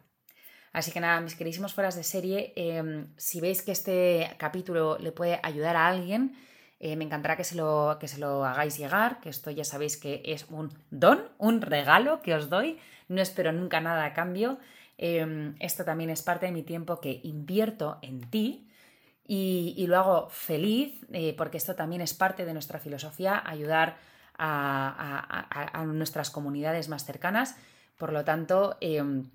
Así 0.72 0.92
que 0.92 1.00
nada, 1.00 1.20
mis 1.20 1.34
queridísimos 1.34 1.74
fueras 1.74 1.96
de 1.96 2.04
serie, 2.04 2.52
em, 2.56 3.08
si 3.16 3.40
veis 3.40 3.60
que 3.60 3.72
este 3.72 4.34
capítulo 4.38 4.96
le 4.98 5.12
puede 5.12 5.40
ayudar 5.42 5.76
a 5.76 5.88
alguien, 5.88 6.36
eh, 6.78 6.96
me 6.96 7.04
encantará 7.04 7.36
que 7.36 7.44
se, 7.44 7.56
lo, 7.56 7.98
que 8.00 8.08
se 8.08 8.18
lo 8.18 8.46
hagáis 8.46 8.78
llegar, 8.78 9.20
que 9.20 9.28
esto 9.28 9.50
ya 9.50 9.64
sabéis 9.64 9.98
que 9.98 10.22
es 10.24 10.46
un 10.48 10.72
don, 10.90 11.28
un 11.36 11.60
regalo 11.60 12.22
que 12.22 12.34
os 12.34 12.48
doy. 12.48 12.78
No 13.08 13.20
espero 13.20 13.52
nunca 13.52 13.80
nada 13.80 14.04
a 14.04 14.14
cambio. 14.14 14.58
Em, 15.02 15.54
esto 15.60 15.82
también 15.82 16.10
es 16.10 16.20
parte 16.20 16.44
de 16.44 16.52
mi 16.52 16.62
tiempo 16.62 17.00
que 17.00 17.22
invierto 17.24 17.98
en 18.02 18.20
ti 18.28 18.68
y, 19.26 19.86
lo 19.86 19.96
hago 19.96 20.28
feliz 20.28 21.06
eh, 21.10 21.34
porque 21.38 21.56
esto 21.56 21.74
también 21.74 22.02
es 22.02 22.12
parte 22.12 22.44
de 22.44 22.52
nuestra 22.52 22.78
filosofía, 22.78 23.42
ayudar 23.46 23.96
a, 24.36 25.84
nuestras 25.86 26.30
comunidades 26.30 26.90
más 26.90 27.06
cercanas. 27.06 27.56
Por 27.96 28.12
lo 28.12 28.24
tanto, 28.24 28.76
em, 28.82 29.30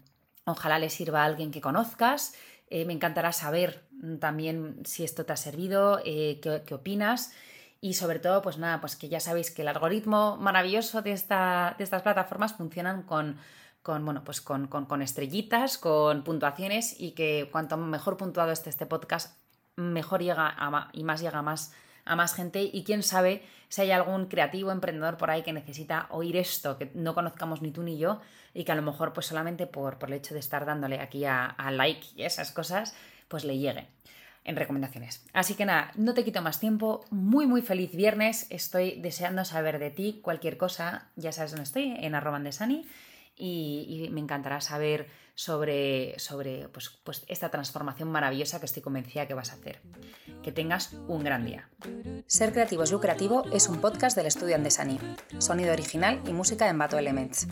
ojalá 0.45 0.77
le 0.77 0.91
sirva 0.91 1.23
a 1.23 1.25
alguien 1.25 1.49
que 1.49 1.61
conozcas. 1.61 2.35
Eh, 2.69 2.85
me 2.85 2.93
encantará 2.93 3.31
saber 3.31 3.87
también 4.19 4.81
si 4.85 5.03
esto 5.03 5.25
te 5.25 5.33
ha 5.33 5.37
servido, 5.37 5.99
eh, 6.05 6.39
qué, 6.41 6.75
opinas. 6.75 7.33
Y 7.81 7.95
sobre 7.95 8.19
todo, 8.19 8.43
pues 8.43 8.59
nada, 8.59 8.81
pues 8.81 8.95
que 8.95 9.09
ya 9.09 9.19
sabéis 9.19 9.49
que 9.49 9.63
el 9.63 9.67
algoritmo 9.69 10.37
maravilloso 10.37 11.01
de, 11.01 11.11
esta, 11.11 11.73
de 11.79 11.83
estas 11.83 12.03
plataformas 12.03 12.53
funcionan 12.53 13.01
con, 13.01 13.37
con, 13.85 14.03
bueno, 14.03 14.23
pues 14.23 14.41
con, 14.41 14.65
con, 14.65 15.01
estrellitas, 15.03 15.77
con 15.77 16.23
puntuaciones 16.23 16.99
y 16.99 17.11
que 17.11 17.49
cuanto 17.51 17.77
mejor 17.77 18.17
puntuado 18.17 18.51
esté 18.51 18.71
este 18.71 18.87
podcast, 18.87 19.37
mejor 19.75 20.23
llega 20.23 20.57
y 20.91 21.03
más 21.03 21.21
llega 21.21 21.43
más 21.43 21.71
a 22.03 22.15
más 22.15 22.33
gente 22.33 22.63
y 22.63 22.83
quién 22.83 23.03
sabe 23.03 23.43
si 23.69 23.81
hay 23.81 23.91
algún 23.91 24.25
creativo 24.25 24.71
emprendedor 24.71 25.17
por 25.17 25.29
ahí 25.29 25.43
que 25.43 25.53
necesita 25.53 26.07
oír 26.09 26.35
esto, 26.35 26.79
que 26.79 26.89
no 26.95 27.13
conozcamos 27.13 27.61
ni 27.61 27.69
tú 27.69 27.83
ni 27.83 27.99
yo 27.99 28.21
y 28.55 28.63
que 28.63 28.71
a 28.71 28.75
lo 28.75 28.81
mejor 28.81 29.13
pues 29.13 29.27
solamente 29.27 29.67
por, 29.67 29.99
por 29.99 30.09
el 30.09 30.15
hecho 30.15 30.33
de 30.33 30.39
estar 30.39 30.65
dándole 30.65 30.99
aquí 30.99 31.23
a, 31.25 31.45
a 31.45 31.69
like 31.69 32.07
y 32.15 32.23
esas 32.23 32.51
cosas, 32.51 32.95
pues 33.27 33.43
le 33.43 33.59
llegue 33.59 33.87
en 34.45 34.55
recomendaciones. 34.55 35.23
Así 35.31 35.53
que 35.53 35.65
nada, 35.65 35.91
no 35.93 36.15
te 36.15 36.23
quito 36.23 36.41
más 36.41 36.59
tiempo. 36.59 37.05
Muy, 37.11 37.45
muy 37.45 37.61
feliz 37.61 37.95
viernes. 37.95 38.47
Estoy 38.49 38.99
deseando 38.99 39.45
saber 39.45 39.77
de 39.77 39.91
ti 39.91 40.21
cualquier 40.23 40.57
cosa. 40.57 41.09
Ya 41.15 41.31
sabes 41.31 41.51
dónde 41.51 41.65
estoy, 41.65 41.95
en 41.99 42.15
arroba 42.15 42.39
y, 43.37 44.07
me 44.11 44.21
encantará 44.21 44.61
saber 44.61 45.07
sobre, 45.35 46.17
sobre 46.17 46.69
pues, 46.69 46.89
pues 47.03 47.23
esta 47.27 47.49
transformación 47.49 48.09
maravillosa 48.09 48.59
que 48.59 48.65
estoy 48.65 48.81
convencida 48.81 49.27
que 49.27 49.33
vas 49.33 49.51
a 49.51 49.55
hacer. 49.55 49.81
Que 50.41 50.51
tengas 50.51 50.93
un 51.07 51.23
gran 51.23 51.45
día. 51.45 51.69
Ser 52.27 52.53
Creativo 52.53 52.83
es 52.83 52.91
Lucrativo 52.91 53.43
es 53.51 53.67
un 53.67 53.81
podcast 53.81 54.15
del 54.15 54.27
estudio 54.27 54.55
Andesani. 54.55 54.99
Sonido 55.39 55.73
original 55.73 56.21
y 56.25 56.33
música 56.33 56.69
en 56.69 56.77
Bato 56.77 56.97
Elements. 56.97 57.47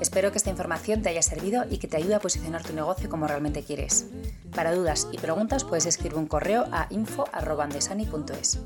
Espero 0.00 0.30
que 0.32 0.38
esta 0.38 0.50
información 0.50 1.02
te 1.02 1.08
haya 1.08 1.22
servido 1.22 1.64
y 1.70 1.78
que 1.78 1.88
te 1.88 1.96
ayude 1.96 2.16
a 2.16 2.20
posicionar 2.20 2.62
tu 2.62 2.74
negocio 2.74 3.08
como 3.08 3.26
realmente 3.26 3.62
quieres. 3.62 4.10
Para 4.54 4.74
dudas 4.74 5.08
y 5.12 5.18
preguntas 5.18 5.64
puedes 5.64 5.86
escribir 5.86 6.18
un 6.18 6.26
correo 6.26 6.66
a 6.72 6.88
info.andesani.es. 6.90 8.58